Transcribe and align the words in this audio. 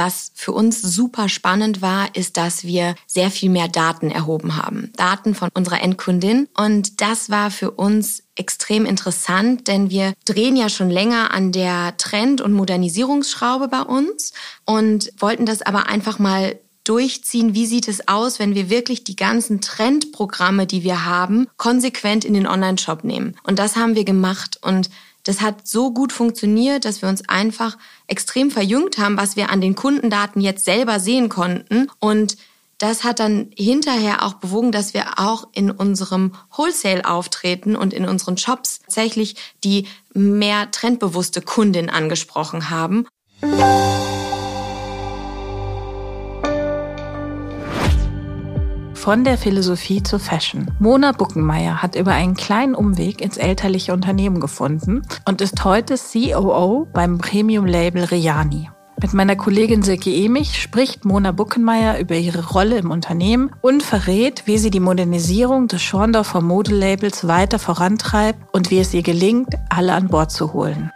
was 0.00 0.32
für 0.34 0.52
uns 0.52 0.80
super 0.80 1.28
spannend 1.28 1.82
war, 1.82 2.16
ist, 2.16 2.38
dass 2.38 2.64
wir 2.64 2.94
sehr 3.06 3.30
viel 3.30 3.50
mehr 3.50 3.68
Daten 3.68 4.10
erhoben 4.10 4.56
haben. 4.56 4.90
Daten 4.96 5.34
von 5.34 5.50
unserer 5.52 5.82
Endkundin. 5.82 6.48
Und 6.56 7.02
das 7.02 7.28
war 7.28 7.50
für 7.50 7.72
uns 7.72 8.22
extrem 8.34 8.86
interessant, 8.86 9.68
denn 9.68 9.90
wir 9.90 10.14
drehen 10.24 10.56
ja 10.56 10.70
schon 10.70 10.88
länger 10.88 11.34
an 11.34 11.52
der 11.52 11.98
Trend- 11.98 12.40
und 12.40 12.54
Modernisierungsschraube 12.54 13.68
bei 13.68 13.82
uns 13.82 14.32
und 14.64 15.12
wollten 15.18 15.44
das 15.44 15.60
aber 15.60 15.86
einfach 15.86 16.18
mal 16.18 16.58
durchziehen, 16.84 17.52
wie 17.52 17.66
sieht 17.66 17.86
es 17.86 18.08
aus, 18.08 18.38
wenn 18.38 18.54
wir 18.54 18.70
wirklich 18.70 19.04
die 19.04 19.16
ganzen 19.16 19.60
Trendprogramme, 19.60 20.66
die 20.66 20.82
wir 20.82 21.04
haben, 21.04 21.46
konsequent 21.58 22.24
in 22.24 22.32
den 22.32 22.46
Online-Shop 22.46 23.04
nehmen. 23.04 23.36
Und 23.42 23.58
das 23.58 23.76
haben 23.76 23.96
wir 23.96 24.06
gemacht 24.06 24.58
und 24.62 24.88
das 25.24 25.40
hat 25.40 25.66
so 25.66 25.92
gut 25.92 26.12
funktioniert, 26.12 26.84
dass 26.84 27.02
wir 27.02 27.08
uns 27.08 27.28
einfach 27.28 27.76
extrem 28.06 28.50
verjüngt 28.50 28.98
haben, 28.98 29.16
was 29.16 29.36
wir 29.36 29.50
an 29.50 29.60
den 29.60 29.74
Kundendaten 29.74 30.40
jetzt 30.40 30.64
selber 30.64 31.00
sehen 31.00 31.28
konnten. 31.28 31.88
Und 31.98 32.36
das 32.78 33.04
hat 33.04 33.20
dann 33.20 33.50
hinterher 33.54 34.24
auch 34.24 34.34
bewogen, 34.34 34.72
dass 34.72 34.94
wir 34.94 35.18
auch 35.18 35.48
in 35.52 35.70
unserem 35.70 36.32
Wholesale 36.56 37.04
auftreten 37.04 37.76
und 37.76 37.92
in 37.92 38.06
unseren 38.06 38.38
Shops 38.38 38.80
tatsächlich 38.80 39.36
die 39.62 39.86
mehr 40.14 40.70
trendbewusste 40.70 41.42
Kundin 41.42 41.90
angesprochen 41.90 42.70
haben. 42.70 43.06
Von 49.00 49.24
der 49.24 49.38
Philosophie 49.38 50.02
zur 50.02 50.20
Fashion. 50.20 50.70
Mona 50.78 51.12
Buckenmeier 51.12 51.80
hat 51.80 51.94
über 51.96 52.12
einen 52.12 52.34
kleinen 52.34 52.74
Umweg 52.74 53.22
ins 53.22 53.38
elterliche 53.38 53.94
Unternehmen 53.94 54.40
gefunden 54.40 55.00
und 55.24 55.40
ist 55.40 55.64
heute 55.64 55.94
COO 55.94 56.86
beim 56.92 57.16
Premium-Label 57.16 58.04
Riani. 58.04 58.68
Mit 59.00 59.14
meiner 59.14 59.36
Kollegin 59.36 59.82
Silke 59.82 60.14
Emich 60.14 60.60
spricht 60.60 61.06
Mona 61.06 61.32
Buckenmeier 61.32 61.98
über 61.98 62.14
ihre 62.14 62.50
Rolle 62.50 62.76
im 62.76 62.90
Unternehmen 62.90 63.50
und 63.62 63.82
verrät, 63.82 64.42
wie 64.44 64.58
sie 64.58 64.70
die 64.70 64.80
Modernisierung 64.80 65.66
des 65.66 65.80
Schorndorfer 65.80 66.42
Modelabels 66.42 67.26
weiter 67.26 67.58
vorantreibt 67.58 68.38
und 68.52 68.70
wie 68.70 68.80
es 68.80 68.92
ihr 68.92 69.02
gelingt, 69.02 69.54
alle 69.70 69.94
an 69.94 70.08
Bord 70.08 70.30
zu 70.30 70.52
holen. 70.52 70.90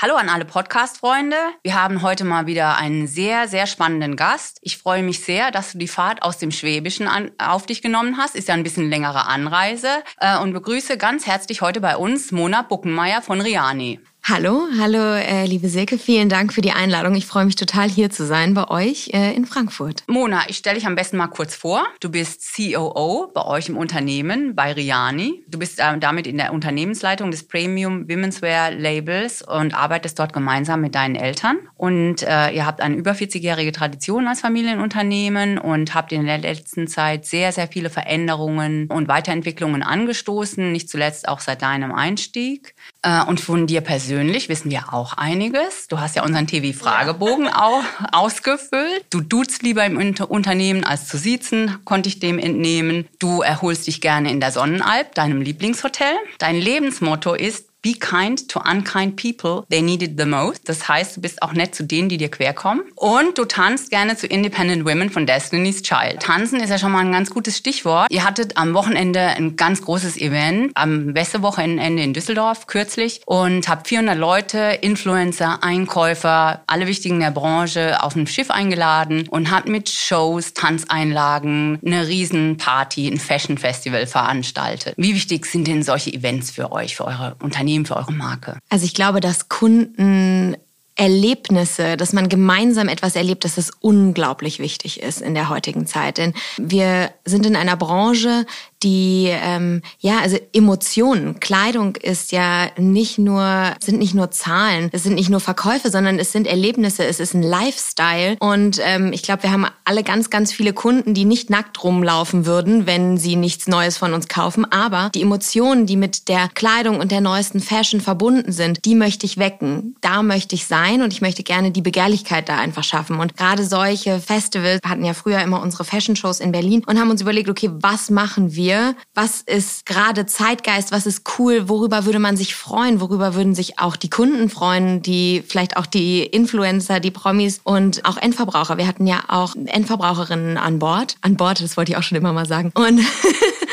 Hallo 0.00 0.14
an 0.14 0.28
alle 0.28 0.44
Podcast-Freunde. 0.44 1.34
Wir 1.64 1.74
haben 1.74 2.02
heute 2.02 2.24
mal 2.24 2.46
wieder 2.46 2.76
einen 2.76 3.08
sehr, 3.08 3.48
sehr 3.48 3.66
spannenden 3.66 4.14
Gast. 4.14 4.60
Ich 4.62 4.78
freue 4.78 5.02
mich 5.02 5.24
sehr, 5.24 5.50
dass 5.50 5.72
du 5.72 5.78
die 5.78 5.88
Fahrt 5.88 6.22
aus 6.22 6.38
dem 6.38 6.52
Schwäbischen 6.52 7.08
an, 7.08 7.32
auf 7.36 7.66
dich 7.66 7.82
genommen 7.82 8.16
hast. 8.16 8.36
Ist 8.36 8.46
ja 8.46 8.54
ein 8.54 8.62
bisschen 8.62 8.88
längere 8.88 9.26
Anreise. 9.26 9.88
Äh, 10.20 10.38
und 10.38 10.52
begrüße 10.52 10.98
ganz 10.98 11.26
herzlich 11.26 11.62
heute 11.62 11.80
bei 11.80 11.96
uns 11.96 12.30
Mona 12.30 12.62
Buckenmeier 12.62 13.22
von 13.22 13.40
Riani. 13.40 13.98
Hallo, 14.30 14.66
hallo, 14.78 15.14
äh, 15.14 15.46
liebe 15.46 15.70
Silke, 15.70 15.96
vielen 15.96 16.28
Dank 16.28 16.52
für 16.52 16.60
die 16.60 16.72
Einladung. 16.72 17.14
Ich 17.14 17.24
freue 17.24 17.46
mich 17.46 17.56
total 17.56 17.88
hier 17.88 18.10
zu 18.10 18.26
sein 18.26 18.52
bei 18.52 18.68
euch 18.68 19.08
äh, 19.14 19.34
in 19.34 19.46
Frankfurt. 19.46 20.04
Mona, 20.06 20.42
ich 20.48 20.58
stelle 20.58 20.74
dich 20.74 20.86
am 20.86 20.96
besten 20.96 21.16
mal 21.16 21.28
kurz 21.28 21.56
vor. 21.56 21.86
Du 22.00 22.10
bist 22.10 22.44
COO 22.54 23.30
bei 23.32 23.46
euch 23.46 23.70
im 23.70 23.78
Unternehmen 23.78 24.54
bei 24.54 24.74
Riani. 24.74 25.44
Du 25.48 25.58
bist 25.58 25.80
äh, 25.80 25.98
damit 25.98 26.26
in 26.26 26.36
der 26.36 26.52
Unternehmensleitung 26.52 27.30
des 27.30 27.48
Premium 27.48 28.06
Women's 28.06 28.42
Wear 28.42 28.70
Labels 28.70 29.40
und 29.40 29.72
arbeitest 29.72 30.18
dort 30.18 30.34
gemeinsam 30.34 30.82
mit 30.82 30.94
deinen 30.94 31.16
Eltern. 31.16 31.60
Und 31.78 32.22
äh, 32.22 32.50
ihr 32.50 32.66
habt 32.66 32.82
eine 32.82 32.96
über 32.96 33.12
40-jährige 33.12 33.72
Tradition 33.72 34.28
als 34.28 34.42
Familienunternehmen 34.42 35.56
und 35.56 35.94
habt 35.94 36.12
in 36.12 36.26
der 36.26 36.36
letzten 36.36 36.86
Zeit 36.86 37.24
sehr, 37.24 37.52
sehr 37.52 37.68
viele 37.68 37.88
Veränderungen 37.88 38.88
und 38.88 39.08
Weiterentwicklungen 39.08 39.82
angestoßen, 39.82 40.70
nicht 40.70 40.90
zuletzt 40.90 41.28
auch 41.28 41.40
seit 41.40 41.62
deinem 41.62 41.92
Einstieg. 41.92 42.74
Äh, 43.02 43.24
und 43.24 43.40
von 43.40 43.66
dir 43.66 43.80
persönlich 43.80 44.17
wissen 44.48 44.70
wir 44.70 44.92
auch 44.92 45.12
einiges. 45.14 45.88
Du 45.88 46.00
hast 46.00 46.16
ja 46.16 46.24
unseren 46.24 46.46
TV-Fragebogen 46.46 47.46
ja. 47.46 47.62
auch 47.62 47.84
ausgefüllt. 48.12 49.04
Du 49.10 49.20
duzt 49.20 49.62
lieber 49.62 49.84
im 49.84 49.96
Unternehmen 49.96 50.84
als 50.84 51.06
zu 51.06 51.18
siezen, 51.18 51.78
konnte 51.84 52.08
ich 52.08 52.18
dem 52.18 52.38
entnehmen. 52.38 53.06
Du 53.18 53.42
erholst 53.42 53.86
dich 53.86 54.00
gerne 54.00 54.30
in 54.30 54.40
der 54.40 54.52
Sonnenalp, 54.52 55.14
deinem 55.14 55.40
Lieblingshotel. 55.40 56.12
Dein 56.38 56.56
Lebensmotto 56.56 57.34
ist 57.34 57.67
Be 57.80 57.92
kind 57.92 58.48
to 58.48 58.60
unkind 58.60 59.14
people, 59.14 59.64
they 59.70 59.80
need 59.80 60.02
it 60.02 60.18
the 60.18 60.24
most. 60.24 60.68
Das 60.68 60.88
heißt, 60.88 61.16
du 61.16 61.20
bist 61.20 61.42
auch 61.42 61.52
nett 61.52 61.76
zu 61.76 61.84
denen, 61.84 62.08
die 62.08 62.16
dir 62.16 62.28
querkommen. 62.28 62.82
Und 62.96 63.38
du 63.38 63.44
tanzt 63.44 63.90
gerne 63.90 64.16
zu 64.16 64.26
Independent 64.26 64.84
Women 64.84 65.10
von 65.10 65.26
Destiny's 65.26 65.82
Child. 65.82 66.20
Tanzen 66.20 66.58
ist 66.58 66.70
ja 66.70 66.78
schon 66.78 66.90
mal 66.90 67.04
ein 67.04 67.12
ganz 67.12 67.30
gutes 67.30 67.56
Stichwort. 67.56 68.10
Ihr 68.10 68.24
hattet 68.24 68.56
am 68.56 68.74
Wochenende 68.74 69.20
ein 69.20 69.54
ganz 69.54 69.82
großes 69.82 70.16
Event, 70.16 70.72
am 70.74 71.14
Westewochenende 71.14 72.02
in 72.02 72.14
Düsseldorf 72.14 72.66
kürzlich 72.66 73.20
und 73.26 73.68
habt 73.68 73.86
400 73.86 74.18
Leute, 74.18 74.58
Influencer, 74.80 75.62
Einkäufer, 75.62 76.62
alle 76.66 76.88
wichtigen 76.88 77.20
der 77.20 77.30
Branche 77.30 78.02
auf 78.02 78.16
ein 78.16 78.26
Schiff 78.26 78.50
eingeladen 78.50 79.28
und 79.28 79.52
habt 79.52 79.68
mit 79.68 79.88
Shows, 79.88 80.52
Tanzeinlagen, 80.52 81.78
eine 81.86 82.08
Riesenparty, 82.08 83.06
ein 83.06 83.18
Fashion 83.18 83.56
Festival 83.56 84.08
veranstaltet. 84.08 84.94
Wie 84.96 85.14
wichtig 85.14 85.46
sind 85.46 85.68
denn 85.68 85.84
solche 85.84 86.12
Events 86.12 86.50
für 86.50 86.72
euch, 86.72 86.96
für 86.96 87.04
eure 87.04 87.36
Unternehmen? 87.40 87.67
Unternehmen, 87.68 87.86
für 87.86 87.96
eure 87.96 88.12
Marke? 88.12 88.58
Also 88.68 88.84
ich 88.84 88.94
glaube, 88.94 89.20
dass 89.20 89.48
Kunden 89.48 90.56
Erlebnisse, 90.98 91.96
dass 91.96 92.12
man 92.12 92.28
gemeinsam 92.28 92.88
etwas 92.88 93.14
erlebt, 93.14 93.44
dass 93.44 93.54
das 93.54 93.70
unglaublich 93.78 94.58
wichtig 94.58 95.00
ist 95.00 95.22
in 95.22 95.34
der 95.34 95.48
heutigen 95.48 95.86
Zeit. 95.86 96.18
Denn 96.18 96.34
wir 96.56 97.12
sind 97.24 97.46
in 97.46 97.54
einer 97.54 97.76
Branche, 97.76 98.46
die 98.82 99.28
ähm, 99.30 99.82
ja 99.98 100.20
also 100.20 100.38
Emotionen. 100.52 101.40
Kleidung 101.40 101.96
ist 101.96 102.32
ja 102.32 102.68
nicht 102.76 103.18
nur 103.18 103.74
sind 103.80 103.98
nicht 103.98 104.14
nur 104.14 104.30
Zahlen 104.30 104.88
es 104.92 105.02
sind 105.02 105.14
nicht 105.14 105.30
nur 105.30 105.40
Verkäufe 105.40 105.90
sondern 105.90 106.18
es 106.18 106.32
sind 106.32 106.46
Erlebnisse 106.46 107.04
es 107.04 107.20
ist 107.20 107.34
ein 107.34 107.42
Lifestyle. 107.42 108.36
Und 108.40 108.80
ähm, 108.82 109.12
ich 109.12 109.22
glaube 109.22 109.42
wir 109.42 109.52
haben 109.52 109.66
alle 109.84 110.02
ganz 110.02 110.30
ganz 110.30 110.52
viele 110.52 110.72
Kunden 110.72 111.14
die 111.14 111.24
nicht 111.24 111.50
nackt 111.50 111.82
rumlaufen 111.82 112.46
würden 112.46 112.86
wenn 112.86 113.18
sie 113.18 113.36
nichts 113.36 113.66
Neues 113.66 113.96
von 113.96 114.14
uns 114.14 114.28
kaufen. 114.28 114.64
Aber 114.70 115.10
die 115.14 115.22
Emotionen 115.22 115.86
die 115.86 115.96
mit 115.96 116.28
der 116.28 116.48
Kleidung 116.54 117.00
und 117.00 117.10
der 117.10 117.20
neuesten 117.20 117.60
Fashion 117.60 118.00
verbunden 118.00 118.52
sind 118.52 118.84
die 118.84 118.94
möchte 118.94 119.26
ich 119.26 119.38
wecken. 119.38 119.96
Da 120.00 120.22
möchte 120.22 120.54
ich 120.54 120.66
sein 120.66 121.02
und 121.02 121.12
ich 121.12 121.20
möchte 121.20 121.42
gerne 121.42 121.70
die 121.70 121.82
Begehrlichkeit 121.82 122.48
da 122.48 122.58
einfach 122.58 122.84
schaffen. 122.84 123.18
Und 123.18 123.36
gerade 123.36 123.64
solche 123.64 124.20
Festivals 124.20 124.80
hatten 124.84 125.04
ja 125.04 125.14
früher 125.14 125.40
immer 125.40 125.60
unsere 125.60 125.84
Fashion 125.84 126.16
Shows 126.16 126.40
in 126.40 126.52
Berlin 126.52 126.82
und 126.86 126.98
haben 126.98 127.10
uns 127.10 127.22
überlegt 127.22 127.48
okay 127.48 127.70
was 127.72 128.10
machen 128.10 128.54
wir 128.54 128.67
wir, 128.68 128.94
was 129.14 129.40
ist 129.40 129.86
gerade 129.86 130.26
Zeitgeist, 130.26 130.92
was 130.92 131.06
ist 131.06 131.22
cool, 131.38 131.70
worüber 131.70 132.04
würde 132.04 132.18
man 132.18 132.36
sich 132.36 132.54
freuen, 132.54 133.00
worüber 133.00 133.34
würden 133.34 133.54
sich 133.54 133.78
auch 133.78 133.96
die 133.96 134.10
Kunden 134.10 134.50
freuen, 134.50 135.00
die 135.00 135.42
vielleicht 135.46 135.78
auch 135.78 135.86
die 135.86 136.22
Influencer, 136.22 137.00
die 137.00 137.10
Promis 137.10 137.62
und 137.64 138.04
auch 138.04 138.18
Endverbraucher. 138.18 138.76
Wir 138.76 138.86
hatten 138.86 139.06
ja 139.06 139.22
auch 139.28 139.54
Endverbraucherinnen 139.56 140.58
an 140.58 140.78
Bord. 140.78 141.16
An 141.22 141.36
Bord, 141.36 141.62
das 141.62 141.78
wollte 141.78 141.92
ich 141.92 141.96
auch 141.96 142.02
schon 142.02 142.18
immer 142.18 142.34
mal 142.34 142.46
sagen. 142.46 142.70
Und 142.74 143.00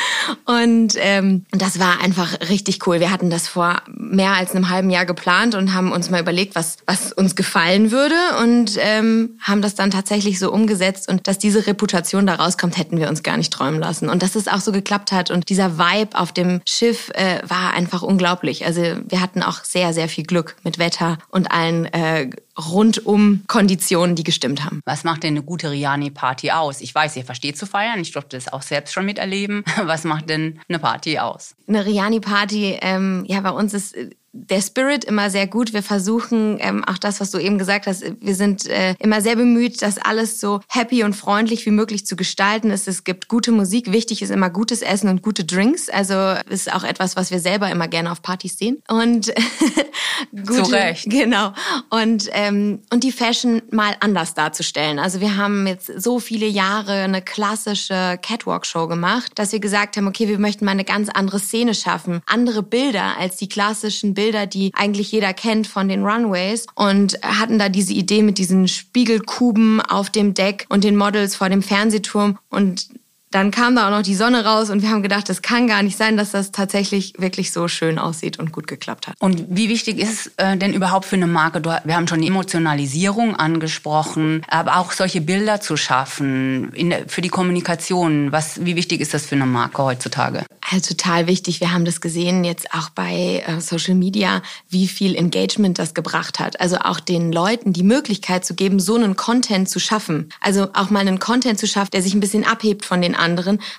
Und 0.45 0.93
ähm, 0.97 1.45
das 1.51 1.79
war 1.79 2.01
einfach 2.01 2.39
richtig 2.49 2.85
cool. 2.87 2.99
Wir 2.99 3.11
hatten 3.11 3.29
das 3.29 3.47
vor 3.47 3.81
mehr 3.87 4.33
als 4.33 4.51
einem 4.51 4.69
halben 4.69 4.89
Jahr 4.89 5.05
geplant 5.05 5.55
und 5.55 5.73
haben 5.73 5.91
uns 5.91 6.09
mal 6.09 6.21
überlegt, 6.21 6.55
was, 6.55 6.77
was 6.85 7.11
uns 7.13 7.35
gefallen 7.35 7.91
würde 7.91 8.15
und 8.41 8.77
ähm, 8.79 9.37
haben 9.41 9.61
das 9.61 9.75
dann 9.75 9.91
tatsächlich 9.91 10.39
so 10.39 10.51
umgesetzt. 10.51 11.09
Und 11.09 11.27
dass 11.27 11.37
diese 11.37 11.67
Reputation 11.67 12.25
da 12.27 12.35
rauskommt, 12.35 12.77
hätten 12.77 12.97
wir 12.97 13.09
uns 13.09 13.23
gar 13.23 13.37
nicht 13.37 13.51
träumen 13.53 13.79
lassen. 13.79 14.09
Und 14.09 14.21
dass 14.23 14.35
es 14.35 14.47
auch 14.47 14.61
so 14.61 14.71
geklappt 14.71 15.11
hat. 15.11 15.31
Und 15.31 15.49
dieser 15.49 15.77
Vibe 15.77 16.17
auf 16.17 16.31
dem 16.31 16.61
Schiff 16.67 17.09
äh, 17.13 17.39
war 17.47 17.73
einfach 17.73 18.01
unglaublich. 18.01 18.65
Also 18.65 18.81
wir 18.81 19.21
hatten 19.21 19.43
auch 19.43 19.63
sehr, 19.63 19.93
sehr 19.93 20.09
viel 20.09 20.25
Glück 20.25 20.55
mit 20.63 20.79
Wetter 20.79 21.17
und 21.29 21.51
allen 21.51 21.85
äh, 21.85 22.29
rundum 22.57 23.43
Konditionen, 23.47 24.15
die 24.15 24.23
gestimmt 24.23 24.63
haben. 24.63 24.81
Was 24.85 25.03
macht 25.03 25.23
denn 25.23 25.33
eine 25.33 25.43
gute 25.43 25.71
Riani-Party 25.71 26.51
aus? 26.51 26.81
Ich 26.81 26.93
weiß, 26.95 27.15
ihr 27.17 27.25
versteht 27.25 27.57
zu 27.57 27.65
feiern. 27.65 27.99
Ich 27.99 28.11
durfte 28.11 28.37
das 28.37 28.51
auch 28.51 28.61
selbst 28.61 28.93
schon 28.93 29.05
miterleben. 29.05 29.63
Was 29.83 29.94
macht 30.03 30.29
denn 30.29 30.59
eine 30.67 30.79
Party 30.79 31.19
aus? 31.19 31.55
Eine 31.67 31.85
Riani-Party, 31.85 32.79
ähm, 32.81 33.23
ja, 33.27 33.41
bei 33.41 33.51
uns 33.51 33.73
ist 33.73 33.95
der 34.37 34.61
Spirit 34.61 35.05
immer 35.05 35.29
sehr 35.29 35.47
gut. 35.47 35.71
Wir 35.73 35.81
versuchen 35.81 36.57
ähm, 36.59 36.83
auch 36.83 36.97
das, 36.97 37.21
was 37.21 37.31
du 37.31 37.37
eben 37.37 37.57
gesagt 37.57 37.87
hast, 37.87 38.03
wir 38.19 38.35
sind 38.35 38.67
äh, 38.67 38.93
immer 38.99 39.21
sehr 39.21 39.37
bemüht, 39.37 39.81
das 39.81 39.97
alles 39.97 40.41
so 40.41 40.59
happy 40.67 41.03
und 41.03 41.15
freundlich 41.15 41.65
wie 41.65 41.71
möglich 41.71 42.05
zu 42.05 42.17
gestalten. 42.17 42.69
Es, 42.69 42.85
es 42.85 43.05
gibt 43.05 43.29
gute 43.29 43.53
Musik, 43.53 43.93
wichtig 43.93 44.21
ist 44.21 44.31
immer 44.31 44.49
gutes 44.49 44.81
Essen 44.81 45.09
und 45.09 45.21
gute 45.21 45.45
Drinks. 45.45 45.89
Also 45.89 46.35
ist 46.49 46.71
auch 46.73 46.83
etwas, 46.83 47.15
was 47.15 47.31
wir 47.31 47.39
selber 47.39 47.69
immer 47.71 47.87
gerne 47.87 48.11
auf 48.11 48.21
Partys 48.21 48.57
sehen. 48.57 48.83
Und 48.89 49.33
gute, 50.31 50.63
Zu 50.63 50.71
Recht. 50.71 51.09
Genau. 51.09 51.53
Und, 51.89 52.29
ähm, 52.33 52.81
und 52.91 53.05
die 53.05 53.13
Fashion 53.13 53.61
mal 53.71 53.95
anders 54.01 54.33
darzustellen. 54.33 54.99
Also 54.99 55.21
wir 55.21 55.37
haben 55.37 55.65
jetzt 55.65 55.91
so 55.95 56.19
viele 56.19 56.45
Jahre 56.45 56.91
eine 56.91 57.21
klassische 57.21 58.19
Catwalk-Show 58.21 58.87
gemacht, 58.87 59.31
dass 59.35 59.53
wir 59.53 59.59
gesagt 59.61 59.95
haben, 59.95 60.07
okay, 60.07 60.27
wir 60.27 60.39
möchten 60.39 60.65
mal 60.65 60.71
eine 60.71 60.83
ganz 60.83 61.07
andere 61.07 61.39
Szene 61.39 61.73
schaffen. 61.73 62.21
Andere 62.25 62.63
Bilder 62.63 63.17
als 63.17 63.37
die 63.37 63.47
klassischen 63.47 64.13
Bilder 64.13 64.24
Bilder, 64.25 64.47
die 64.47 64.71
eigentlich 64.73 65.11
jeder 65.11 65.35
kennt 65.35 65.67
von 65.67 65.87
den 65.87 66.03
Runways 66.03 66.65
und 66.73 67.19
hatten 67.21 67.59
da 67.59 67.69
diese 67.69 67.93
Idee 67.93 68.23
mit 68.23 68.39
diesen 68.39 68.67
Spiegelkuben 68.67 69.81
auf 69.81 70.09
dem 70.09 70.33
Deck 70.33 70.65
und 70.69 70.83
den 70.83 70.95
Models 70.95 71.35
vor 71.35 71.49
dem 71.49 71.61
Fernsehturm 71.61 72.39
und 72.49 72.87
dann 73.35 73.51
kam 73.51 73.75
da 73.75 73.87
auch 73.87 73.91
noch 73.91 74.01
die 74.01 74.15
Sonne 74.15 74.45
raus 74.45 74.69
und 74.69 74.81
wir 74.81 74.89
haben 74.89 75.03
gedacht, 75.03 75.27
das 75.27 75.41
kann 75.41 75.67
gar 75.67 75.83
nicht 75.83 75.97
sein, 75.97 76.15
dass 76.15 76.31
das 76.31 76.53
tatsächlich 76.53 77.15
wirklich 77.17 77.51
so 77.51 77.67
schön 77.67 77.99
aussieht 77.99 78.39
und 78.39 78.53
gut 78.53 78.65
geklappt 78.65 79.07
hat. 79.07 79.15
Und 79.19 79.43
wie 79.49 79.67
wichtig 79.67 79.99
ist 79.99 80.27
es 80.27 80.31
äh, 80.37 80.55
denn 80.55 80.71
überhaupt 80.71 81.03
für 81.03 81.17
eine 81.17 81.27
Marke? 81.27 81.61
Wir 81.83 81.97
haben 81.97 82.07
schon 82.07 82.21
die 82.21 82.27
Emotionalisierung 82.27 83.35
angesprochen, 83.35 84.41
aber 84.47 84.77
auch 84.77 84.93
solche 84.93 85.19
Bilder 85.19 85.59
zu 85.59 85.75
schaffen 85.75 86.71
in, 86.75 86.93
für 87.07 87.19
die 87.19 87.27
Kommunikation. 87.27 88.31
Was, 88.31 88.63
wie 88.63 88.77
wichtig 88.77 89.01
ist 89.01 89.13
das 89.13 89.25
für 89.25 89.35
eine 89.35 89.45
Marke 89.45 89.83
heutzutage? 89.83 90.45
Also 90.71 90.95
total 90.95 91.27
wichtig. 91.27 91.59
Wir 91.59 91.73
haben 91.73 91.83
das 91.83 91.99
gesehen 91.99 92.45
jetzt 92.45 92.73
auch 92.73 92.89
bei 92.89 93.43
äh, 93.45 93.59
Social 93.59 93.95
Media, 93.95 94.43
wie 94.69 94.87
viel 94.87 95.13
Engagement 95.13 95.77
das 95.77 95.93
gebracht 95.93 96.39
hat. 96.39 96.61
Also 96.61 96.77
auch 96.77 97.01
den 97.01 97.33
Leuten 97.33 97.73
die 97.73 97.83
Möglichkeit 97.83 98.45
zu 98.45 98.55
geben, 98.55 98.79
so 98.79 98.95
einen 98.95 99.17
Content 99.17 99.69
zu 99.69 99.79
schaffen. 99.79 100.29
Also 100.39 100.69
auch 100.73 100.89
mal 100.89 101.01
einen 101.01 101.19
Content 101.19 101.59
zu 101.59 101.67
schaffen, 101.67 101.91
der 101.91 102.01
sich 102.01 102.13
ein 102.13 102.21
bisschen 102.21 102.45
abhebt 102.45 102.85
von 102.85 103.01
den 103.01 103.13
anderen, 103.13 103.24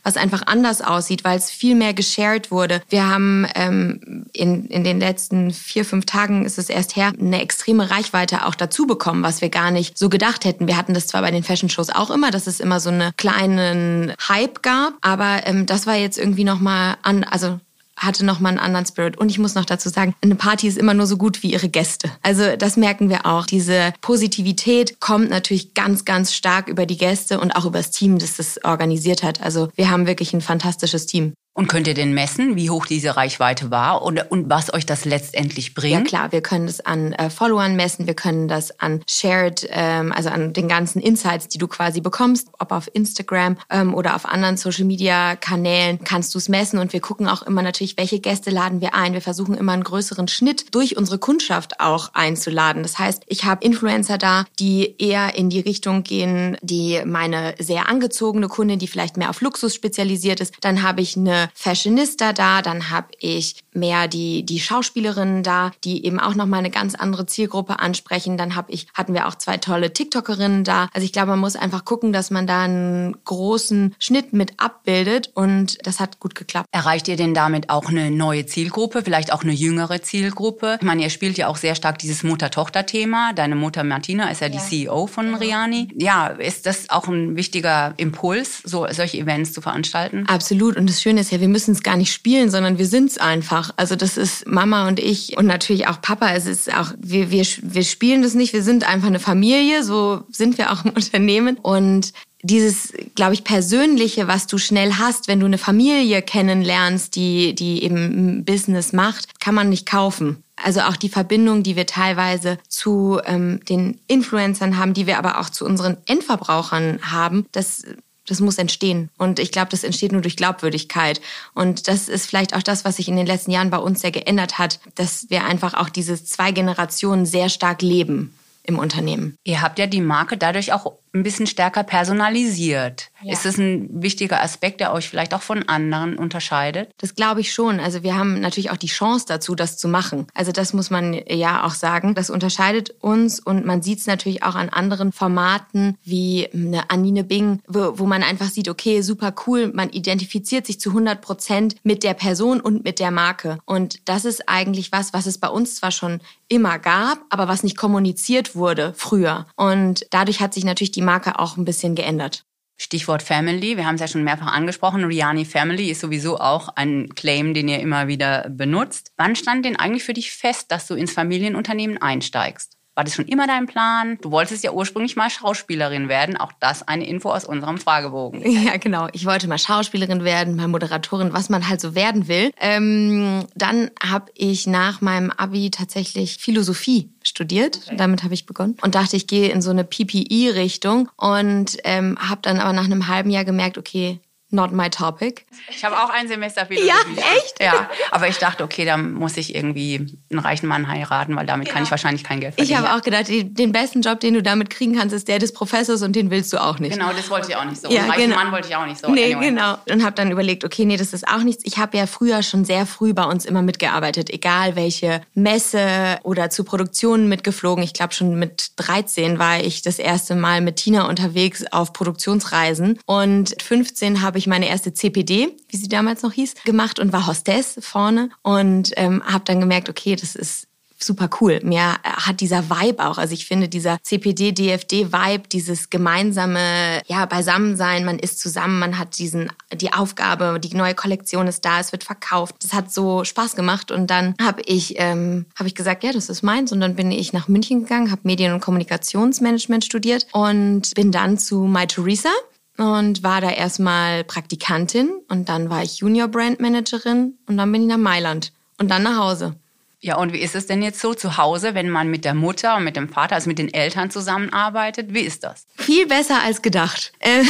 was 0.02 0.16
einfach 0.16 0.43
anders 0.46 0.82
aussieht, 0.82 1.25
weil 1.25 1.38
es 1.38 1.50
viel 1.50 1.75
mehr 1.75 1.94
geshared 1.94 2.50
wurde. 2.50 2.82
Wir 2.88 3.08
haben 3.08 3.46
ähm, 3.54 4.26
in, 4.32 4.66
in 4.66 4.84
den 4.84 5.00
letzten 5.00 5.52
vier, 5.52 5.84
fünf 5.84 6.06
Tagen 6.06 6.44
ist 6.44 6.58
es 6.58 6.69
erst 6.69 6.96
her, 6.96 7.12
eine 7.19 7.43
extreme 7.43 7.90
Reichweite 7.90 8.46
auch 8.46 8.54
dazu 8.54 8.87
bekommen, 8.87 9.22
was 9.22 9.40
wir 9.40 9.48
gar 9.48 9.70
nicht 9.70 9.96
so 9.96 10.08
gedacht 10.08 10.44
hätten. 10.44 10.66
Wir 10.66 10.76
hatten 10.76 10.94
das 10.94 11.06
zwar 11.06 11.22
bei 11.22 11.31
den 11.31 11.43
Fashion 11.43 11.69
Shows 11.69 11.90
auch 11.90 12.10
immer, 12.10 12.31
dass 12.31 12.46
es 12.46 12.60
immer 12.60 12.81
so 12.81 12.90
einen 12.90 13.12
kleinen 13.16 14.12
Hype 14.28 14.62
gab, 14.62 14.94
aber 15.00 15.46
ähm, 15.46 15.66
das 15.66 15.87
war 15.87 15.94
jetzt 15.94 16.19
irgendwie 16.19 16.44
nochmal 16.44 16.96
an, 17.02 17.25
also 17.25 17.60
hatte 17.96 18.25
nochmal 18.25 18.50
einen 18.50 18.58
anderen 18.58 18.87
Spirit. 18.87 19.16
Und 19.16 19.31
ich 19.31 19.38
muss 19.38 19.54
noch 19.54 19.64
dazu 19.64 19.88
sagen, 19.88 20.14
eine 20.22 20.34
Party 20.34 20.69
ist 20.69 20.78
immer 20.78 20.94
nur 20.94 21.06
so 21.06 21.16
gut 21.16 21.43
wie 21.43 21.52
ihre 21.52 21.69
Gäste. 21.69 22.10
Also 22.22 22.56
das 22.56 22.76
merken 22.76 23.08
wir 23.08 23.26
auch. 23.26 23.46
Diese 23.46 23.93
Positivität 24.00 25.00
kommt 25.00 25.31
natürlich 25.31 25.75
ganz, 25.75 26.04
ganz 26.04 26.34
stark 26.34 26.69
über 26.69 26.87
die 26.87 26.98
Gäste 26.98 27.40
und 27.40 27.52
auch 27.52 27.64
über 27.64 27.78
das 27.78 27.90
Team, 27.90 28.19
das 28.19 28.37
das 28.37 28.62
organisiert 28.64 29.22
hat. 29.22 29.43
Also 29.43 29.69
wir 29.75 29.90
haben 29.90 30.06
wirklich 30.06 30.34
ein 30.34 30.40
fantastisches 30.40 31.06
Team. 31.06 31.34
Und 31.56 31.68
könnt 31.68 31.86
ihr 31.86 31.94
denn 31.94 32.12
messen, 32.12 32.54
wie 32.54 32.68
hoch 32.68 32.84
diese 32.84 33.16
Reichweite 33.16 33.70
war 33.70 34.02
und, 34.02 34.30
und 34.30 34.50
was 34.50 34.74
euch 34.74 34.84
das 34.84 35.06
letztendlich 35.06 35.72
bringt? 35.72 35.94
Ja 35.94 36.02
klar, 36.02 36.32
wir 36.32 36.42
können 36.42 36.66
das 36.66 36.84
an 36.84 37.14
äh, 37.14 37.30
Followern 37.30 37.76
messen, 37.76 38.06
wir 38.06 38.12
können 38.12 38.46
das 38.46 38.78
an 38.78 39.00
Shared, 39.08 39.66
ähm, 39.70 40.12
also 40.12 40.28
an 40.28 40.52
den 40.52 40.68
ganzen 40.68 41.00
Insights, 41.00 41.48
die 41.48 41.56
du 41.56 41.66
quasi 41.66 42.02
bekommst, 42.02 42.48
ob 42.58 42.72
auf 42.72 42.90
Instagram 42.92 43.56
ähm, 43.70 43.94
oder 43.94 44.16
auf 44.16 44.26
anderen 44.26 44.58
Social-Media-Kanälen 44.58 46.04
kannst 46.04 46.34
du 46.34 46.38
es 46.38 46.50
messen 46.50 46.78
und 46.78 46.92
wir 46.92 47.00
gucken 47.00 47.26
auch 47.26 47.40
immer 47.40 47.62
natürlich, 47.62 47.96
welche 47.96 48.20
Gäste 48.20 48.50
laden 48.50 48.82
wir 48.82 48.94
ein. 48.94 49.14
Wir 49.14 49.22
versuchen 49.22 49.54
immer 49.54 49.72
einen 49.72 49.84
größeren 49.84 50.28
Schnitt 50.28 50.74
durch 50.74 50.98
unsere 50.98 51.16
Kundschaft 51.16 51.80
auch 51.80 52.10
einzuladen. 52.12 52.82
Das 52.82 52.98
heißt, 52.98 53.22
ich 53.28 53.44
habe 53.44 53.64
Influencer 53.64 54.18
da, 54.18 54.44
die 54.58 54.94
eher 54.98 55.34
in 55.34 55.48
die 55.48 55.60
Richtung 55.60 56.02
gehen, 56.02 56.58
die 56.60 57.00
meine 57.06 57.54
sehr 57.58 57.88
angezogene 57.88 58.48
Kundin, 58.48 58.78
die 58.78 58.88
vielleicht 58.88 59.16
mehr 59.16 59.30
auf 59.30 59.40
Luxus 59.40 59.74
spezialisiert 59.74 60.40
ist. 60.40 60.52
Dann 60.60 60.82
habe 60.82 61.00
ich 61.00 61.16
eine 61.16 61.45
Fashionista 61.54 62.32
da, 62.32 62.62
dann 62.62 62.90
habe 62.90 63.08
ich 63.19 63.64
mehr 63.72 64.08
die, 64.08 64.44
die 64.44 64.58
Schauspielerinnen 64.58 65.43
da, 65.43 65.70
die 65.84 66.04
eben 66.04 66.19
auch 66.19 66.34
nochmal 66.34 66.60
eine 66.60 66.70
ganz 66.70 66.94
andere 66.94 67.26
Zielgruppe 67.26 67.78
ansprechen. 67.78 68.37
Dann 68.37 68.56
hab 68.56 68.70
ich, 68.70 68.87
hatten 68.94 69.14
wir 69.14 69.28
auch 69.28 69.34
zwei 69.34 69.58
tolle 69.58 69.93
TikTokerinnen 69.93 70.64
da. 70.64 70.88
Also 70.93 71.04
ich 71.04 71.12
glaube, 71.12 71.32
man 71.32 71.40
muss 71.40 71.56
einfach 71.56 71.84
gucken, 71.84 72.12
dass 72.12 72.31
man 72.31 72.46
da 72.46 72.62
einen 72.62 73.16
großen 73.25 73.94
Schnitt 73.98 74.32
mit 74.32 74.54
abbildet 74.58 75.31
und 75.34 75.78
das 75.87 76.00
hat 76.00 76.20
gut 76.20 76.34
geklappt. 76.34 76.69
Erreicht 76.72 77.08
ihr 77.08 77.16
denn 77.16 77.34
damit 77.34 77.70
auch 77.70 77.88
eine 77.88 78.10
neue 78.10 78.46
Zielgruppe, 78.46 79.02
vielleicht 79.02 79.32
auch 79.32 79.42
eine 79.42 79.52
jüngere 79.52 80.02
Zielgruppe? 80.02 80.78
Ich 80.81 80.87
meine, 80.87 81.02
ihr 81.02 81.10
spielt 81.10 81.38
ja 81.38 81.49
auch 81.49 81.56
sehr 81.56 81.75
stark 81.75 81.99
dieses 81.99 82.22
Mutter-Tochter-Thema. 82.22 83.32
Deine 83.34 83.54
Mutter 83.54 83.84
Martina 83.84 84.31
ist 84.31 84.40
ja, 84.40 84.49
ja. 84.49 84.54
die 84.54 84.58
CEO 84.58 85.06
von 85.06 85.26
genau. 85.26 85.38
Riani. 85.38 85.88
Ja, 85.96 86.28
ist 86.28 86.66
das 86.66 86.90
auch 86.90 87.08
ein 87.08 87.37
wichtiger 87.37 87.94
Impuls, 87.96 88.62
so 88.64 88.87
solche 88.90 89.19
Events 89.19 89.52
zu 89.52 89.60
veranstalten? 89.60 90.25
Absolut. 90.26 90.76
Und 90.76 90.88
das 90.88 91.02
Schöne 91.02 91.20
ist 91.20 91.31
ja, 91.31 91.35
wir 91.40 91.48
müssen 91.48 91.72
es 91.72 91.82
gar 91.82 91.96
nicht 91.96 92.12
spielen, 92.12 92.50
sondern 92.50 92.78
wir 92.78 92.86
sind 92.86 93.10
es 93.10 93.18
einfach. 93.18 93.72
Also 93.76 93.96
das 93.96 94.16
ist 94.16 94.46
Mama 94.46 94.88
und 94.88 95.00
ich 95.00 95.36
und 95.36 95.46
natürlich 95.46 95.88
auch 95.88 96.00
Papa. 96.00 96.30
Es 96.32 96.46
ist 96.46 96.72
auch, 96.72 96.92
wir, 96.98 97.30
wir, 97.30 97.44
wir 97.62 97.84
spielen 97.84 98.22
das 98.22 98.34
nicht, 98.34 98.52
wir 98.52 98.62
sind 98.62 98.88
einfach 98.88 99.08
eine 99.08 99.20
Familie, 99.20 99.82
so 99.82 100.24
sind 100.30 100.58
wir 100.58 100.72
auch 100.72 100.84
im 100.84 100.90
Unternehmen. 100.94 101.56
Und 101.56 102.12
dieses, 102.42 102.92
glaube 103.14 103.34
ich, 103.34 103.44
Persönliche, 103.44 104.28
was 104.28 104.46
du 104.46 104.58
schnell 104.58 104.94
hast, 104.94 105.28
wenn 105.28 105.40
du 105.40 105.46
eine 105.46 105.58
Familie 105.58 106.22
kennenlernst, 106.22 107.16
die, 107.16 107.54
die 107.54 107.82
eben 107.82 108.44
Business 108.44 108.92
macht, 108.92 109.40
kann 109.40 109.54
man 109.54 109.68
nicht 109.68 109.86
kaufen. 109.86 110.42
Also 110.62 110.80
auch 110.80 110.96
die 110.96 111.10
Verbindung, 111.10 111.62
die 111.62 111.76
wir 111.76 111.86
teilweise 111.86 112.58
zu 112.68 113.20
ähm, 113.24 113.60
den 113.68 114.00
Influencern 114.06 114.78
haben, 114.78 114.94
die 114.94 115.06
wir 115.06 115.18
aber 115.18 115.38
auch 115.38 115.50
zu 115.50 115.66
unseren 115.66 115.98
Endverbrauchern 116.06 117.00
haben, 117.02 117.46
das 117.52 117.82
das 118.26 118.40
muss 118.40 118.58
entstehen. 118.58 119.11
Und 119.19 119.38
ich 119.38 119.52
glaube, 119.52 119.70
das 119.70 119.84
entsteht 119.84 120.12
nur 120.12 120.23
durch 120.23 120.37
Glaubwürdigkeit. 120.37 121.20
Und 121.55 121.88
das 121.88 122.08
ist 122.08 122.26
vielleicht 122.26 122.55
auch 122.55 122.62
das, 122.62 122.84
was 122.84 122.96
sich 122.96 123.08
in 123.08 123.17
den 123.17 123.26
letzten 123.26 123.50
Jahren 123.50 123.70
bei 123.70 123.78
uns 123.78 124.00
sehr 124.00 124.11
geändert 124.11 124.58
hat, 124.58 124.81
dass 124.94 125.31
wir 125.31 125.44
einfach 125.44 125.75
auch 125.75 125.88
diese 125.88 126.23
zwei 126.23 126.52
Generationen 126.52 127.26
sehr 127.26 127.49
stark 127.49 127.82
leben 127.82 128.34
im 128.67 128.78
Unternehmen. 128.78 129.38
Ihr 129.44 129.62
habt 129.62 129.78
ja 129.78 129.87
die 129.87 130.00
Marke 130.00 130.37
dadurch 130.37 130.73
auch 130.73 130.93
ein 131.18 131.22
bisschen 131.22 131.46
stärker 131.46 131.82
personalisiert. 131.82 133.10
Ja. 133.22 133.32
Ist 133.32 133.44
das 133.44 133.58
ein 133.58 133.88
wichtiger 133.90 134.42
Aspekt, 134.42 134.80
der 134.80 134.92
euch 134.92 135.08
vielleicht 135.08 135.34
auch 135.34 135.42
von 135.42 135.68
anderen 135.68 136.16
unterscheidet? 136.16 136.90
Das 136.98 137.14
glaube 137.14 137.40
ich 137.40 137.52
schon. 137.52 137.80
Also 137.80 138.02
wir 138.02 138.16
haben 138.16 138.40
natürlich 138.40 138.70
auch 138.70 138.76
die 138.76 138.86
Chance 138.86 139.24
dazu, 139.26 139.54
das 139.54 139.78
zu 139.78 139.88
machen. 139.88 140.26
Also 140.34 140.52
das 140.52 140.72
muss 140.72 140.90
man 140.90 141.14
ja 141.28 141.64
auch 141.64 141.74
sagen. 141.74 142.14
Das 142.14 142.30
unterscheidet 142.30 142.94
uns 143.00 143.40
und 143.40 143.64
man 143.64 143.82
sieht 143.82 144.00
es 144.00 144.06
natürlich 144.06 144.42
auch 144.42 144.54
an 144.54 144.68
anderen 144.68 145.12
Formaten 145.12 145.96
wie 146.04 146.48
eine 146.52 146.90
Anine 146.90 147.24
Bing, 147.24 147.60
wo, 147.66 147.98
wo 147.98 148.06
man 148.06 148.22
einfach 148.22 148.48
sieht, 148.48 148.68
okay, 148.68 149.00
super 149.00 149.34
cool, 149.46 149.72
man 149.72 149.90
identifiziert 149.90 150.66
sich 150.66 150.78
zu 150.78 150.90
100 150.90 151.20
Prozent 151.20 151.76
mit 151.82 152.04
der 152.04 152.14
Person 152.14 152.60
und 152.60 152.84
mit 152.84 153.00
der 153.00 153.10
Marke. 153.10 153.58
Und 153.64 154.08
das 154.08 154.24
ist 154.24 154.48
eigentlich 154.48 154.92
was, 154.92 155.12
was 155.12 155.26
es 155.26 155.38
bei 155.38 155.48
uns 155.48 155.76
zwar 155.76 155.90
schon 155.90 156.20
immer 156.48 156.78
gab, 156.78 157.18
aber 157.28 157.48
was 157.48 157.62
nicht 157.62 157.76
kommuniziert 157.76 158.54
wurde 158.54 158.92
früher. 158.96 159.46
Und 159.56 160.06
dadurch 160.10 160.40
hat 160.40 160.54
sich 160.54 160.64
natürlich 160.64 160.92
die 160.92 161.02
Marke 161.06 161.38
auch 161.38 161.56
ein 161.56 161.64
bisschen 161.64 161.94
geändert. 161.94 162.44
Stichwort 162.76 163.22
Family, 163.22 163.78
wir 163.78 163.86
haben 163.86 163.94
es 163.94 164.02
ja 164.02 164.08
schon 164.08 164.22
mehrfach 164.22 164.52
angesprochen. 164.52 165.04
Riani 165.04 165.46
Family 165.46 165.90
ist 165.90 166.00
sowieso 166.02 166.38
auch 166.38 166.68
ein 166.76 167.08
Claim, 167.14 167.54
den 167.54 167.68
ihr 167.68 167.80
immer 167.80 168.06
wieder 168.06 168.50
benutzt. 168.50 169.12
Wann 169.16 169.34
stand 169.34 169.64
denn 169.64 169.76
eigentlich 169.76 170.04
für 170.04 170.12
dich 170.12 170.32
fest, 170.32 170.70
dass 170.70 170.86
du 170.86 170.94
ins 170.94 171.12
Familienunternehmen 171.12 171.96
einsteigst? 171.96 172.76
War 172.96 173.04
das 173.04 173.14
schon 173.14 173.26
immer 173.26 173.46
dein 173.46 173.66
Plan? 173.66 174.16
Du 174.22 174.31
wolltest 174.31 174.64
ja 174.64 174.72
ursprünglich 174.72 175.16
mal 175.16 175.28
Schauspielerin 175.28 176.08
werden. 176.08 176.38
Auch 176.38 176.52
das 176.60 176.88
eine 176.88 177.06
Info 177.06 177.31
aus 177.31 177.44
unserem 177.44 177.78
Fragebogen. 177.78 178.43
Ja, 178.66 178.78
genau. 178.78 179.06
Ich 179.12 179.26
wollte 179.26 179.48
mal 179.48 179.58
Schauspielerin 179.58 180.25
werden, 180.25 180.56
mal 180.56 180.66
Moderatorin, 180.66 181.34
was 181.34 181.50
man 181.50 181.69
halt 181.69 181.81
so 181.81 181.94
werden 181.94 182.26
will. 182.26 182.50
Ähm, 182.58 183.44
dann 183.54 183.90
habe 184.02 184.32
ich 184.34 184.66
nach 184.66 185.02
meinem 185.02 185.31
Abi 185.31 185.70
tatsächlich 185.70 186.38
Philosophie 186.38 187.10
studiert. 187.22 187.81
Okay. 187.87 187.96
Damit 187.96 188.22
habe 188.22 188.32
ich 188.32 188.46
begonnen 188.46 188.76
und 188.81 188.94
dachte, 188.94 189.16
ich 189.16 189.26
gehe 189.26 189.50
in 189.50 189.60
so 189.60 189.70
eine 189.70 189.85
PPE-Richtung 189.85 191.11
und 191.16 191.76
ähm, 191.85 192.16
habe 192.18 192.40
dann 192.42 192.59
aber 192.59 192.73
nach 192.73 192.87
einem 192.87 193.09
halben 193.09 193.28
Jahr 193.28 193.44
gemerkt, 193.44 193.76
okay, 193.76 194.20
not 194.50 194.72
my 194.72 194.88
topic. 194.88 195.44
Ich 195.70 195.84
habe 195.84 195.96
auch 195.96 196.10
ein 196.10 196.28
Semester 196.28 196.66
Philosophie. 196.66 196.88
Ja, 197.16 197.22
echt? 197.36 197.62
Ja, 197.62 197.90
aber 198.10 198.28
ich 198.28 198.38
dachte, 198.38 198.62
okay, 198.62 198.84
da 198.84 198.96
muss 198.96 199.36
ich 199.36 199.54
irgendwie 199.54 200.18
einen 200.30 200.38
reichen 200.38 200.68
Mann 200.68 200.88
heiraten, 200.88 201.34
weil 201.36 201.46
damit 201.46 201.66
genau. 201.66 201.74
kann 201.74 201.84
ich 201.84 201.90
wahrscheinlich 201.90 202.22
kein 202.22 202.40
Geld 202.40 202.54
verdienen. 202.54 202.78
Ich 202.78 202.84
habe 202.84 202.96
auch 202.96 203.02
gedacht, 203.02 203.26
den 203.28 203.72
besten 203.72 204.02
Job, 204.02 204.20
den 204.20 204.34
du 204.34 204.42
damit 204.42 204.70
kriegen 204.70 204.96
kannst, 204.96 205.14
ist 205.14 205.28
der 205.28 205.38
des 205.38 205.52
Professors 205.52 206.02
und 206.02 206.14
den 206.14 206.30
willst 206.30 206.52
du 206.52 206.58
auch 206.58 206.78
nicht. 206.78 206.92
Genau, 206.92 207.12
das 207.12 207.28
wollte 207.28 207.50
ich 207.50 207.56
auch 207.56 207.64
nicht 207.64 207.80
so. 207.80 207.90
Ja, 207.90 208.02
einen 208.02 208.10
reichen 208.10 208.30
genau. 208.30 208.36
Mann 208.36 208.52
wollte 208.52 208.68
ich 208.68 208.76
auch 208.76 208.86
nicht 208.86 209.00
so. 209.00 209.10
Nee, 209.10 209.34
anyway. 209.34 209.48
genau. 209.50 209.78
Und 209.90 210.04
habe 210.04 210.14
dann 210.14 210.30
überlegt, 210.30 210.64
okay, 210.64 210.84
nee, 210.84 210.96
das 210.96 211.12
ist 211.12 211.26
auch 211.26 211.42
nichts. 211.42 211.64
Ich 211.66 211.78
habe 211.78 211.96
ja 211.96 212.06
früher 212.06 212.42
schon 212.42 212.64
sehr 212.64 212.86
früh 212.86 213.14
bei 213.14 213.24
uns 213.24 213.44
immer 213.44 213.62
mitgearbeitet, 213.62 214.30
egal 214.30 214.76
welche 214.76 215.22
Messe 215.34 216.18
oder 216.22 216.50
zu 216.50 216.64
Produktionen 216.64 217.28
mitgeflogen. 217.28 217.82
Ich 217.82 217.92
glaube, 217.92 218.14
schon 218.14 218.38
mit 218.38 218.72
13 218.76 219.38
war 219.38 219.60
ich 219.60 219.82
das 219.82 219.98
erste 219.98 220.34
Mal 220.34 220.60
mit 220.60 220.76
Tina 220.76 221.08
unterwegs 221.08 221.64
auf 221.70 221.92
Produktionsreisen 221.92 222.98
und 223.06 223.54
15 223.60 224.22
habe 224.22 224.36
ich 224.37 224.47
meine 224.47 224.69
erste 224.69 224.95
CP 224.95 225.16
CPD, 225.16 225.57
wie 225.69 225.76
sie 225.76 225.88
damals 225.88 226.23
noch 226.23 226.33
hieß, 226.33 226.55
gemacht 226.64 226.99
und 226.99 227.12
war 227.12 227.26
Hostess 227.26 227.78
vorne 227.81 228.31
und 228.43 228.93
ähm, 228.97 229.23
habe 229.25 229.45
dann 229.45 229.61
gemerkt, 229.61 229.88
okay, 229.88 230.14
das 230.16 230.35
ist 230.35 230.66
super 230.99 231.28
cool. 231.40 231.61
Mir 231.62 231.97
hat 232.02 232.40
dieser 232.40 232.71
Vibe 232.71 233.07
auch, 233.07 233.19
also 233.19 233.35
ich 233.35 233.47
finde 233.47 233.69
dieser 233.69 233.99
CPD, 234.02 234.52
DFD 234.52 235.12
Vibe, 235.12 235.49
dieses 235.49 235.90
gemeinsame, 235.90 237.02
ja, 237.07 237.26
Beisammensein, 237.26 238.05
man 238.05 238.19
ist 238.19 238.40
zusammen, 238.40 238.78
man 238.78 238.99
hat 238.99 239.19
diesen, 239.19 239.52
die 239.75 239.93
Aufgabe, 239.93 240.59
die 240.59 240.75
neue 240.75 240.95
Kollektion 240.95 241.47
ist 241.49 241.64
da, 241.66 241.81
es 241.81 241.93
wird 241.93 242.02
verkauft. 242.02 242.57
Das 242.62 242.73
hat 242.73 242.90
so 242.90 243.25
Spaß 243.25 243.57
gemacht 243.57 243.90
und 243.90 244.09
dann 244.11 244.35
habe 244.40 244.62
ich, 244.64 244.95
ähm, 244.99 245.47
habe 245.55 245.69
ich 245.69 245.75
gesagt, 245.75 246.02
ja, 246.02 246.12
das 246.12 246.31
ist 246.31 246.43
meins 246.43 246.73
und 246.73 246.81
dann 246.81 246.97
bin 246.97 247.11
ich 247.11 247.35
nach 247.35 247.49
München 247.49 247.83
gegangen, 247.83 248.11
habe 248.11 248.23
Medien- 248.25 248.55
und 248.55 248.61
Kommunikationsmanagement 248.61 249.85
studiert 249.85 250.26
und 250.33 250.95
bin 250.95 251.12
dann 251.12 251.38
zu 251.38 251.61
My 251.64 251.87
Theresa 251.87 252.31
und 252.78 253.23
war 253.23 253.40
da 253.40 253.50
erstmal 253.50 254.25
Praktikantin 254.25 255.11
und 255.28 255.49
dann 255.49 255.71
war 255.71 255.83
ich 255.83 255.99
Junior 255.99 256.28
Brand 256.28 256.61
Managerin 256.61 257.35
und 257.47 257.56
dann 257.56 257.73
bin 257.73 257.83
ich 257.83 257.88
nach 257.88 257.97
Mailand 257.97 258.52
und 258.78 258.90
dann 258.90 259.02
nach 259.02 259.18
Hause. 259.18 259.56
Ja, 260.00 260.18
und 260.18 260.33
wie 260.33 260.38
ist 260.38 260.54
es 260.54 260.66
denn 260.66 260.83
jetzt 260.83 261.00
so 261.00 261.14
zu 261.14 261.37
Hause, 261.37 261.75
wenn 261.75 261.88
man 261.88 262.09
mit 262.09 262.25
der 262.25 262.35
Mutter 262.35 262.76
und 262.76 262.85
mit 262.85 262.97
dem 262.97 263.09
Vater, 263.09 263.35
also 263.35 263.49
mit 263.49 263.59
den 263.59 263.73
Eltern 263.73 264.11
zusammenarbeitet? 264.11 265.14
Wie 265.14 265.21
ist 265.21 265.42
das? 265.42 265.66
Viel 265.76 266.06
besser 266.06 266.42
als 266.42 266.62
gedacht. 266.62 267.12
Äh, 267.18 267.42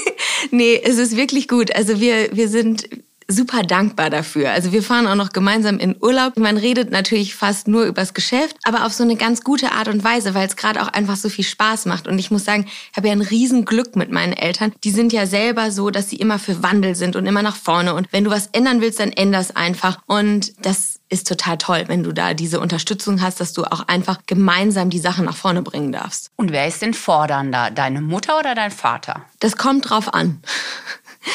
nee, 0.50 0.80
es 0.84 0.98
ist 0.98 1.16
wirklich 1.16 1.48
gut. 1.48 1.74
Also 1.74 2.00
wir, 2.00 2.36
wir 2.36 2.48
sind 2.48 2.88
super 3.28 3.62
dankbar 3.62 4.10
dafür. 4.10 4.50
Also 4.50 4.72
wir 4.72 4.82
fahren 4.82 5.06
auch 5.06 5.14
noch 5.14 5.32
gemeinsam 5.32 5.78
in 5.78 5.96
Urlaub. 6.00 6.36
Man 6.38 6.56
redet 6.56 6.90
natürlich 6.90 7.34
fast 7.34 7.68
nur 7.68 7.84
übers 7.84 8.14
Geschäft, 8.14 8.56
aber 8.64 8.86
auf 8.86 8.92
so 8.92 9.02
eine 9.02 9.16
ganz 9.16 9.42
gute 9.42 9.72
Art 9.72 9.88
und 9.88 10.04
Weise, 10.04 10.34
weil 10.34 10.46
es 10.46 10.56
gerade 10.56 10.82
auch 10.82 10.88
einfach 10.88 11.16
so 11.16 11.28
viel 11.28 11.44
Spaß 11.44 11.86
macht. 11.86 12.06
Und 12.06 12.18
ich 12.18 12.30
muss 12.30 12.44
sagen, 12.44 12.66
ich 12.66 12.96
habe 12.96 13.08
ja 13.08 13.12
ein 13.12 13.22
Riesenglück 13.22 13.96
mit 13.96 14.10
meinen 14.10 14.32
Eltern. 14.32 14.72
Die 14.84 14.90
sind 14.90 15.12
ja 15.12 15.26
selber 15.26 15.70
so, 15.70 15.90
dass 15.90 16.10
sie 16.10 16.16
immer 16.16 16.38
für 16.38 16.62
Wandel 16.62 16.94
sind 16.94 17.16
und 17.16 17.26
immer 17.26 17.42
nach 17.42 17.56
vorne. 17.56 17.94
Und 17.94 18.08
wenn 18.12 18.24
du 18.24 18.30
was 18.30 18.48
ändern 18.52 18.80
willst, 18.80 19.00
dann 19.00 19.12
änder's 19.12 19.54
einfach. 19.54 19.98
Und 20.06 20.52
das 20.64 21.00
ist 21.12 21.28
total 21.28 21.58
toll, 21.58 21.84
wenn 21.88 22.02
du 22.02 22.12
da 22.12 22.32
diese 22.32 22.58
Unterstützung 22.58 23.20
hast, 23.20 23.38
dass 23.38 23.52
du 23.52 23.64
auch 23.64 23.86
einfach 23.86 24.20
gemeinsam 24.26 24.88
die 24.88 24.98
Sachen 24.98 25.26
nach 25.26 25.36
vorne 25.36 25.60
bringen 25.60 25.92
darfst. 25.92 26.30
Und 26.36 26.52
wer 26.52 26.66
ist 26.66 26.80
denn 26.80 26.94
fordernder? 26.94 27.70
Deine 27.70 28.00
Mutter 28.00 28.38
oder 28.38 28.54
dein 28.54 28.70
Vater? 28.70 29.26
Das 29.38 29.58
kommt 29.58 29.90
drauf 29.90 30.14
an. 30.14 30.42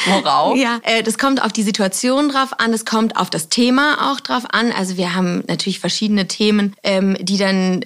Worauf? 0.06 0.56
Ja, 0.56 0.80
äh, 0.82 1.02
das 1.02 1.18
kommt 1.18 1.42
auf 1.42 1.52
die 1.52 1.62
Situation 1.62 2.28
drauf 2.28 2.58
an, 2.58 2.72
es 2.72 2.84
kommt 2.84 3.16
auf 3.16 3.30
das 3.30 3.48
Thema 3.48 4.10
auch 4.10 4.20
drauf 4.20 4.44
an. 4.50 4.72
Also 4.72 4.96
wir 4.96 5.14
haben 5.14 5.44
natürlich 5.46 5.80
verschiedene 5.80 6.28
Themen, 6.28 6.74
ähm, 6.82 7.16
die 7.20 7.38
dann 7.38 7.84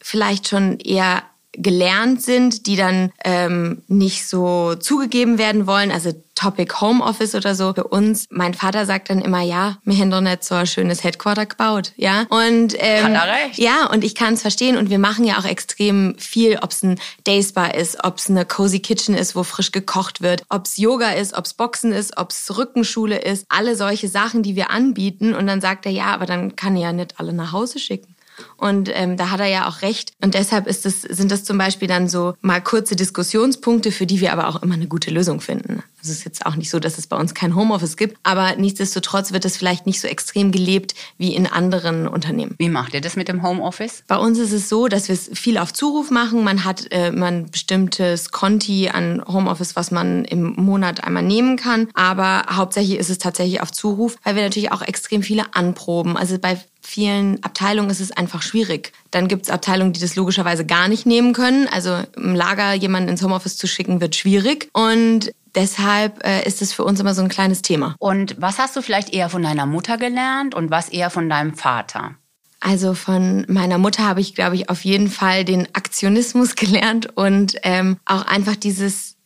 vielleicht 0.00 0.48
schon 0.48 0.78
eher 0.78 1.22
gelernt 1.52 2.22
sind, 2.22 2.66
die 2.66 2.76
dann 2.76 3.12
ähm, 3.24 3.82
nicht 3.88 4.26
so 4.28 4.74
zugegeben 4.76 5.38
werden 5.38 5.66
wollen. 5.66 5.90
Also 5.90 6.12
Topic 6.34 6.80
Homeoffice 6.80 7.34
oder 7.34 7.54
so 7.54 7.74
für 7.74 7.84
uns. 7.84 8.26
Mein 8.30 8.54
Vater 8.54 8.86
sagt 8.86 9.10
dann 9.10 9.20
immer, 9.20 9.42
ja, 9.42 9.78
wir 9.84 9.96
haben 9.98 10.10
doch 10.10 10.20
nicht 10.22 10.42
so 10.42 10.54
ein 10.54 10.66
schönes 10.66 11.04
Headquarter 11.04 11.44
gebaut, 11.44 11.92
ja. 11.96 12.22
Und 12.30 12.74
ähm, 12.78 13.04
Hat 13.04 13.26
er 13.28 13.46
recht. 13.46 13.58
ja, 13.58 13.86
und 13.92 14.04
ich 14.04 14.14
kann 14.14 14.34
es 14.34 14.42
verstehen. 14.42 14.78
Und 14.78 14.88
wir 14.88 14.98
machen 14.98 15.24
ja 15.24 15.38
auch 15.38 15.44
extrem 15.44 16.14
viel, 16.18 16.58
ob 16.62 16.70
es 16.70 16.82
ein 16.82 16.98
Dayspa 17.24 17.66
ist, 17.66 18.04
ob 18.04 18.16
es 18.18 18.30
eine 18.30 18.46
Cozy 18.46 18.80
Kitchen 18.80 19.14
ist, 19.14 19.36
wo 19.36 19.42
frisch 19.42 19.72
gekocht 19.72 20.22
wird, 20.22 20.44
ob 20.48 20.64
es 20.64 20.78
Yoga 20.78 21.10
ist, 21.10 21.34
ob 21.34 21.44
es 21.44 21.54
Boxen 21.54 21.92
ist, 21.92 22.16
ob 22.16 22.30
es 22.30 22.56
Rückenschule 22.56 23.18
ist, 23.18 23.44
alle 23.48 23.76
solche 23.76 24.08
Sachen, 24.08 24.42
die 24.42 24.56
wir 24.56 24.70
anbieten. 24.70 25.34
Und 25.34 25.46
dann 25.46 25.60
sagt 25.60 25.84
er, 25.84 25.92
ja, 25.92 26.06
aber 26.06 26.26
dann 26.26 26.56
kann 26.56 26.76
er 26.76 26.82
ja 26.82 26.92
nicht 26.92 27.20
alle 27.20 27.32
nach 27.32 27.52
Hause 27.52 27.78
schicken. 27.78 28.14
Und 28.56 28.90
ähm, 28.92 29.16
da 29.16 29.30
hat 29.30 29.40
er 29.40 29.46
ja 29.46 29.68
auch 29.68 29.82
recht. 29.82 30.12
Und 30.22 30.34
deshalb 30.34 30.66
ist 30.66 30.84
das, 30.84 31.02
sind 31.02 31.30
das 31.30 31.44
zum 31.44 31.58
Beispiel 31.58 31.88
dann 31.88 32.08
so 32.08 32.34
mal 32.40 32.60
kurze 32.60 32.96
Diskussionspunkte, 32.96 33.92
für 33.92 34.06
die 34.06 34.20
wir 34.20 34.32
aber 34.32 34.48
auch 34.48 34.62
immer 34.62 34.74
eine 34.74 34.86
gute 34.86 35.10
Lösung 35.10 35.40
finden. 35.40 35.82
Also 36.00 36.12
es 36.12 36.18
ist 36.18 36.24
jetzt 36.24 36.46
auch 36.46 36.56
nicht 36.56 36.70
so, 36.70 36.80
dass 36.80 36.96
es 36.96 37.06
bei 37.06 37.16
uns 37.16 37.34
kein 37.34 37.54
Homeoffice 37.54 37.96
gibt, 37.96 38.16
aber 38.22 38.56
nichtsdestotrotz 38.56 39.32
wird 39.32 39.44
es 39.44 39.58
vielleicht 39.58 39.86
nicht 39.86 40.00
so 40.00 40.08
extrem 40.08 40.50
gelebt 40.50 40.94
wie 41.18 41.34
in 41.34 41.46
anderen 41.46 42.08
Unternehmen. 42.08 42.54
Wie 42.58 42.70
macht 42.70 42.94
ihr 42.94 43.02
das 43.02 43.16
mit 43.16 43.28
dem 43.28 43.42
Homeoffice? 43.42 44.02
Bei 44.06 44.16
uns 44.16 44.38
ist 44.38 44.52
es 44.52 44.70
so, 44.70 44.88
dass 44.88 45.08
wir 45.08 45.14
es 45.14 45.30
viel 45.34 45.58
auf 45.58 45.74
Zuruf 45.74 46.10
machen. 46.10 46.42
Man 46.42 46.64
hat 46.64 46.86
äh, 46.90 47.12
man 47.12 47.50
bestimmtes 47.50 48.30
Konti 48.30 48.88
an 48.88 49.22
Homeoffice, 49.26 49.76
was 49.76 49.90
man 49.90 50.24
im 50.24 50.54
Monat 50.56 51.04
einmal 51.04 51.22
nehmen 51.22 51.56
kann. 51.56 51.88
Aber 51.92 52.44
hauptsächlich 52.50 52.98
ist 52.98 53.10
es 53.10 53.18
tatsächlich 53.18 53.60
auf 53.60 53.70
Zuruf, 53.70 54.16
weil 54.24 54.36
wir 54.36 54.42
natürlich 54.42 54.72
auch 54.72 54.82
extrem 54.82 55.22
viele 55.22 55.54
anproben. 55.54 56.16
Also 56.16 56.38
bei 56.38 56.58
vielen 56.90 57.42
Abteilungen 57.44 57.88
ist 57.88 58.00
es 58.00 58.10
einfach 58.10 58.42
schwierig. 58.42 58.92
Dann 59.12 59.28
gibt 59.28 59.44
es 59.44 59.50
Abteilungen, 59.50 59.92
die 59.92 60.00
das 60.00 60.16
logischerweise 60.16 60.66
gar 60.66 60.88
nicht 60.88 61.06
nehmen 61.06 61.32
können. 61.32 61.68
Also 61.68 62.02
im 62.16 62.34
Lager 62.34 62.74
jemanden 62.74 63.08
ins 63.08 63.22
Homeoffice 63.22 63.56
zu 63.56 63.68
schicken, 63.68 64.00
wird 64.00 64.16
schwierig. 64.16 64.68
Und 64.72 65.32
deshalb 65.54 66.26
äh, 66.26 66.46
ist 66.46 66.62
es 66.62 66.72
für 66.72 66.84
uns 66.84 66.98
immer 66.98 67.14
so 67.14 67.22
ein 67.22 67.28
kleines 67.28 67.62
Thema. 67.62 67.94
Und 67.98 68.36
was 68.40 68.58
hast 68.58 68.76
du 68.76 68.82
vielleicht 68.82 69.12
eher 69.14 69.28
von 69.28 69.42
deiner 69.42 69.66
Mutter 69.66 69.98
gelernt 69.98 70.54
und 70.54 70.70
was 70.70 70.88
eher 70.88 71.10
von 71.10 71.28
deinem 71.30 71.54
Vater? 71.54 72.16
Also 72.58 72.94
von 72.94 73.46
meiner 73.48 73.78
Mutter 73.78 74.04
habe 74.04 74.20
ich, 74.20 74.34
glaube 74.34 74.56
ich, 74.56 74.68
auf 74.68 74.84
jeden 74.84 75.08
Fall 75.08 75.44
den 75.44 75.68
Aktionismus 75.74 76.54
gelernt 76.56 77.16
und 77.16 77.56
ähm, 77.62 77.98
auch 78.04 78.26
einfach 78.26 78.56
dieses, 78.56 79.16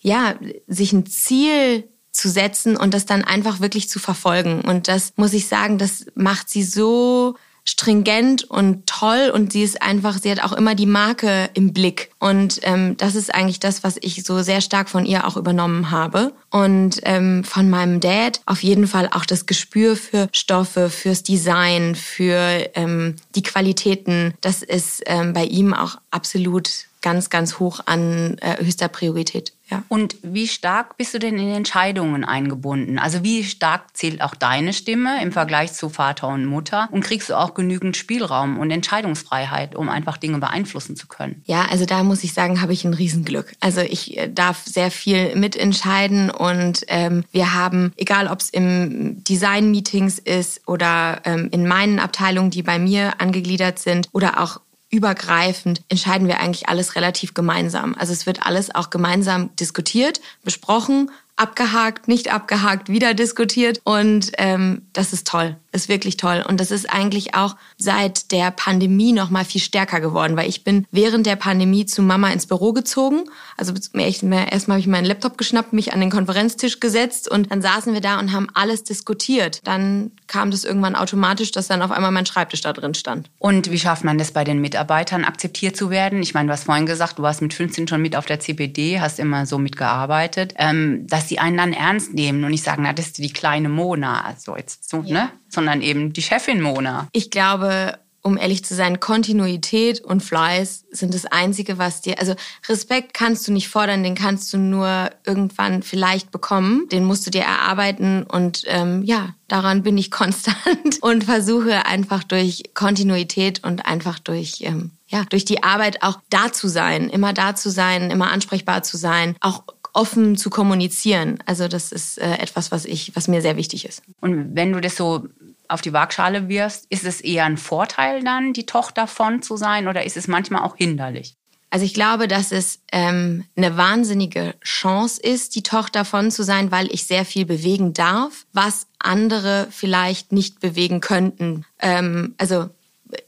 ja, 0.00 0.34
sich 0.66 0.92
ein 0.94 1.06
Ziel 1.06 1.84
zu 2.12 2.28
setzen 2.28 2.76
und 2.76 2.94
das 2.94 3.06
dann 3.06 3.24
einfach 3.24 3.60
wirklich 3.60 3.88
zu 3.88 3.98
verfolgen. 3.98 4.60
Und 4.60 4.86
das 4.86 5.14
muss 5.16 5.32
ich 5.32 5.48
sagen, 5.48 5.78
das 5.78 6.06
macht 6.14 6.48
sie 6.50 6.62
so 6.62 7.36
stringent 7.64 8.44
und 8.44 8.86
toll 8.86 9.30
und 9.32 9.52
sie 9.52 9.62
ist 9.62 9.82
einfach, 9.82 10.18
sie 10.18 10.30
hat 10.30 10.42
auch 10.42 10.52
immer 10.52 10.74
die 10.74 10.86
Marke 10.86 11.48
im 11.54 11.72
Blick. 11.72 12.10
Und 12.18 12.60
ähm, 12.62 12.96
das 12.96 13.14
ist 13.14 13.32
eigentlich 13.32 13.60
das, 13.60 13.84
was 13.84 13.96
ich 14.00 14.24
so 14.24 14.42
sehr 14.42 14.60
stark 14.60 14.88
von 14.88 15.06
ihr 15.06 15.26
auch 15.26 15.36
übernommen 15.36 15.90
habe. 15.90 16.32
Und 16.50 17.00
ähm, 17.04 17.44
von 17.44 17.70
meinem 17.70 18.00
Dad 18.00 18.40
auf 18.46 18.62
jeden 18.62 18.88
Fall 18.88 19.08
auch 19.12 19.24
das 19.24 19.46
Gespür 19.46 19.96
für 19.96 20.28
Stoffe, 20.32 20.90
fürs 20.90 21.22
Design, 21.22 21.94
für 21.94 22.68
ähm, 22.74 23.16
die 23.36 23.42
Qualitäten. 23.42 24.34
Das 24.40 24.62
ist 24.62 25.02
ähm, 25.06 25.32
bei 25.32 25.44
ihm 25.44 25.72
auch 25.72 25.98
absolut 26.10 26.86
ganz, 27.02 27.30
ganz 27.30 27.58
hoch 27.58 27.80
an 27.84 28.38
äh, 28.38 28.64
höchster 28.64 28.88
Priorität. 28.88 29.52
Ja. 29.72 29.82
Und 29.88 30.16
wie 30.22 30.48
stark 30.48 30.98
bist 30.98 31.14
du 31.14 31.18
denn 31.18 31.38
in 31.38 31.48
Entscheidungen 31.48 32.24
eingebunden? 32.24 32.98
Also 32.98 33.22
wie 33.22 33.42
stark 33.42 33.96
zählt 33.96 34.20
auch 34.20 34.34
deine 34.34 34.74
Stimme 34.74 35.22
im 35.22 35.32
Vergleich 35.32 35.72
zu 35.72 35.88
Vater 35.88 36.28
und 36.28 36.44
Mutter? 36.44 36.88
Und 36.90 37.02
kriegst 37.02 37.30
du 37.30 37.34
auch 37.34 37.54
genügend 37.54 37.96
Spielraum 37.96 38.58
und 38.58 38.70
Entscheidungsfreiheit, 38.70 39.74
um 39.74 39.88
einfach 39.88 40.18
Dinge 40.18 40.38
beeinflussen 40.38 40.94
zu 40.94 41.06
können? 41.06 41.42
Ja, 41.46 41.66
also 41.70 41.86
da 41.86 42.02
muss 42.02 42.22
ich 42.22 42.34
sagen, 42.34 42.60
habe 42.60 42.74
ich 42.74 42.84
ein 42.84 42.92
Riesenglück. 42.92 43.54
Also 43.60 43.80
ich 43.80 44.18
äh, 44.18 44.28
darf 44.28 44.62
sehr 44.66 44.90
viel 44.90 45.34
mitentscheiden 45.36 46.30
und 46.30 46.84
ähm, 46.88 47.24
wir 47.32 47.54
haben, 47.54 47.92
egal 47.96 48.28
ob 48.28 48.40
es 48.40 48.50
im 48.50 49.24
Design-Meetings 49.24 50.18
ist 50.18 50.68
oder 50.68 51.22
ähm, 51.24 51.48
in 51.50 51.66
meinen 51.66 51.98
Abteilungen, 51.98 52.50
die 52.50 52.62
bei 52.62 52.78
mir 52.78 53.20
angegliedert 53.20 53.78
sind 53.78 54.08
oder 54.12 54.38
auch 54.42 54.60
übergreifend 54.92 55.82
entscheiden 55.88 56.28
wir 56.28 56.38
eigentlich 56.38 56.68
alles 56.68 56.94
relativ 56.94 57.34
gemeinsam. 57.34 57.96
Also 57.98 58.12
es 58.12 58.26
wird 58.26 58.46
alles 58.46 58.72
auch 58.74 58.90
gemeinsam 58.90 59.54
diskutiert, 59.56 60.20
besprochen 60.44 61.10
abgehakt, 61.36 62.08
nicht 62.08 62.32
abgehakt, 62.32 62.88
wieder 62.88 63.14
diskutiert. 63.14 63.80
Und 63.84 64.32
ähm, 64.38 64.82
das 64.92 65.12
ist 65.12 65.26
toll, 65.26 65.56
ist 65.72 65.88
wirklich 65.88 66.16
toll. 66.16 66.44
Und 66.46 66.60
das 66.60 66.70
ist 66.70 66.92
eigentlich 66.92 67.34
auch 67.34 67.56
seit 67.78 68.30
der 68.32 68.50
Pandemie 68.50 69.12
noch 69.12 69.30
mal 69.30 69.44
viel 69.44 69.60
stärker 69.60 70.00
geworden, 70.00 70.36
weil 70.36 70.48
ich 70.48 70.62
bin 70.62 70.86
während 70.90 71.26
der 71.26 71.36
Pandemie 71.36 71.86
zu 71.86 72.02
Mama 72.02 72.30
ins 72.30 72.46
Büro 72.46 72.72
gezogen. 72.72 73.24
Also 73.56 73.72
erstmal 73.72 74.46
habe 74.50 74.78
ich 74.78 74.86
meinen 74.86 75.04
Laptop 75.04 75.38
geschnappt, 75.38 75.72
mich 75.72 75.92
an 75.92 76.00
den 76.00 76.10
Konferenztisch 76.10 76.80
gesetzt 76.80 77.28
und 77.28 77.50
dann 77.50 77.62
saßen 77.62 77.94
wir 77.94 78.00
da 78.00 78.18
und 78.18 78.32
haben 78.32 78.48
alles 78.54 78.84
diskutiert. 78.84 79.66
Dann 79.66 80.12
kam 80.26 80.50
das 80.50 80.64
irgendwann 80.64 80.94
automatisch, 80.94 81.50
dass 81.50 81.66
dann 81.66 81.82
auf 81.82 81.90
einmal 81.90 82.10
mein 82.10 82.26
Schreibtisch 82.26 82.60
da 82.60 82.72
drin 82.72 82.94
stand. 82.94 83.30
Und 83.38 83.70
wie 83.70 83.78
schafft 83.78 84.04
man 84.04 84.18
das 84.18 84.32
bei 84.32 84.44
den 84.44 84.60
Mitarbeitern, 84.60 85.24
akzeptiert 85.24 85.76
zu 85.76 85.90
werden? 85.90 86.22
Ich 86.22 86.34
meine, 86.34 86.48
du 86.48 86.52
hast 86.52 86.64
vorhin 86.64 86.86
gesagt, 86.86 87.18
du 87.18 87.22
warst 87.22 87.42
mit 87.42 87.54
15 87.54 87.88
schon 87.88 88.02
mit 88.02 88.16
auf 88.16 88.26
der 88.26 88.40
CPD, 88.40 89.00
hast 89.00 89.18
immer 89.18 89.46
so 89.46 89.58
mitgearbeitet. 89.58 90.54
Ähm, 90.56 91.06
dass 91.22 91.28
die 91.28 91.38
einen 91.38 91.56
dann 91.56 91.72
ernst 91.72 92.14
nehmen 92.14 92.42
und 92.42 92.50
nicht 92.50 92.64
sagen, 92.64 92.82
na, 92.82 92.92
das 92.92 93.06
ist 93.06 93.18
die 93.18 93.32
kleine 93.32 93.68
Mona, 93.68 94.22
also 94.22 94.56
jetzt 94.56 94.90
so, 94.90 95.02
ja. 95.02 95.24
ne? 95.24 95.30
Sondern 95.48 95.80
eben 95.80 96.12
die 96.12 96.22
Chefin 96.22 96.60
Mona. 96.60 97.06
Ich 97.12 97.30
glaube, 97.30 97.98
um 98.22 98.36
ehrlich 98.36 98.64
zu 98.64 98.74
sein, 98.74 98.98
Kontinuität 98.98 100.00
und 100.00 100.22
Fleiß 100.22 100.86
sind 100.90 101.14
das 101.14 101.26
Einzige, 101.26 101.78
was 101.78 102.00
dir, 102.00 102.18
also 102.18 102.34
Respekt 102.68 103.14
kannst 103.14 103.46
du 103.46 103.52
nicht 103.52 103.68
fordern, 103.68 104.02
den 104.02 104.16
kannst 104.16 104.52
du 104.52 104.58
nur 104.58 105.10
irgendwann 105.24 105.82
vielleicht 105.82 106.32
bekommen, 106.32 106.88
den 106.90 107.04
musst 107.04 107.24
du 107.26 107.30
dir 107.30 107.42
erarbeiten 107.42 108.24
und 108.24 108.64
ähm, 108.66 109.02
ja, 109.04 109.34
daran 109.46 109.82
bin 109.84 109.96
ich 109.98 110.10
konstant 110.10 111.02
und 111.02 111.24
versuche 111.24 111.86
einfach 111.86 112.24
durch 112.24 112.62
Kontinuität 112.74 113.62
und 113.62 113.86
einfach 113.86 114.18
durch 114.18 114.62
ähm, 114.62 114.90
ja 115.06 115.24
durch 115.30 115.44
die 115.44 115.62
Arbeit 115.62 116.02
auch 116.02 116.18
da 116.30 116.52
zu 116.52 116.66
sein, 116.68 117.10
immer 117.10 117.32
da 117.32 117.54
zu 117.54 117.70
sein, 117.70 118.10
immer 118.10 118.32
ansprechbar 118.32 118.82
zu 118.82 118.96
sein, 118.96 119.36
auch 119.40 119.64
offen 119.92 120.36
zu 120.36 120.50
kommunizieren. 120.50 121.38
Also 121.46 121.68
das 121.68 121.92
ist 121.92 122.18
äh, 122.18 122.34
etwas, 122.38 122.72
was 122.72 122.84
ich, 122.84 123.14
was 123.14 123.28
mir 123.28 123.42
sehr 123.42 123.56
wichtig 123.56 123.84
ist. 123.84 124.02
Und 124.20 124.56
wenn 124.56 124.72
du 124.72 124.80
das 124.80 124.96
so 124.96 125.26
auf 125.68 125.80
die 125.80 125.92
Waagschale 125.92 126.48
wirfst, 126.48 126.86
ist 126.88 127.04
es 127.04 127.20
eher 127.20 127.44
ein 127.44 127.56
Vorteil 127.56 128.22
dann, 128.22 128.52
die 128.52 128.66
Tochter 128.66 129.06
von 129.06 129.42
zu 129.42 129.56
sein, 129.56 129.88
oder 129.88 130.04
ist 130.04 130.16
es 130.16 130.28
manchmal 130.28 130.62
auch 130.62 130.76
hinderlich? 130.76 131.34
Also 131.70 131.86
ich 131.86 131.94
glaube, 131.94 132.28
dass 132.28 132.52
es 132.52 132.80
ähm, 132.92 133.44
eine 133.56 133.78
wahnsinnige 133.78 134.54
Chance 134.62 135.22
ist, 135.22 135.54
die 135.54 135.62
Tochter 135.62 136.04
von 136.04 136.30
zu 136.30 136.42
sein, 136.42 136.70
weil 136.70 136.92
ich 136.92 137.06
sehr 137.06 137.24
viel 137.24 137.46
bewegen 137.46 137.94
darf, 137.94 138.44
was 138.52 138.86
andere 138.98 139.68
vielleicht 139.70 140.32
nicht 140.32 140.60
bewegen 140.60 141.00
könnten. 141.00 141.64
Ähm, 141.78 142.34
also 142.36 142.68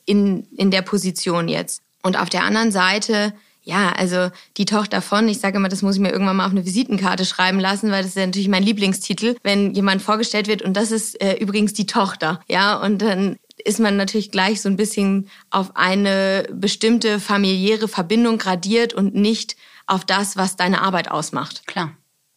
in, 0.04 0.47
in 0.56 0.71
der 0.71 0.83
Position 0.83 1.49
jetzt. 1.49 1.80
Und 2.02 2.18
auf 2.18 2.28
der 2.28 2.44
anderen 2.44 2.71
Seite 2.71 3.33
ja, 3.64 3.92
also 3.92 4.30
die 4.56 4.66
Tochter 4.66 5.02
von, 5.02 5.28
ich 5.28 5.40
sage 5.40 5.56
immer, 5.56 5.68
das 5.68 5.83
muss 5.83 5.97
ich 5.97 6.00
mir 6.00 6.12
irgendwann 6.12 6.37
mal 6.37 6.47
auf 6.47 6.52
eine 6.52 6.64
Visitenkarte 6.64 7.25
schreiben 7.25 7.59
lassen, 7.59 7.90
weil 7.90 8.02
das 8.02 8.11
ist 8.11 8.16
ja 8.16 8.26
natürlich 8.26 8.49
mein 8.49 8.62
Lieblingstitel, 8.62 9.37
wenn 9.42 9.75
jemand 9.75 10.02
vorgestellt 10.02 10.47
wird 10.47 10.62
und 10.62 10.76
das 10.76 10.90
ist 10.90 11.21
äh, 11.21 11.35
übrigens 11.35 11.73
die 11.73 11.87
Tochter, 11.87 12.40
ja, 12.47 12.76
und 12.76 13.02
dann 13.02 13.37
ist 13.64 13.80
man 13.80 13.97
natürlich 13.97 14.30
gleich 14.30 14.61
so 14.61 14.68
ein 14.68 14.76
bisschen 14.76 15.28
auf 15.50 15.76
eine 15.76 16.47
bestimmte 16.52 17.21
familiäre 17.21 17.88
Verbindung 17.88 18.38
gradiert 18.38 18.94
und 18.94 19.14
nicht 19.14 19.56
auf 19.87 20.04
das, 20.04 20.37
was 20.37 20.56
deine 20.56 20.83
Arbeit 20.83 21.11
ausmacht. 21.11 21.66
Klar. 21.66 21.92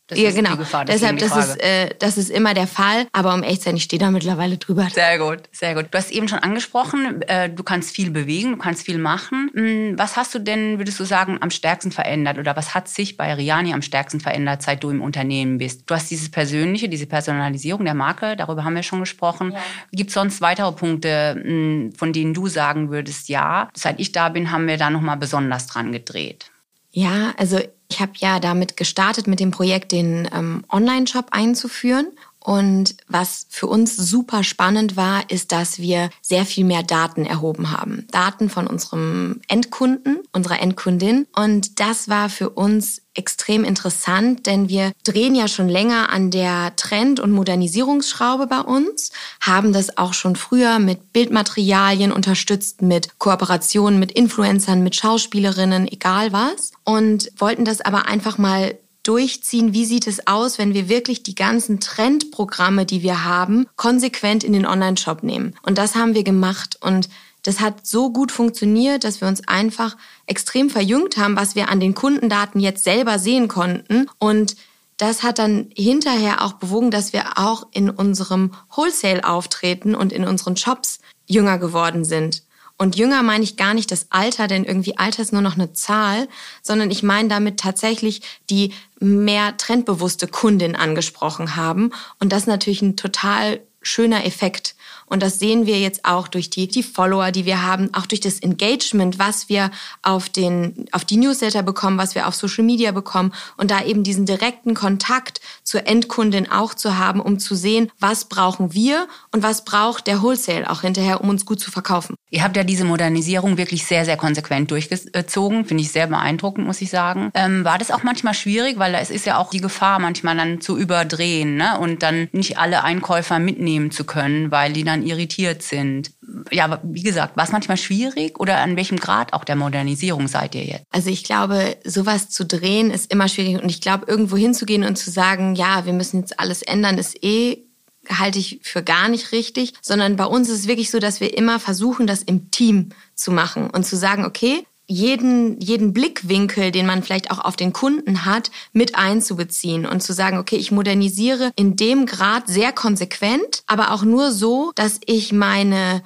Das 0.08 0.18
ja, 0.18 0.32
genau. 0.32 0.56
Gefahr, 0.56 0.86
das 0.86 1.02
Deshalb, 1.02 1.20
das 1.20 1.36
ist, 1.36 1.62
äh, 1.62 1.90
das 2.00 2.18
ist 2.18 2.30
immer 2.30 2.54
der 2.54 2.66
Fall. 2.66 3.08
Aber 3.12 3.34
um 3.34 3.44
echt 3.44 3.62
zu 3.62 3.66
sein, 3.66 3.76
ich 3.76 3.84
stehe 3.84 4.00
da 4.00 4.10
mittlerweile 4.10 4.58
drüber. 4.58 4.88
Sehr 4.90 5.20
gut, 5.20 5.42
sehr 5.52 5.76
gut. 5.76 5.88
Du 5.92 5.98
hast 5.98 6.12
eben 6.12 6.30
schon 6.30 6.40
angesprochen, 6.40 7.22
äh, 7.24 7.50
du 7.50 7.62
kannst 7.64 7.94
viel 7.94 8.10
bewegen, 8.10 8.52
du 8.52 8.58
kannst 8.58 8.86
viel 8.86 9.00
machen. 9.00 9.52
Hm, 9.54 9.96
Was 9.98 10.16
hast 10.16 10.34
du 10.34 10.40
denn, 10.40 10.78
würdest 10.78 10.98
du 11.02 11.04
sagen, 11.04 11.38
am 11.42 11.52
stärksten 11.52 11.92
verändert 11.92 12.38
oder 12.38 12.56
was 12.56 12.74
hat 12.74 12.88
sich 12.88 13.18
bei 13.18 13.34
Riani 13.34 13.74
am 13.74 13.82
stärksten 13.82 14.22
verändert, 14.22 14.62
seit 14.62 14.82
du 14.82 14.92
im 14.92 15.02
Unternehmen 15.02 15.58
bist? 15.58 15.84
Du 15.90 15.94
hast 15.94 16.10
dieses 16.10 16.32
Persönliche, 16.32 16.88
diese 16.88 17.06
Personalisierung 17.06 17.84
der 17.84 17.94
Marke, 17.94 18.38
darüber 18.38 18.64
haben 18.64 18.76
wir 18.76 18.84
schon 18.84 19.02
gesprochen. 19.02 19.54
Gibt 19.92 20.12
es 20.12 20.14
sonst 20.14 20.40
weitere 20.40 20.72
Punkte, 20.72 21.36
hm, 21.44 21.92
von 21.98 22.14
denen 22.14 22.34
du 22.34 22.48
sagen 22.48 22.92
würdest, 22.92 23.28
ja, 23.28 23.70
seit 23.74 24.00
ich 24.00 24.14
da 24.14 24.30
bin, 24.30 24.52
haben 24.52 24.68
wir 24.68 24.78
da 24.78 24.90
nochmal 24.90 25.18
besonders 25.18 25.68
dran 25.68 25.92
gedreht? 25.92 26.50
Ja, 26.92 27.34
also 27.38 27.60
ich 27.90 28.02
habe 28.02 28.14
ja 28.18 28.40
damit 28.40 28.78
gestartet, 28.78 29.28
mit 29.28 29.40
dem 29.40 29.52
Projekt 29.52 29.92
den 29.92 30.30
ähm, 30.34 30.64
Online-Shop 30.70 31.28
einzuführen. 31.32 32.08
Und 32.48 32.96
was 33.10 33.46
für 33.50 33.68
uns 33.68 33.98
super 33.98 34.42
spannend 34.42 34.96
war, 34.96 35.30
ist, 35.30 35.52
dass 35.52 35.80
wir 35.80 36.10
sehr 36.22 36.46
viel 36.46 36.64
mehr 36.64 36.82
Daten 36.82 37.26
erhoben 37.26 37.72
haben. 37.72 38.08
Daten 38.12 38.50
von 38.50 38.68
unserem 38.68 39.42
Endkunden, 39.50 40.20
unserer 40.32 40.62
Endkundin. 40.62 41.28
Und 41.36 41.82
das 41.82 42.08
war 42.08 42.30
für 42.30 42.52
uns 42.52 43.02
extrem 43.16 43.66
interessant, 43.66 44.46
denn 44.46 44.70
wir 44.70 44.94
drehen 45.04 45.36
ja 45.36 45.50
schon 45.50 45.68
länger 45.68 46.10
an 46.10 46.32
der 46.32 46.74
Trend- 46.78 47.20
und 47.20 47.32
Modernisierungsschraube 47.32 48.48
bei 48.48 48.62
uns, 48.62 49.12
haben 49.42 49.74
das 49.74 49.98
auch 49.98 50.14
schon 50.14 50.38
früher 50.38 50.80
mit 50.80 51.12
Bildmaterialien 51.12 52.14
unterstützt, 52.14 52.82
mit 52.82 53.20
Kooperationen 53.20 54.00
mit 54.00 54.14
Influencern, 54.14 54.84
mit 54.84 54.96
Schauspielerinnen, 54.96 55.86
egal 55.92 56.32
was. 56.32 56.72
Und 56.86 57.30
wollten 57.36 57.66
das 57.66 57.82
aber 57.82 58.06
einfach 58.06 58.38
mal 58.38 58.78
durchziehen, 59.08 59.74
wie 59.74 59.86
sieht 59.86 60.08
es 60.08 60.28
aus, 60.28 60.58
wenn 60.58 60.74
wir 60.74 60.90
wirklich 60.90 61.24
die 61.24 61.36
ganzen 61.36 61.80
Trendprogramme, 61.80 62.86
die 62.86 63.04
wir 63.04 63.24
haben, 63.24 63.68
konsequent 63.76 64.44
in 64.44 64.54
den 64.54 64.66
Online-Shop 64.66 65.24
nehmen. 65.24 65.56
Und 65.62 65.78
das 65.78 65.96
haben 65.96 66.14
wir 66.14 66.24
gemacht 66.24 66.78
und 66.82 67.10
das 67.44 67.62
hat 67.62 67.88
so 67.88 68.12
gut 68.12 68.34
funktioniert, 68.34 69.06
dass 69.06 69.22
wir 69.22 69.28
uns 69.30 69.48
einfach 69.48 69.96
extrem 70.26 70.70
verjüngt 70.70 71.16
haben, 71.16 71.38
was 71.38 71.56
wir 71.56 71.70
an 71.70 71.80
den 71.80 71.94
Kundendaten 71.94 72.60
jetzt 72.60 72.84
selber 72.84 73.20
sehen 73.20 73.48
konnten. 73.48 74.08
Und 74.20 74.58
das 74.98 75.24
hat 75.24 75.40
dann 75.40 75.70
hinterher 75.74 76.44
auch 76.44 76.54
bewogen, 76.54 76.92
dass 76.92 77.14
wir 77.14 77.38
auch 77.38 77.68
in 77.72 77.90
unserem 77.90 78.52
Wholesale 78.76 79.24
auftreten 79.24 79.96
und 79.96 80.12
in 80.12 80.26
unseren 80.26 80.58
Shops 80.58 81.00
jünger 81.26 81.58
geworden 81.58 82.04
sind. 82.04 82.44
Und 82.78 82.96
jünger 82.96 83.24
meine 83.24 83.44
ich 83.44 83.58
gar 83.58 83.74
nicht 83.74 83.92
das 83.92 84.08
Alter, 84.12 84.48
denn 84.48 84.64
irgendwie 84.64 84.98
Alter 84.98 85.24
ist 85.24 85.34
nur 85.34 85.42
noch 85.42 85.56
eine 85.56 85.74
Zahl, 85.74 86.28
sondern 86.62 86.92
ich 86.92 87.02
meine 87.02 87.28
damit 87.28 87.60
tatsächlich 87.60 88.22
die 88.50 88.74
mehr 89.00 89.58
trendbewusste 89.58 90.28
Kundin 90.28 90.76
angesprochen 90.76 91.56
haben. 91.56 91.92
Und 92.20 92.32
das 92.32 92.44
ist 92.44 92.48
natürlich 92.48 92.84
ein 92.84 92.96
total 92.96 93.62
schöner 93.82 94.26
Effekt. 94.26 94.76
Und 95.10 95.24
das 95.24 95.40
sehen 95.40 95.66
wir 95.66 95.80
jetzt 95.80 96.06
auch 96.06 96.28
durch 96.28 96.50
die, 96.50 96.68
die 96.68 96.84
Follower, 96.84 97.32
die 97.32 97.46
wir 97.46 97.64
haben, 97.64 97.94
auch 97.94 98.06
durch 98.06 98.20
das 98.20 98.40
Engagement, 98.40 99.20
was 99.20 99.50
wir 99.50 99.72
auf, 100.02 100.30
den, 100.30 100.86
auf 100.92 101.06
die 101.06 101.18
Newsletter 101.18 101.64
bekommen, 101.64 101.98
was 101.98 102.14
wir 102.14 102.28
auf 102.28 102.36
Social 102.36 102.64
Media 102.64 102.92
bekommen 102.92 103.34
und 103.56 103.72
da 103.72 103.84
eben 103.84 104.04
diesen 104.04 104.26
direkten 104.26 104.74
Kontakt 104.74 105.42
zur 105.64 105.88
Endkundin 105.88 106.52
auch 106.52 106.74
zu 106.74 106.98
haben, 106.98 107.22
um 107.22 107.40
zu 107.40 107.56
sehen, 107.56 107.92
was 108.00 108.26
brauchen 108.26 108.74
wir 108.74 109.08
und 109.32 109.44
was 109.44 109.64
braucht 109.64 110.08
der 110.08 110.22
Wholesale 110.22 110.70
auch 110.70 110.82
hinterher, 110.82 111.22
um 111.22 111.30
uns 111.30 111.46
gut 111.46 111.60
zu 111.60 111.72
verkaufen. 111.72 112.16
Ihr 112.30 112.44
habt 112.44 112.58
ja 112.58 112.64
diese 112.64 112.84
Modernisierung 112.84 113.58
wirklich 113.58 113.86
sehr, 113.86 114.04
sehr 114.04 114.18
konsequent 114.18 114.70
durchgezogen. 114.72 115.64
Finde 115.64 115.84
ich 115.84 115.92
sehr 115.94 116.08
beeindruckend, 116.08 116.68
muss 116.68 116.82
ich 116.82 116.90
sagen. 116.90 117.32
Ähm, 117.34 117.64
war 117.64 117.78
das 117.78 117.90
auch 117.90 118.04
manchmal 118.04 118.34
schwierig, 118.34 118.78
weil 118.78 118.94
es 118.96 119.10
ist 119.10 119.26
ja 119.26 119.38
auch 119.38 119.50
die 119.50 119.62
Gefahr, 119.62 120.00
manchmal 120.00 120.36
dann 120.36 120.60
zu 120.60 120.78
überdrehen 120.78 121.56
ne? 121.56 121.80
und 121.80 122.04
dann 122.04 122.28
nicht 122.34 122.58
alle 122.58 122.84
Einkäufer 122.84 123.40
mitnehmen 123.40 123.92
zu 123.92 124.04
können, 124.04 124.52
weil 124.52 124.74
die 124.74 124.84
dann 124.84 124.97
irritiert 125.04 125.64
sind. 125.64 126.12
Ja, 126.52 126.80
wie 126.84 127.04
gesagt, 127.04 127.38
war 127.38 127.44
es 127.44 127.52
manchmal 127.52 127.78
schwierig 127.78 128.40
oder 128.40 128.58
an 128.58 128.76
welchem 128.76 128.98
Grad 128.98 129.34
auch 129.34 129.44
der 129.44 129.56
Modernisierung 129.56 130.28
seid 130.28 130.56
ihr 130.56 130.66
jetzt? 130.66 130.86
Also 130.92 131.10
ich 131.10 131.24
glaube, 131.24 131.78
sowas 131.84 132.30
zu 132.30 132.46
drehen 132.46 132.92
ist 132.92 133.12
immer 133.12 133.28
schwierig 133.28 133.62
und 133.62 133.70
ich 133.70 133.82
glaube, 133.82 134.06
irgendwo 134.08 134.38
hinzugehen 134.38 134.84
und 134.84 134.98
zu 134.98 135.12
sagen, 135.12 135.56
ja, 135.56 135.86
wir 135.86 135.94
müssen 135.94 136.22
jetzt 136.22 136.40
alles 136.40 136.62
ändern, 136.62 136.98
ist 136.98 137.24
eh 137.24 137.64
halte 138.10 138.40
ich 138.40 138.60
für 138.64 138.84
gar 138.84 139.10
nicht 139.10 139.32
richtig, 139.32 139.74
sondern 139.82 140.16
bei 140.16 140.26
uns 140.26 140.50
ist 140.50 140.60
es 140.60 140.68
wirklich 140.68 140.92
so, 140.92 141.00
dass 141.00 141.20
wir 141.20 141.38
immer 141.38 141.60
versuchen, 141.60 142.08
das 142.08 142.22
im 142.24 142.52
Team 142.52 142.90
zu 143.16 143.32
machen 143.32 143.70
und 143.70 143.86
zu 143.86 143.98
sagen, 143.98 144.26
okay, 144.26 144.66
jeden, 144.88 145.60
jeden 145.60 145.94
Blickwinkel, 145.94 146.72
den 146.72 146.86
man 146.86 147.04
vielleicht 147.04 147.30
auch 147.30 147.40
auf 147.40 147.56
den 147.56 147.74
Kunden 147.74 148.26
hat, 148.26 148.52
mit 148.72 148.96
einzubeziehen 148.96 149.86
und 149.86 150.02
zu 150.02 150.14
sagen, 150.14 150.38
okay, 150.38 150.56
ich 150.56 150.72
modernisiere 150.72 151.52
in 151.56 151.76
dem 151.76 152.06
Grad 152.06 152.48
sehr 152.48 152.72
konsequent, 152.72 153.64
aber 153.68 153.92
auch 153.92 154.04
nur 154.04 154.32
so, 154.32 154.72
dass 154.76 155.00
ich 155.06 155.34
meine 155.34 156.02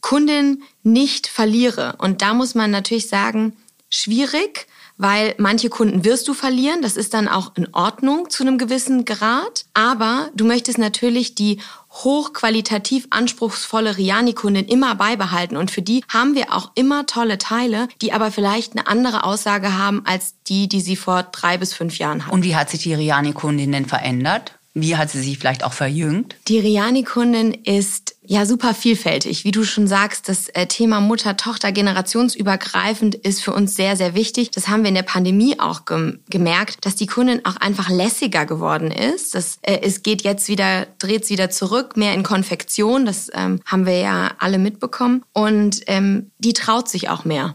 Kundin 0.00 0.62
nicht 0.82 1.28
verliere. 1.28 1.94
Und 1.98 2.22
da 2.22 2.34
muss 2.34 2.54
man 2.54 2.70
natürlich 2.70 3.08
sagen, 3.08 3.56
schwierig, 3.88 4.66
weil 4.96 5.34
manche 5.38 5.70
Kunden 5.70 6.04
wirst 6.04 6.28
du 6.28 6.34
verlieren. 6.34 6.82
Das 6.82 6.96
ist 6.96 7.14
dann 7.14 7.28
auch 7.28 7.52
in 7.56 7.72
Ordnung 7.72 8.30
zu 8.30 8.42
einem 8.42 8.58
gewissen 8.58 9.04
Grad. 9.04 9.64
Aber 9.74 10.30
du 10.34 10.44
möchtest 10.44 10.78
natürlich 10.78 11.34
die 11.34 11.58
hochqualitativ 11.94 13.06
anspruchsvolle 13.10 13.96
Riani-Kundin 13.96 14.66
immer 14.66 14.94
beibehalten. 14.96 15.56
Und 15.56 15.70
für 15.70 15.82
die 15.82 16.02
haben 16.08 16.34
wir 16.34 16.52
auch 16.52 16.72
immer 16.74 17.06
tolle 17.06 17.38
Teile, 17.38 17.88
die 18.02 18.12
aber 18.12 18.30
vielleicht 18.30 18.72
eine 18.72 18.86
andere 18.86 19.24
Aussage 19.24 19.78
haben 19.78 20.02
als 20.04 20.34
die, 20.46 20.68
die 20.68 20.80
sie 20.80 20.96
vor 20.96 21.22
drei 21.22 21.56
bis 21.56 21.72
fünf 21.72 21.98
Jahren 21.98 22.24
hatten. 22.24 22.34
Und 22.34 22.44
wie 22.44 22.56
hat 22.56 22.70
sich 22.70 22.82
die 22.82 22.94
Riani-Kundin 22.94 23.72
denn 23.72 23.86
verändert? 23.86 24.58
Wie 24.74 24.96
hat 24.96 25.08
sie 25.08 25.22
sich 25.22 25.38
vielleicht 25.38 25.62
auch 25.62 25.72
verjüngt? 25.72 26.34
Die 26.48 26.58
Riani-Kundin 26.58 27.54
ist 27.54 28.13
ja 28.26 28.46
super 28.46 28.74
vielfältig. 28.74 29.44
Wie 29.44 29.50
du 29.50 29.64
schon 29.64 29.86
sagst, 29.86 30.28
das 30.28 30.48
äh, 30.48 30.66
Thema 30.66 31.00
Mutter-Tochter 31.00 31.72
generationsübergreifend 31.72 33.14
ist 33.14 33.42
für 33.42 33.52
uns 33.52 33.76
sehr, 33.76 33.96
sehr 33.96 34.14
wichtig. 34.14 34.50
Das 34.50 34.68
haben 34.68 34.82
wir 34.82 34.88
in 34.88 34.94
der 34.94 35.02
Pandemie 35.02 35.58
auch 35.60 35.84
gem 35.84 36.20
gemerkt, 36.30 36.84
dass 36.86 36.96
die 36.96 37.06
Kundin 37.06 37.44
auch 37.44 37.56
einfach 37.56 37.90
lässiger 37.90 38.46
geworden 38.46 38.90
ist. 38.90 39.34
Das, 39.34 39.58
äh, 39.62 39.80
es 39.82 40.02
geht 40.02 40.22
jetzt 40.22 40.48
wieder, 40.48 40.86
dreht 40.98 41.28
wieder 41.28 41.50
zurück, 41.50 41.96
mehr 41.96 42.14
in 42.14 42.22
Konfektion. 42.22 43.06
Das 43.06 43.30
ähm, 43.34 43.60
haben 43.66 43.86
wir 43.86 43.98
ja 43.98 44.32
alle 44.38 44.58
mitbekommen. 44.58 45.22
Und 45.32 45.82
ähm, 45.86 46.30
die 46.38 46.54
traut 46.54 46.88
sich 46.88 47.08
auch 47.08 47.24
mehr. 47.24 47.54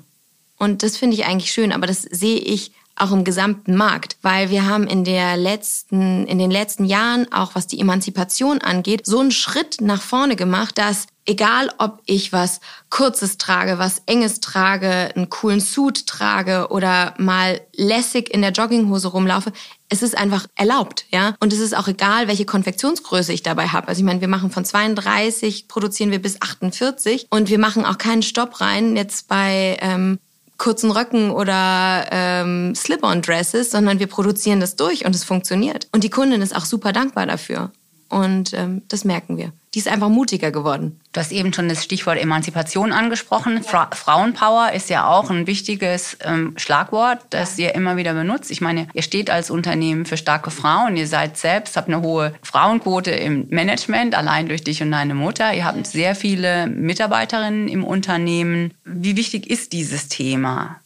Und 0.57 0.83
das 0.83 0.97
finde 0.97 1.15
ich 1.15 1.25
eigentlich 1.25 1.51
schön, 1.51 1.71
aber 1.71 1.87
das 1.87 2.01
sehe 2.01 2.37
ich 2.37 2.73
auch 2.99 3.11
im 3.11 3.23
gesamten 3.23 3.75
Markt, 3.75 4.17
weil 4.21 4.49
wir 4.49 4.65
haben 4.65 4.85
in 4.85 5.03
der 5.03 5.37
letzten, 5.37 6.25
in 6.27 6.37
den 6.37 6.51
letzten 6.51 6.85
Jahren, 6.85 7.31
auch 7.31 7.55
was 7.55 7.67
die 7.67 7.79
Emanzipation 7.79 8.59
angeht, 8.59 9.05
so 9.05 9.19
einen 9.19 9.31
Schritt 9.31 9.81
nach 9.81 10.01
vorne 10.01 10.35
gemacht, 10.35 10.77
dass 10.77 11.07
egal 11.25 11.71
ob 11.77 12.01
ich 12.05 12.33
was 12.33 12.59
Kurzes 12.89 13.37
trage, 13.37 13.77
was 13.77 14.01
Enges 14.07 14.39
trage, 14.39 15.11
einen 15.15 15.29
coolen 15.29 15.61
Suit 15.61 16.07
trage 16.07 16.67
oder 16.69 17.13
mal 17.17 17.61
lässig 17.75 18.33
in 18.33 18.41
der 18.41 18.51
Jogginghose 18.51 19.09
rumlaufe, 19.09 19.53
es 19.89 20.01
ist 20.01 20.17
einfach 20.17 20.47
erlaubt, 20.55 21.05
ja. 21.11 21.35
Und 21.39 21.53
es 21.53 21.59
ist 21.59 21.75
auch 21.77 21.87
egal, 21.87 22.27
welche 22.27 22.45
Konfektionsgröße 22.45 23.31
ich 23.31 23.43
dabei 23.43 23.67
habe. 23.67 23.87
Also 23.87 23.99
ich 23.99 24.05
meine, 24.05 24.21
wir 24.21 24.27
machen 24.27 24.51
von 24.51 24.65
32, 24.65 25.67
produzieren 25.67 26.11
wir 26.11 26.21
bis 26.21 26.41
48 26.41 27.27
und 27.29 27.49
wir 27.49 27.59
machen 27.59 27.85
auch 27.85 27.97
keinen 27.97 28.23
Stopp 28.23 28.59
rein 28.59 28.95
jetzt 28.95 29.27
bei 29.27 29.77
ähm, 29.81 30.19
kurzen 30.59 30.91
Röcken 30.91 31.31
oder 31.31 32.05
ähm, 32.11 32.75
Slip-on-Dresses, 32.75 33.71
sondern 33.71 33.97
wir 33.97 34.07
produzieren 34.07 34.59
das 34.59 34.75
durch 34.75 35.05
und 35.05 35.15
es 35.15 35.23
funktioniert. 35.23 35.87
Und 35.91 36.03
die 36.03 36.11
Kundin 36.11 36.43
ist 36.43 36.55
auch 36.55 36.65
super 36.65 36.93
dankbar 36.93 37.25
dafür. 37.25 37.71
Und 38.09 38.53
ähm, 38.53 38.83
das 38.87 39.05
merken 39.05 39.37
wir. 39.37 39.51
Die 39.75 39.79
ist 39.79 39.87
einfach 39.87 40.09
mutiger 40.09 40.51
geworden. 40.51 40.99
Du 41.13 41.19
hast 41.19 41.31
eben 41.31 41.53
schon 41.53 41.69
das 41.69 41.83
Stichwort 41.83 42.17
Emanzipation 42.17 42.91
angesprochen. 42.91 43.61
Fra 43.61 43.89
Frauenpower 43.93 44.71
ist 44.73 44.89
ja 44.89 45.07
auch 45.07 45.29
ein 45.29 45.45
wichtiges 45.45 46.17
ähm, 46.21 46.53
Schlagwort, 46.57 47.19
das 47.29 47.59
ihr 47.59 47.75
immer 47.75 47.95
wieder 47.95 48.15
benutzt. 48.15 48.49
Ich 48.49 48.61
meine, 48.61 48.87
ihr 48.93 49.03
steht 49.03 49.29
als 49.29 49.51
Unternehmen 49.51 50.05
für 50.05 50.17
starke 50.17 50.49
Frauen. 50.49 50.97
Ihr 50.97 51.05
seid 51.05 51.37
selbst, 51.37 51.77
habt 51.77 51.87
eine 51.87 52.01
hohe 52.01 52.33
Frauenquote 52.41 53.11
im 53.11 53.45
Management, 53.49 54.15
allein 54.15 54.47
durch 54.47 54.63
dich 54.63 54.81
und 54.81 54.91
deine 54.91 55.13
Mutter. 55.13 55.53
Ihr 55.53 55.65
habt 55.65 55.85
sehr 55.85 56.15
viele 56.15 56.65
Mitarbeiterinnen 56.65 57.67
im 57.67 57.83
Unternehmen. 57.83 58.73
Wie 58.85 59.15
wichtig 59.15 59.47
ist 59.51 59.71
dieses 59.73 60.07
Thema? 60.07 60.79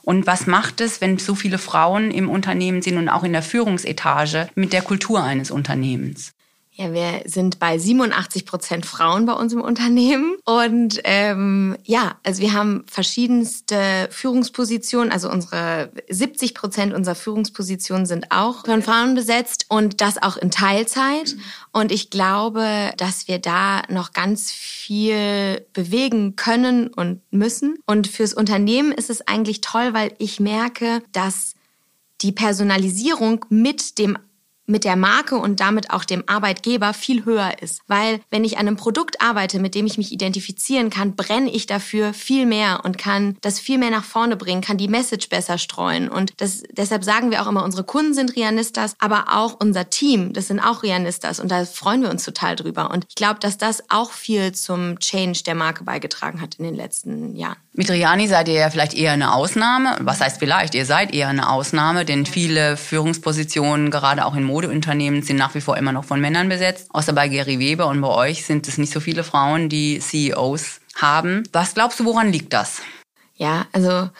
Und 0.00 0.26
was 0.26 0.46
macht 0.46 0.80
es, 0.80 1.02
wenn 1.02 1.18
so 1.18 1.34
viele 1.34 1.58
Frauen 1.58 2.10
im 2.10 2.30
Unternehmen 2.30 2.80
sind 2.80 2.96
und 2.96 3.10
auch 3.10 3.24
in 3.24 3.32
der 3.32 3.42
Führungsetage 3.42 4.48
mit 4.54 4.72
der 4.72 4.82
Kultur 4.82 5.22
eines 5.22 5.50
Unternehmens? 5.50 6.32
Ja, 6.82 6.92
wir 6.92 7.22
sind 7.26 7.60
bei 7.60 7.78
87 7.78 8.44
Prozent 8.44 8.86
Frauen 8.86 9.24
bei 9.24 9.34
uns 9.34 9.52
im 9.52 9.60
Unternehmen. 9.60 10.34
Und 10.44 11.00
ähm, 11.04 11.76
ja, 11.84 12.16
also 12.24 12.42
wir 12.42 12.54
haben 12.54 12.84
verschiedenste 12.90 14.08
Führungspositionen. 14.10 15.12
Also 15.12 15.30
unsere 15.30 15.92
70 16.10 16.56
Prozent 16.56 16.92
unserer 16.92 17.14
Führungspositionen 17.14 18.04
sind 18.04 18.32
auch 18.32 18.64
von 18.64 18.82
Frauen 18.82 19.14
besetzt 19.14 19.66
und 19.68 20.00
das 20.00 20.20
auch 20.20 20.36
in 20.36 20.50
Teilzeit. 20.50 21.36
Und 21.70 21.92
ich 21.92 22.10
glaube, 22.10 22.92
dass 22.96 23.28
wir 23.28 23.38
da 23.38 23.82
noch 23.88 24.12
ganz 24.12 24.50
viel 24.50 25.64
bewegen 25.72 26.34
können 26.34 26.88
und 26.88 27.20
müssen. 27.30 27.76
Und 27.86 28.08
fürs 28.08 28.34
Unternehmen 28.34 28.90
ist 28.90 29.08
es 29.08 29.28
eigentlich 29.28 29.60
toll, 29.60 29.94
weil 29.94 30.14
ich 30.18 30.40
merke, 30.40 31.00
dass 31.12 31.54
die 32.22 32.32
Personalisierung 32.32 33.44
mit 33.50 33.98
dem 33.98 34.18
mit 34.72 34.84
der 34.84 34.96
Marke 34.96 35.36
und 35.36 35.60
damit 35.60 35.90
auch 35.90 36.04
dem 36.04 36.24
Arbeitgeber 36.26 36.94
viel 36.94 37.24
höher 37.24 37.62
ist. 37.62 37.82
Weil 37.86 38.20
wenn 38.30 38.44
ich 38.44 38.58
an 38.58 38.66
einem 38.66 38.76
Produkt 38.76 39.20
arbeite, 39.20 39.60
mit 39.60 39.74
dem 39.74 39.86
ich 39.86 39.98
mich 39.98 40.10
identifizieren 40.10 40.90
kann, 40.90 41.14
brenne 41.14 41.50
ich 41.50 41.66
dafür 41.66 42.12
viel 42.12 42.46
mehr 42.46 42.80
und 42.84 42.98
kann 42.98 43.36
das 43.42 43.60
viel 43.60 43.78
mehr 43.78 43.90
nach 43.90 44.04
vorne 44.04 44.36
bringen, 44.36 44.62
kann 44.62 44.78
die 44.78 44.88
Message 44.88 45.28
besser 45.28 45.58
streuen. 45.58 46.08
Und 46.08 46.32
das, 46.38 46.64
deshalb 46.72 47.04
sagen 47.04 47.30
wir 47.30 47.42
auch 47.42 47.46
immer, 47.46 47.62
unsere 47.62 47.84
Kunden 47.84 48.14
sind 48.14 48.34
Rianistas, 48.34 48.96
aber 48.98 49.26
auch 49.28 49.56
unser 49.60 49.90
Team, 49.90 50.32
das 50.32 50.48
sind 50.48 50.58
auch 50.58 50.82
Rianistas. 50.82 51.38
Und 51.38 51.50
da 51.50 51.64
freuen 51.64 52.02
wir 52.02 52.10
uns 52.10 52.24
total 52.24 52.56
drüber. 52.56 52.90
Und 52.90 53.04
ich 53.08 53.14
glaube, 53.14 53.38
dass 53.40 53.58
das 53.58 53.84
auch 53.90 54.10
viel 54.10 54.52
zum 54.52 54.98
Change 54.98 55.42
der 55.44 55.54
Marke 55.54 55.84
beigetragen 55.84 56.40
hat 56.40 56.56
in 56.56 56.64
den 56.64 56.74
letzten 56.74 57.36
Jahren. 57.36 57.58
Mit 57.74 57.90
Riani 57.90 58.28
seid 58.28 58.48
ihr 58.48 58.54
ja 58.54 58.68
vielleicht 58.68 58.92
eher 58.92 59.12
eine 59.12 59.32
Ausnahme. 59.32 59.96
Was 60.00 60.20
heißt 60.20 60.38
vielleicht? 60.38 60.74
Ihr 60.74 60.84
seid 60.84 61.14
eher 61.14 61.28
eine 61.28 61.48
Ausnahme, 61.48 62.04
denn 62.04 62.26
viele 62.26 62.76
Führungspositionen, 62.76 63.90
gerade 63.90 64.26
auch 64.26 64.34
in 64.34 64.44
Modeunternehmen, 64.44 65.22
sind 65.22 65.36
nach 65.36 65.54
wie 65.54 65.62
vor 65.62 65.78
immer 65.78 65.92
noch 65.92 66.04
von 66.04 66.20
Männern 66.20 66.50
besetzt. 66.50 66.88
Außer 66.90 67.14
bei 67.14 67.28
Gary 67.28 67.58
Weber 67.58 67.86
und 67.86 68.02
bei 68.02 68.08
euch 68.08 68.44
sind 68.44 68.68
es 68.68 68.76
nicht 68.76 68.92
so 68.92 69.00
viele 69.00 69.24
Frauen, 69.24 69.70
die 69.70 70.00
CEOs 70.00 70.80
haben. 70.96 71.44
Was 71.52 71.72
glaubst 71.72 71.98
du, 71.98 72.04
woran 72.04 72.30
liegt 72.30 72.52
das? 72.52 72.82
Ja, 73.36 73.64
also 73.72 74.10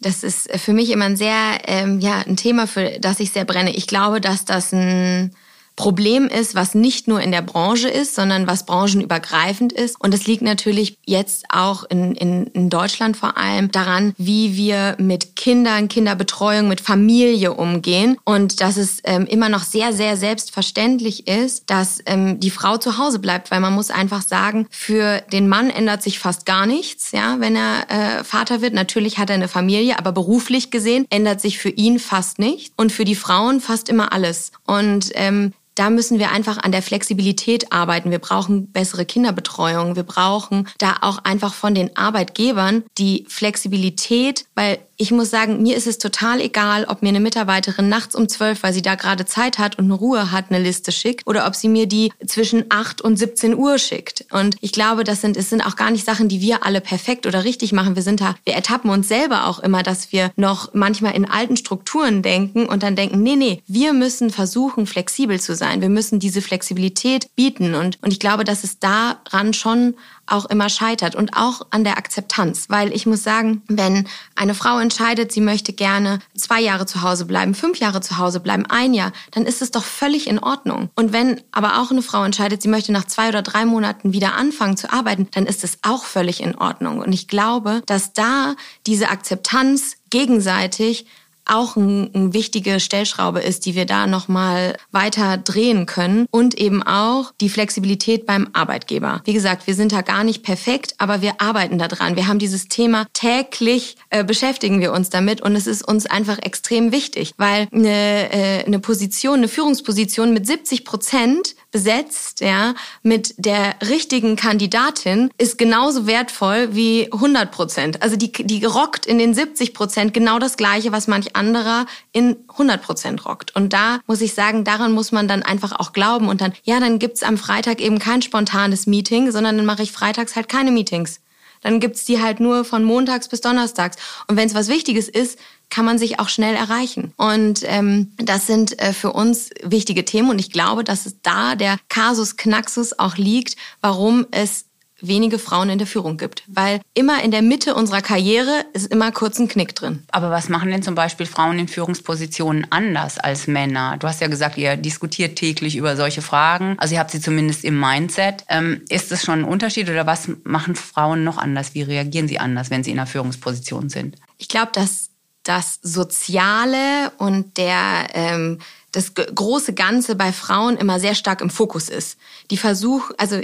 das 0.00 0.24
ist 0.24 0.50
für 0.58 0.72
mich 0.72 0.90
immer 0.90 1.04
ein 1.04 1.16
sehr, 1.18 1.58
ähm, 1.66 2.00
ja, 2.00 2.22
ein 2.26 2.38
Thema, 2.38 2.66
für 2.66 2.98
das 2.98 3.20
ich 3.20 3.30
sehr 3.30 3.44
brenne. 3.44 3.76
Ich 3.76 3.86
glaube, 3.86 4.22
dass 4.22 4.46
das 4.46 4.72
ein 4.72 5.36
Problem 5.76 6.28
ist, 6.28 6.54
was 6.54 6.74
nicht 6.74 7.08
nur 7.08 7.20
in 7.20 7.32
der 7.32 7.42
Branche 7.42 7.88
ist, 7.88 8.14
sondern 8.14 8.46
was 8.46 8.66
branchenübergreifend 8.66 9.72
ist. 9.72 10.00
Und 10.00 10.12
es 10.12 10.26
liegt 10.26 10.42
natürlich 10.42 10.98
jetzt 11.06 11.46
auch 11.48 11.84
in, 11.84 12.14
in, 12.14 12.46
in 12.48 12.68
Deutschland 12.68 13.16
vor 13.16 13.38
allem 13.38 13.70
daran, 13.70 14.14
wie 14.18 14.56
wir 14.56 14.96
mit 14.98 15.34
Kindern, 15.34 15.88
Kinderbetreuung, 15.88 16.68
mit 16.68 16.80
Familie 16.80 17.54
umgehen. 17.54 18.18
Und 18.24 18.60
dass 18.60 18.76
es 18.76 18.98
ähm, 19.04 19.26
immer 19.26 19.48
noch 19.48 19.62
sehr, 19.62 19.92
sehr 19.92 20.16
selbstverständlich 20.16 21.26
ist, 21.26 21.70
dass 21.70 22.00
ähm, 22.06 22.38
die 22.38 22.50
Frau 22.50 22.76
zu 22.76 22.98
Hause 22.98 23.18
bleibt, 23.18 23.50
weil 23.50 23.60
man 23.60 23.72
muss 23.72 23.90
einfach 23.90 24.22
sagen, 24.22 24.66
für 24.70 25.22
den 25.32 25.48
Mann 25.48 25.70
ändert 25.70 26.02
sich 26.02 26.18
fast 26.18 26.44
gar 26.44 26.66
nichts, 26.66 27.12
ja, 27.12 27.36
wenn 27.40 27.56
er 27.56 27.90
äh, 28.20 28.24
Vater 28.24 28.60
wird. 28.60 28.74
Natürlich 28.74 29.18
hat 29.18 29.30
er 29.30 29.36
eine 29.36 29.48
Familie, 29.48 29.98
aber 29.98 30.12
beruflich 30.12 30.70
gesehen 30.70 31.06
ändert 31.08 31.40
sich 31.40 31.58
für 31.58 31.70
ihn 31.70 31.98
fast 31.98 32.38
nichts 32.38 32.72
und 32.76 32.92
für 32.92 33.04
die 33.04 33.14
Frauen 33.14 33.60
fast 33.60 33.88
immer 33.88 34.12
alles. 34.12 34.52
Und 34.66 35.10
ähm, 35.14 35.52
da 35.74 35.90
müssen 35.90 36.18
wir 36.18 36.30
einfach 36.30 36.58
an 36.58 36.72
der 36.72 36.82
Flexibilität 36.82 37.72
arbeiten. 37.72 38.10
Wir 38.10 38.18
brauchen 38.18 38.70
bessere 38.72 39.04
Kinderbetreuung. 39.04 39.96
Wir 39.96 40.02
brauchen 40.02 40.68
da 40.78 40.96
auch 41.00 41.18
einfach 41.24 41.54
von 41.54 41.74
den 41.74 41.96
Arbeitgebern 41.96 42.84
die 42.98 43.24
Flexibilität, 43.28 44.44
weil 44.54 44.78
ich 45.02 45.10
muss 45.10 45.30
sagen, 45.30 45.60
mir 45.60 45.76
ist 45.76 45.88
es 45.88 45.98
total 45.98 46.40
egal, 46.40 46.84
ob 46.84 47.02
mir 47.02 47.08
eine 47.08 47.18
Mitarbeiterin 47.18 47.88
nachts 47.88 48.14
um 48.14 48.28
zwölf, 48.28 48.62
weil 48.62 48.72
sie 48.72 48.82
da 48.82 48.94
gerade 48.94 49.26
Zeit 49.26 49.58
hat 49.58 49.76
und 49.76 49.86
eine 49.86 49.94
Ruhe 49.94 50.30
hat, 50.30 50.44
eine 50.48 50.62
Liste 50.62 50.92
schickt 50.92 51.26
oder 51.26 51.48
ob 51.48 51.56
sie 51.56 51.68
mir 51.68 51.88
die 51.88 52.12
zwischen 52.24 52.66
acht 52.68 53.00
und 53.00 53.16
17 53.16 53.56
Uhr 53.56 53.78
schickt. 53.78 54.24
Und 54.30 54.54
ich 54.60 54.70
glaube, 54.70 55.02
das 55.02 55.20
sind, 55.20 55.36
es 55.36 55.50
sind 55.50 55.66
auch 55.66 55.74
gar 55.74 55.90
nicht 55.90 56.06
Sachen, 56.06 56.28
die 56.28 56.40
wir 56.40 56.64
alle 56.64 56.80
perfekt 56.80 57.26
oder 57.26 57.42
richtig 57.42 57.72
machen. 57.72 57.96
Wir 57.96 58.04
sind 58.04 58.20
da, 58.20 58.36
wir 58.44 58.54
ertappen 58.54 58.90
uns 58.90 59.08
selber 59.08 59.48
auch 59.48 59.58
immer, 59.58 59.82
dass 59.82 60.12
wir 60.12 60.30
noch 60.36 60.72
manchmal 60.72 61.16
in 61.16 61.28
alten 61.28 61.56
Strukturen 61.56 62.22
denken 62.22 62.66
und 62.66 62.84
dann 62.84 62.94
denken, 62.94 63.24
nee, 63.24 63.34
nee, 63.34 63.60
wir 63.66 63.94
müssen 63.94 64.30
versuchen, 64.30 64.86
flexibel 64.86 65.40
zu 65.40 65.56
sein. 65.56 65.80
Wir 65.80 65.88
müssen 65.88 66.20
diese 66.20 66.42
Flexibilität 66.42 67.34
bieten. 67.34 67.74
Und, 67.74 67.98
und 68.02 68.12
ich 68.12 68.20
glaube, 68.20 68.44
dass 68.44 68.62
es 68.62 68.78
daran 68.78 69.52
schon 69.52 69.94
auch 70.26 70.46
immer 70.46 70.68
scheitert 70.68 71.14
und 71.14 71.36
auch 71.36 71.66
an 71.70 71.84
der 71.84 71.98
Akzeptanz. 71.98 72.66
Weil 72.68 72.92
ich 72.92 73.06
muss 73.06 73.22
sagen, 73.22 73.62
wenn 73.68 74.08
eine 74.34 74.54
Frau 74.54 74.78
entscheidet, 74.92 75.32
sie 75.32 75.40
möchte 75.40 75.72
gerne 75.72 76.18
zwei 76.36 76.60
Jahre 76.60 76.84
zu 76.84 77.00
Hause 77.00 77.24
bleiben, 77.24 77.54
fünf 77.54 77.78
Jahre 77.78 78.02
zu 78.02 78.18
Hause 78.18 78.40
bleiben, 78.40 78.66
ein 78.68 78.92
Jahr, 78.92 79.12
dann 79.30 79.46
ist 79.46 79.62
es 79.62 79.70
doch 79.70 79.84
völlig 79.84 80.26
in 80.26 80.38
Ordnung. 80.38 80.90
Und 80.94 81.14
wenn 81.14 81.40
aber 81.50 81.80
auch 81.80 81.90
eine 81.90 82.02
Frau 82.02 82.24
entscheidet, 82.24 82.60
sie 82.60 82.68
möchte 82.68 82.92
nach 82.92 83.06
zwei 83.06 83.30
oder 83.30 83.40
drei 83.40 83.64
Monaten 83.64 84.12
wieder 84.12 84.34
anfangen 84.34 84.76
zu 84.76 84.92
arbeiten, 84.92 85.28
dann 85.30 85.46
ist 85.46 85.64
es 85.64 85.78
auch 85.80 86.04
völlig 86.04 86.42
in 86.42 86.56
Ordnung. 86.56 86.98
Und 86.98 87.12
ich 87.14 87.26
glaube, 87.26 87.82
dass 87.86 88.12
da 88.12 88.54
diese 88.86 89.08
Akzeptanz 89.08 89.96
gegenseitig 90.10 91.06
auch 91.44 91.76
eine 91.76 92.10
ein 92.14 92.32
wichtige 92.32 92.80
Stellschraube 92.80 93.40
ist, 93.40 93.66
die 93.66 93.74
wir 93.74 93.86
da 93.86 94.06
nochmal 94.06 94.76
weiter 94.90 95.36
drehen 95.36 95.86
können 95.86 96.26
und 96.30 96.58
eben 96.58 96.82
auch 96.82 97.32
die 97.40 97.48
Flexibilität 97.48 98.26
beim 98.26 98.48
Arbeitgeber. 98.52 99.22
Wie 99.24 99.32
gesagt, 99.32 99.66
wir 99.66 99.74
sind 99.74 99.92
da 99.92 100.02
gar 100.02 100.24
nicht 100.24 100.42
perfekt, 100.42 100.94
aber 100.98 101.22
wir 101.22 101.40
arbeiten 101.40 101.78
daran. 101.78 102.16
Wir 102.16 102.26
haben 102.26 102.38
dieses 102.38 102.68
Thema 102.68 103.06
täglich 103.12 103.96
äh, 104.10 104.24
beschäftigen 104.24 104.80
wir 104.80 104.92
uns 104.92 105.10
damit 105.10 105.40
und 105.40 105.56
es 105.56 105.66
ist 105.66 105.86
uns 105.86 106.06
einfach 106.06 106.38
extrem 106.38 106.92
wichtig, 106.92 107.34
weil 107.36 107.68
eine, 107.72 108.32
äh, 108.32 108.64
eine 108.64 108.78
Position, 108.78 109.38
eine 109.38 109.48
Führungsposition 109.48 110.32
mit 110.32 110.46
70 110.46 110.84
Prozent 110.84 111.54
besetzt, 111.72 112.40
ja, 112.40 112.74
mit 113.02 113.34
der 113.38 113.74
richtigen 113.88 114.36
Kandidatin 114.36 115.30
ist 115.38 115.58
genauso 115.58 116.06
wertvoll 116.06 116.76
wie 116.76 117.10
100 117.10 117.50
Prozent. 117.50 118.02
Also 118.02 118.14
die, 118.16 118.30
die 118.30 118.64
rockt 118.64 119.06
in 119.06 119.18
den 119.18 119.34
70 119.34 119.74
Prozent 119.74 120.14
genau 120.14 120.38
das 120.38 120.56
Gleiche, 120.56 120.92
was 120.92 121.08
manch 121.08 121.34
anderer 121.34 121.86
in 122.12 122.36
100 122.50 122.80
Prozent 122.80 123.24
rockt. 123.24 123.56
Und 123.56 123.72
da 123.72 124.00
muss 124.06 124.20
ich 124.20 124.34
sagen, 124.34 124.62
daran 124.64 124.92
muss 124.92 125.10
man 125.10 125.26
dann 125.26 125.42
einfach 125.42 125.72
auch 125.72 125.92
glauben 125.92 126.28
und 126.28 126.40
dann, 126.40 126.52
ja, 126.62 126.78
dann 126.78 126.98
gibt's 126.98 127.22
am 127.22 127.38
Freitag 127.38 127.80
eben 127.80 127.98
kein 127.98 128.22
spontanes 128.22 128.86
Meeting, 128.86 129.32
sondern 129.32 129.56
dann 129.56 129.66
mache 129.66 129.82
ich 129.82 129.92
freitags 129.92 130.36
halt 130.36 130.48
keine 130.48 130.70
Meetings. 130.70 131.20
Dann 131.62 131.80
gibt's 131.80 132.04
die 132.04 132.20
halt 132.20 132.40
nur 132.40 132.64
von 132.64 132.84
montags 132.84 133.28
bis 133.28 133.40
donnerstags. 133.40 133.96
Und 134.26 134.36
wenn 134.36 134.48
es 134.48 134.54
was 134.54 134.68
Wichtiges 134.68 135.08
ist, 135.08 135.38
kann 135.72 135.86
man 135.86 135.98
sich 135.98 136.20
auch 136.20 136.28
schnell 136.28 136.54
erreichen. 136.54 137.14
Und 137.16 137.62
ähm, 137.64 138.12
das 138.18 138.46
sind 138.46 138.78
äh, 138.78 138.92
für 138.92 139.12
uns 139.12 139.48
wichtige 139.62 140.04
Themen. 140.04 140.28
Und 140.28 140.38
ich 140.38 140.52
glaube, 140.52 140.84
dass 140.84 141.06
es 141.06 141.22
da 141.22 141.54
der 141.54 141.78
Kasus 141.88 142.36
Knaxus 142.36 142.98
auch 142.98 143.16
liegt, 143.16 143.56
warum 143.80 144.26
es 144.32 144.66
wenige 145.00 145.38
Frauen 145.38 145.70
in 145.70 145.78
der 145.78 145.86
Führung 145.86 146.18
gibt. 146.18 146.44
Weil 146.46 146.82
immer 146.92 147.24
in 147.24 147.30
der 147.30 147.40
Mitte 147.40 147.74
unserer 147.74 148.02
Karriere 148.02 148.66
ist 148.74 148.92
immer 148.92 149.12
kurz 149.12 149.38
ein 149.38 149.48
Knick 149.48 149.74
drin. 149.74 150.04
Aber 150.12 150.30
was 150.30 150.50
machen 150.50 150.70
denn 150.70 150.82
zum 150.82 150.94
Beispiel 150.94 151.24
Frauen 151.24 151.58
in 151.58 151.68
Führungspositionen 151.68 152.66
anders 152.70 153.18
als 153.18 153.46
Männer? 153.46 153.96
Du 153.98 154.06
hast 154.06 154.20
ja 154.20 154.28
gesagt, 154.28 154.58
ihr 154.58 154.76
diskutiert 154.76 155.36
täglich 155.36 155.76
über 155.76 155.96
solche 155.96 156.20
Fragen. 156.20 156.76
Also 156.78 156.94
ihr 156.94 157.00
habt 157.00 157.10
sie 157.10 157.20
zumindest 157.20 157.64
im 157.64 157.80
Mindset. 157.80 158.44
Ähm, 158.50 158.82
ist 158.90 159.10
das 159.10 159.24
schon 159.24 159.40
ein 159.40 159.44
Unterschied 159.44 159.88
oder 159.88 160.06
was 160.06 160.28
machen 160.44 160.76
Frauen 160.76 161.24
noch 161.24 161.38
anders? 161.38 161.74
Wie 161.74 161.82
reagieren 161.82 162.28
sie 162.28 162.38
anders, 162.38 162.70
wenn 162.70 162.84
sie 162.84 162.90
in 162.90 162.98
einer 162.98 163.06
Führungsposition 163.06 163.88
sind? 163.88 164.16
Ich 164.36 164.48
glaube, 164.48 164.70
dass 164.74 165.11
das 165.42 165.78
Soziale 165.82 167.12
und 167.18 167.56
der 167.56 168.08
ähm, 168.14 168.58
das 168.92 169.14
große 169.14 169.72
Ganze 169.72 170.14
bei 170.14 170.32
Frauen 170.32 170.76
immer 170.76 171.00
sehr 171.00 171.14
stark 171.14 171.40
im 171.40 171.50
Fokus 171.50 171.88
ist. 171.88 172.18
Die 172.50 172.58
Versuch, 172.58 173.10
also 173.16 173.40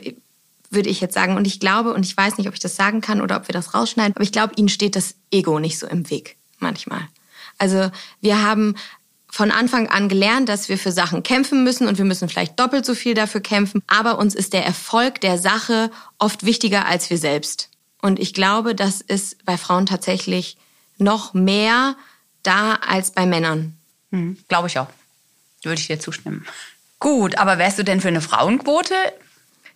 würde 0.70 0.90
ich 0.90 1.00
jetzt 1.00 1.14
sagen, 1.14 1.36
und 1.36 1.46
ich 1.46 1.60
glaube, 1.60 1.94
und 1.94 2.04
ich 2.04 2.16
weiß 2.16 2.36
nicht, 2.36 2.46
ob 2.46 2.54
ich 2.54 2.60
das 2.60 2.76
sagen 2.76 3.00
kann 3.00 3.22
oder 3.22 3.36
ob 3.36 3.48
wir 3.48 3.54
das 3.54 3.74
rausschneiden, 3.74 4.14
aber 4.14 4.22
ich 4.22 4.32
glaube, 4.32 4.54
ihnen 4.56 4.68
steht 4.68 4.94
das 4.94 5.14
Ego 5.30 5.58
nicht 5.58 5.78
so 5.78 5.86
im 5.86 6.10
Weg 6.10 6.36
manchmal. 6.58 7.00
Also 7.56 7.90
wir 8.20 8.42
haben 8.42 8.74
von 9.30 9.50
Anfang 9.50 9.88
an 9.88 10.08
gelernt, 10.08 10.48
dass 10.48 10.68
wir 10.68 10.78
für 10.78 10.92
Sachen 10.92 11.22
kämpfen 11.22 11.64
müssen 11.64 11.86
und 11.86 11.98
wir 11.98 12.04
müssen 12.04 12.28
vielleicht 12.28 12.58
doppelt 12.60 12.84
so 12.84 12.94
viel 12.94 13.14
dafür 13.14 13.40
kämpfen, 13.40 13.82
aber 13.86 14.18
uns 14.18 14.34
ist 14.34 14.52
der 14.52 14.64
Erfolg 14.64 15.20
der 15.20 15.38
Sache 15.38 15.90
oft 16.18 16.44
wichtiger 16.44 16.86
als 16.86 17.10
wir 17.10 17.18
selbst. 17.18 17.70
Und 18.00 18.18
ich 18.18 18.32
glaube, 18.32 18.74
das 18.74 19.00
ist 19.00 19.44
bei 19.44 19.56
Frauen 19.56 19.86
tatsächlich 19.86 20.56
noch 20.98 21.34
mehr 21.34 21.96
da 22.42 22.74
als 22.74 23.10
bei 23.10 23.26
Männern. 23.26 23.76
Hm, 24.10 24.38
Glaube 24.48 24.68
ich 24.68 24.78
auch. 24.78 24.88
Würde 25.62 25.80
ich 25.80 25.86
dir 25.86 25.98
zustimmen. 26.00 26.46
Gut, 27.00 27.38
aber 27.38 27.58
wärst 27.58 27.78
du 27.78 27.84
denn 27.84 28.00
für 28.00 28.08
eine 28.08 28.20
Frauenquote? 28.20 28.94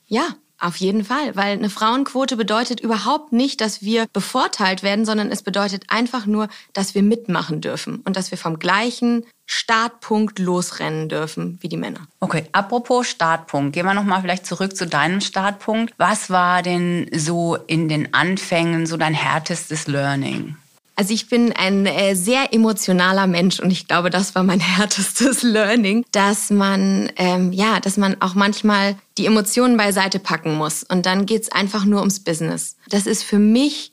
Ja, 0.06 0.34
auf 0.62 0.76
jeden 0.76 1.04
Fall, 1.04 1.34
weil 1.34 1.58
eine 1.58 1.70
Frauenquote 1.70 2.36
bedeutet 2.36 2.78
überhaupt 2.78 3.32
nicht, 3.32 3.60
dass 3.60 3.82
wir 3.82 4.06
bevorteilt 4.12 4.84
werden, 4.84 5.04
sondern 5.04 5.32
es 5.32 5.42
bedeutet 5.42 5.84
einfach 5.88 6.24
nur, 6.24 6.46
dass 6.72 6.94
wir 6.94 7.02
mitmachen 7.02 7.60
dürfen 7.60 7.96
und 8.04 8.16
dass 8.16 8.30
wir 8.30 8.38
vom 8.38 8.60
gleichen 8.60 9.26
Startpunkt 9.44 10.38
losrennen 10.38 11.08
dürfen 11.08 11.58
wie 11.62 11.68
die 11.68 11.76
Männer. 11.76 12.06
Okay, 12.20 12.46
apropos 12.52 13.08
Startpunkt, 13.08 13.72
gehen 13.72 13.86
wir 13.86 13.94
noch 13.94 14.04
mal 14.04 14.20
vielleicht 14.20 14.46
zurück 14.46 14.76
zu 14.76 14.86
deinem 14.86 15.20
Startpunkt. 15.20 15.94
Was 15.98 16.30
war 16.30 16.62
denn 16.62 17.10
so 17.12 17.56
in 17.66 17.88
den 17.88 18.14
Anfängen 18.14 18.86
so 18.86 18.96
dein 18.96 19.14
härtestes 19.14 19.88
Learning? 19.88 20.56
Also 21.02 21.14
ich 21.14 21.26
bin 21.26 21.52
ein 21.52 21.84
äh, 21.84 22.14
sehr 22.14 22.54
emotionaler 22.54 23.26
Mensch 23.26 23.58
und 23.58 23.72
ich 23.72 23.88
glaube, 23.88 24.08
das 24.08 24.36
war 24.36 24.44
mein 24.44 24.60
härtestes 24.76 25.42
Learning, 25.42 26.04
dass 26.12 26.50
man 26.50 27.10
ähm, 27.16 27.52
ja, 27.52 27.80
dass 27.80 27.96
man 27.96 28.20
auch 28.20 28.36
manchmal 28.36 28.94
die 29.18 29.26
Emotionen 29.26 29.76
beiseite 29.76 30.20
packen 30.20 30.54
muss 30.54 30.84
und 30.84 31.04
dann 31.04 31.26
geht's 31.26 31.50
einfach 31.50 31.84
nur 31.84 31.98
ums 31.98 32.20
Business. 32.20 32.76
Das 32.88 33.08
ist 33.08 33.24
für 33.24 33.40
mich 33.40 33.91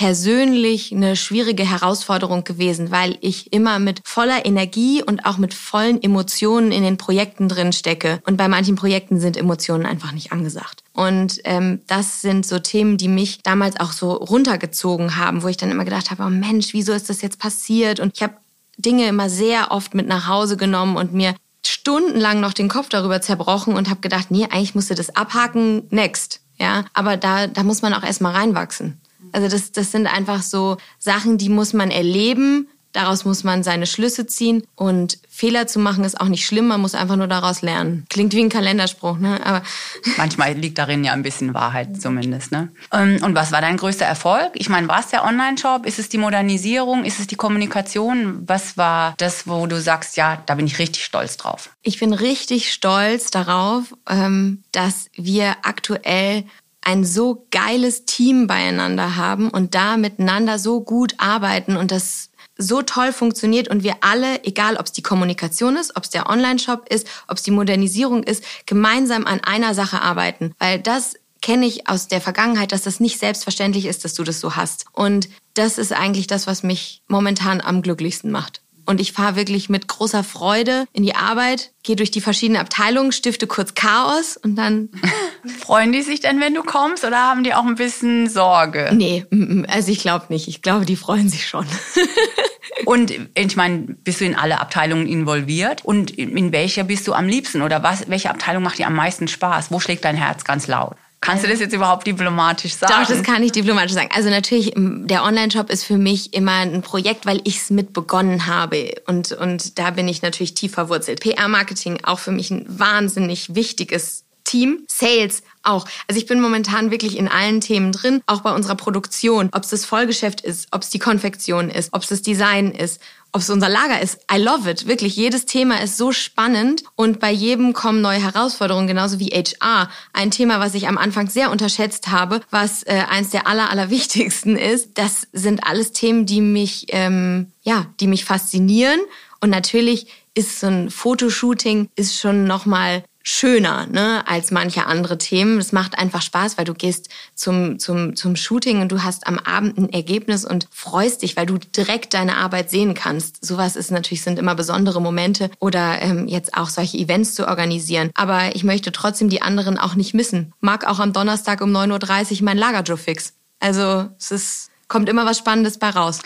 persönlich 0.00 0.92
eine 0.92 1.14
schwierige 1.14 1.62
Herausforderung 1.62 2.42
gewesen, 2.42 2.90
weil 2.90 3.18
ich 3.20 3.52
immer 3.52 3.78
mit 3.78 4.00
voller 4.04 4.46
Energie 4.46 5.02
und 5.02 5.26
auch 5.26 5.36
mit 5.36 5.52
vollen 5.52 6.02
Emotionen 6.02 6.72
in 6.72 6.82
den 6.82 6.96
Projekten 6.96 7.50
drin 7.50 7.74
stecke. 7.74 8.22
Und 8.24 8.38
bei 8.38 8.48
manchen 8.48 8.76
Projekten 8.76 9.20
sind 9.20 9.36
Emotionen 9.36 9.84
einfach 9.84 10.12
nicht 10.12 10.32
angesagt. 10.32 10.82
Und 10.94 11.40
ähm, 11.44 11.82
das 11.86 12.22
sind 12.22 12.46
so 12.46 12.58
Themen, 12.58 12.96
die 12.96 13.08
mich 13.08 13.42
damals 13.42 13.78
auch 13.78 13.92
so 13.92 14.12
runtergezogen 14.12 15.18
haben, 15.18 15.42
wo 15.42 15.48
ich 15.48 15.58
dann 15.58 15.70
immer 15.70 15.84
gedacht 15.84 16.10
habe, 16.10 16.22
oh 16.22 16.30
Mensch, 16.30 16.72
wieso 16.72 16.94
ist 16.94 17.10
das 17.10 17.20
jetzt 17.20 17.38
passiert? 17.38 18.00
Und 18.00 18.12
ich 18.16 18.22
habe 18.22 18.32
Dinge 18.78 19.06
immer 19.06 19.28
sehr 19.28 19.70
oft 19.70 19.94
mit 19.94 20.08
nach 20.08 20.26
Hause 20.26 20.56
genommen 20.56 20.96
und 20.96 21.12
mir 21.12 21.34
stundenlang 21.66 22.40
noch 22.40 22.54
den 22.54 22.70
Kopf 22.70 22.88
darüber 22.88 23.20
zerbrochen 23.20 23.74
und 23.74 23.90
habe 23.90 24.00
gedacht, 24.00 24.30
nee, 24.30 24.44
eigentlich 24.44 24.74
musst 24.74 24.88
du 24.88 24.94
das 24.94 25.14
abhaken, 25.14 25.82
next. 25.90 26.40
Ja, 26.58 26.86
aber 26.94 27.18
da, 27.18 27.48
da 27.48 27.64
muss 27.64 27.82
man 27.82 27.92
auch 27.92 28.02
erstmal 28.02 28.32
reinwachsen. 28.32 28.98
Also 29.32 29.48
das, 29.48 29.72
das 29.72 29.92
sind 29.92 30.06
einfach 30.06 30.42
so 30.42 30.76
Sachen, 30.98 31.38
die 31.38 31.48
muss 31.48 31.72
man 31.72 31.90
erleben, 31.90 32.68
Daraus 32.92 33.24
muss 33.24 33.44
man 33.44 33.62
seine 33.62 33.86
Schlüsse 33.86 34.26
ziehen 34.26 34.64
und 34.74 35.18
Fehler 35.28 35.68
zu 35.68 35.78
machen 35.78 36.02
ist 36.02 36.20
auch 36.20 36.26
nicht 36.26 36.44
schlimm, 36.44 36.66
man 36.66 36.80
muss 36.80 36.96
einfach 36.96 37.14
nur 37.14 37.28
daraus 37.28 37.62
lernen. 37.62 38.04
Klingt 38.10 38.34
wie 38.34 38.40
ein 38.40 38.48
Kalenderspruch, 38.48 39.16
ne? 39.18 39.40
Aber 39.46 39.62
manchmal 40.16 40.54
liegt 40.54 40.76
darin 40.76 41.04
ja 41.04 41.12
ein 41.12 41.22
bisschen 41.22 41.54
Wahrheit 41.54 42.02
zumindest, 42.02 42.50
ne? 42.50 42.72
Ähm, 42.92 43.20
und 43.22 43.36
was 43.36 43.52
war 43.52 43.60
dein 43.60 43.76
größter 43.76 44.04
Erfolg? 44.04 44.50
Ich 44.54 44.68
meine, 44.68 44.88
war 44.88 45.00
es 45.00 45.08
der 45.08 45.24
Online-Shop? 45.24 45.86
Ist 45.86 46.00
es 46.00 46.08
die 46.08 46.18
Modernisierung? 46.18 47.04
Ist 47.04 47.20
es 47.20 47.28
die 47.28 47.36
Kommunikation? 47.36 48.42
Was 48.48 48.76
war 48.76 49.14
das, 49.18 49.46
wo 49.46 49.66
du 49.66 49.80
sagst, 49.80 50.16
ja, 50.16 50.42
da 50.46 50.56
bin 50.56 50.66
ich 50.66 50.80
richtig 50.80 51.04
stolz 51.04 51.36
drauf? 51.36 51.70
Ich 51.82 52.00
bin 52.00 52.12
richtig 52.12 52.72
stolz 52.72 53.30
darauf, 53.30 53.94
ähm, 54.08 54.64
dass 54.72 55.10
wir 55.14 55.58
aktuell 55.62 56.44
ein 56.82 57.04
so 57.04 57.46
geiles 57.50 58.04
Team 58.04 58.46
beieinander 58.46 59.16
haben 59.16 59.50
und 59.50 59.74
da 59.74 59.96
miteinander 59.96 60.58
so 60.58 60.80
gut 60.80 61.14
arbeiten 61.18 61.76
und 61.76 61.90
das 61.90 62.30
so 62.56 62.82
toll 62.82 63.12
funktioniert 63.12 63.68
und 63.68 63.82
wir 63.82 63.96
alle, 64.02 64.44
egal 64.44 64.76
ob 64.76 64.86
es 64.86 64.92
die 64.92 65.02
Kommunikation 65.02 65.76
ist, 65.76 65.96
ob 65.96 66.04
es 66.04 66.10
der 66.10 66.28
Online-Shop 66.28 66.86
ist, 66.88 67.06
ob 67.26 67.38
es 67.38 67.42
die 67.42 67.50
Modernisierung 67.50 68.22
ist, 68.22 68.44
gemeinsam 68.66 69.26
an 69.26 69.40
einer 69.40 69.74
Sache 69.74 70.02
arbeiten. 70.02 70.54
Weil 70.58 70.78
das 70.78 71.14
kenne 71.40 71.66
ich 71.66 71.88
aus 71.88 72.08
der 72.08 72.20
Vergangenheit, 72.20 72.72
dass 72.72 72.82
das 72.82 73.00
nicht 73.00 73.18
selbstverständlich 73.18 73.86
ist, 73.86 74.04
dass 74.04 74.14
du 74.14 74.24
das 74.24 74.40
so 74.40 74.56
hast. 74.56 74.84
Und 74.92 75.28
das 75.54 75.78
ist 75.78 75.92
eigentlich 75.92 76.26
das, 76.26 76.46
was 76.46 76.62
mich 76.62 77.02
momentan 77.08 77.60
am 77.60 77.82
glücklichsten 77.82 78.30
macht. 78.30 78.60
Und 78.90 79.00
ich 79.00 79.12
fahre 79.12 79.36
wirklich 79.36 79.68
mit 79.68 79.86
großer 79.86 80.24
Freude 80.24 80.84
in 80.92 81.04
die 81.04 81.14
Arbeit, 81.14 81.70
gehe 81.84 81.94
durch 81.94 82.10
die 82.10 82.20
verschiedenen 82.20 82.60
Abteilungen, 82.60 83.12
stifte 83.12 83.46
kurz 83.46 83.74
Chaos 83.74 84.36
und 84.36 84.56
dann. 84.56 84.88
Freuen 85.60 85.92
die 85.92 86.02
sich 86.02 86.18
denn, 86.18 86.40
wenn 86.40 86.54
du 86.54 86.64
kommst 86.64 87.04
oder 87.04 87.18
haben 87.18 87.44
die 87.44 87.54
auch 87.54 87.64
ein 87.64 87.76
bisschen 87.76 88.28
Sorge? 88.28 88.90
Nee, 88.92 89.26
also 89.68 89.92
ich 89.92 90.00
glaube 90.00 90.26
nicht. 90.30 90.48
Ich 90.48 90.60
glaube, 90.60 90.86
die 90.86 90.96
freuen 90.96 91.28
sich 91.28 91.46
schon. 91.46 91.66
Und 92.86 93.12
ich 93.34 93.56
meine, 93.56 93.78
bist 94.02 94.20
du 94.20 94.24
in 94.24 94.34
alle 94.34 94.58
Abteilungen 94.58 95.06
involviert? 95.06 95.84
Und 95.84 96.10
in 96.10 96.50
welcher 96.50 96.84
bist 96.84 97.06
du 97.06 97.12
am 97.12 97.28
liebsten? 97.28 97.62
Oder 97.62 97.82
was, 97.82 98.08
welche 98.08 98.30
Abteilung 98.30 98.62
macht 98.62 98.78
dir 98.78 98.86
am 98.86 98.94
meisten 98.94 99.28
Spaß? 99.28 99.70
Wo 99.70 99.80
schlägt 99.80 100.04
dein 100.04 100.16
Herz 100.16 100.44
ganz 100.44 100.66
laut? 100.66 100.96
Kannst 101.20 101.44
du 101.44 101.48
das 101.48 101.60
jetzt 101.60 101.74
überhaupt 101.74 102.06
diplomatisch 102.06 102.74
sagen? 102.74 102.94
Doch, 102.98 103.08
das 103.08 103.22
kann 103.22 103.42
ich 103.42 103.52
diplomatisch 103.52 103.92
sagen. 103.92 104.08
Also 104.14 104.30
natürlich, 104.30 104.72
der 104.74 105.22
Online-Shop 105.22 105.68
ist 105.68 105.84
für 105.84 105.98
mich 105.98 106.32
immer 106.32 106.60
ein 106.60 106.80
Projekt, 106.80 107.26
weil 107.26 107.42
ich 107.44 107.58
es 107.58 107.70
mit 107.70 107.92
begonnen 107.92 108.46
habe. 108.46 108.94
Und, 109.06 109.32
und 109.32 109.78
da 109.78 109.90
bin 109.90 110.08
ich 110.08 110.22
natürlich 110.22 110.54
tief 110.54 110.72
verwurzelt. 110.72 111.20
PR-Marketing 111.20 112.04
auch 112.04 112.18
für 112.18 112.32
mich 112.32 112.50
ein 112.50 112.64
wahnsinnig 112.66 113.54
wichtiges 113.54 114.24
Team. 114.44 114.84
Sales 114.88 115.42
auch. 115.62 115.86
Also 116.08 116.18
ich 116.18 116.26
bin 116.26 116.40
momentan 116.40 116.90
wirklich 116.90 117.18
in 117.18 117.28
allen 117.28 117.60
Themen 117.60 117.92
drin, 117.92 118.22
auch 118.26 118.40
bei 118.40 118.52
unserer 118.52 118.74
Produktion. 118.74 119.50
Ob 119.52 119.62
es 119.62 119.70
das 119.70 119.84
Vollgeschäft 119.84 120.40
ist, 120.40 120.68
ob 120.72 120.82
es 120.82 120.90
die 120.90 120.98
Konfektion 120.98 121.68
ist, 121.68 121.92
ob 121.92 122.02
es 122.02 122.08
das 122.08 122.22
Design 122.22 122.72
ist, 122.72 123.00
ob 123.32 123.42
es 123.42 123.50
unser 123.50 123.68
Lager 123.68 124.00
ist. 124.00 124.18
I 124.32 124.38
love 124.38 124.68
it. 124.70 124.86
Wirklich, 124.86 125.16
jedes 125.16 125.46
Thema 125.46 125.82
ist 125.82 125.96
so 125.96 126.12
spannend 126.12 126.82
und 126.96 127.20
bei 127.20 127.30
jedem 127.30 127.72
kommen 127.72 128.00
neue 128.00 128.20
Herausforderungen, 128.22 128.86
genauso 128.86 129.18
wie 129.18 129.28
HR. 129.28 129.88
Ein 130.12 130.30
Thema, 130.30 130.60
was 130.60 130.74
ich 130.74 130.88
am 130.88 130.98
Anfang 130.98 131.28
sehr 131.28 131.50
unterschätzt 131.50 132.08
habe, 132.08 132.40
was 132.50 132.82
äh, 132.82 133.04
eins 133.08 133.30
der 133.30 133.46
aller, 133.46 133.70
allerwichtigsten 133.70 134.56
ist. 134.56 134.98
Das 134.98 135.28
sind 135.32 135.64
alles 135.66 135.92
Themen, 135.92 136.26
die 136.26 136.40
mich, 136.40 136.86
ähm, 136.88 137.52
ja, 137.62 137.86
die 138.00 138.06
mich 138.06 138.24
faszinieren. 138.24 139.00
Und 139.40 139.50
natürlich 139.50 140.08
ist 140.34 140.60
so 140.60 140.66
ein 140.68 140.90
Fotoshooting 140.90 141.88
ist 141.96 142.18
schon 142.18 142.44
nochmal 142.44 143.04
schöner 143.30 143.86
ne, 143.86 144.24
als 144.26 144.50
manche 144.50 144.86
andere 144.86 145.16
Themen. 145.16 145.58
Es 145.58 145.72
macht 145.72 145.96
einfach 145.96 146.20
Spaß, 146.20 146.58
weil 146.58 146.64
du 146.64 146.74
gehst 146.74 147.08
zum, 147.34 147.78
zum, 147.78 148.16
zum 148.16 148.34
Shooting 148.34 148.80
und 148.80 148.90
du 148.90 149.04
hast 149.04 149.26
am 149.26 149.38
Abend 149.38 149.78
ein 149.78 149.92
Ergebnis 149.92 150.44
und 150.44 150.66
freust 150.72 151.22
dich, 151.22 151.36
weil 151.36 151.46
du 151.46 151.58
direkt 151.58 152.12
deine 152.14 152.36
Arbeit 152.36 152.70
sehen 152.70 152.94
kannst. 152.94 153.44
Sowas 153.44 153.76
ist 153.76 153.92
natürlich, 153.92 154.22
sind 154.22 154.38
immer 154.38 154.56
besondere 154.56 155.00
Momente 155.00 155.50
oder 155.60 156.02
ähm, 156.02 156.26
jetzt 156.26 156.56
auch 156.56 156.68
solche 156.68 156.98
Events 156.98 157.34
zu 157.34 157.46
organisieren. 157.46 158.10
Aber 158.14 158.56
ich 158.56 158.64
möchte 158.64 158.90
trotzdem 158.90 159.28
die 159.28 159.42
anderen 159.42 159.78
auch 159.78 159.94
nicht 159.94 160.12
missen. 160.12 160.52
Mag 160.60 160.86
auch 160.86 160.98
am 160.98 161.12
Donnerstag 161.12 161.60
um 161.60 161.74
9.30 161.74 162.38
Uhr 162.40 162.44
mein 162.44 162.58
Lagerjoe 162.58 162.96
fix. 162.96 163.34
Also 163.60 164.08
es 164.18 164.32
ist, 164.32 164.70
kommt 164.88 165.08
immer 165.08 165.24
was 165.24 165.38
Spannendes 165.38 165.78
bei 165.78 165.90
raus. 165.90 166.20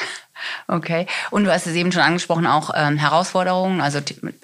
Okay. 0.67 1.07
Und 1.31 1.45
du 1.45 1.53
hast 1.53 1.67
es 1.67 1.75
eben 1.75 1.93
schon 1.93 2.03
angesprochen, 2.03 2.47
auch 2.47 2.71
ähm, 2.75 2.97
Herausforderungen. 2.97 3.81
Also 3.81 4.01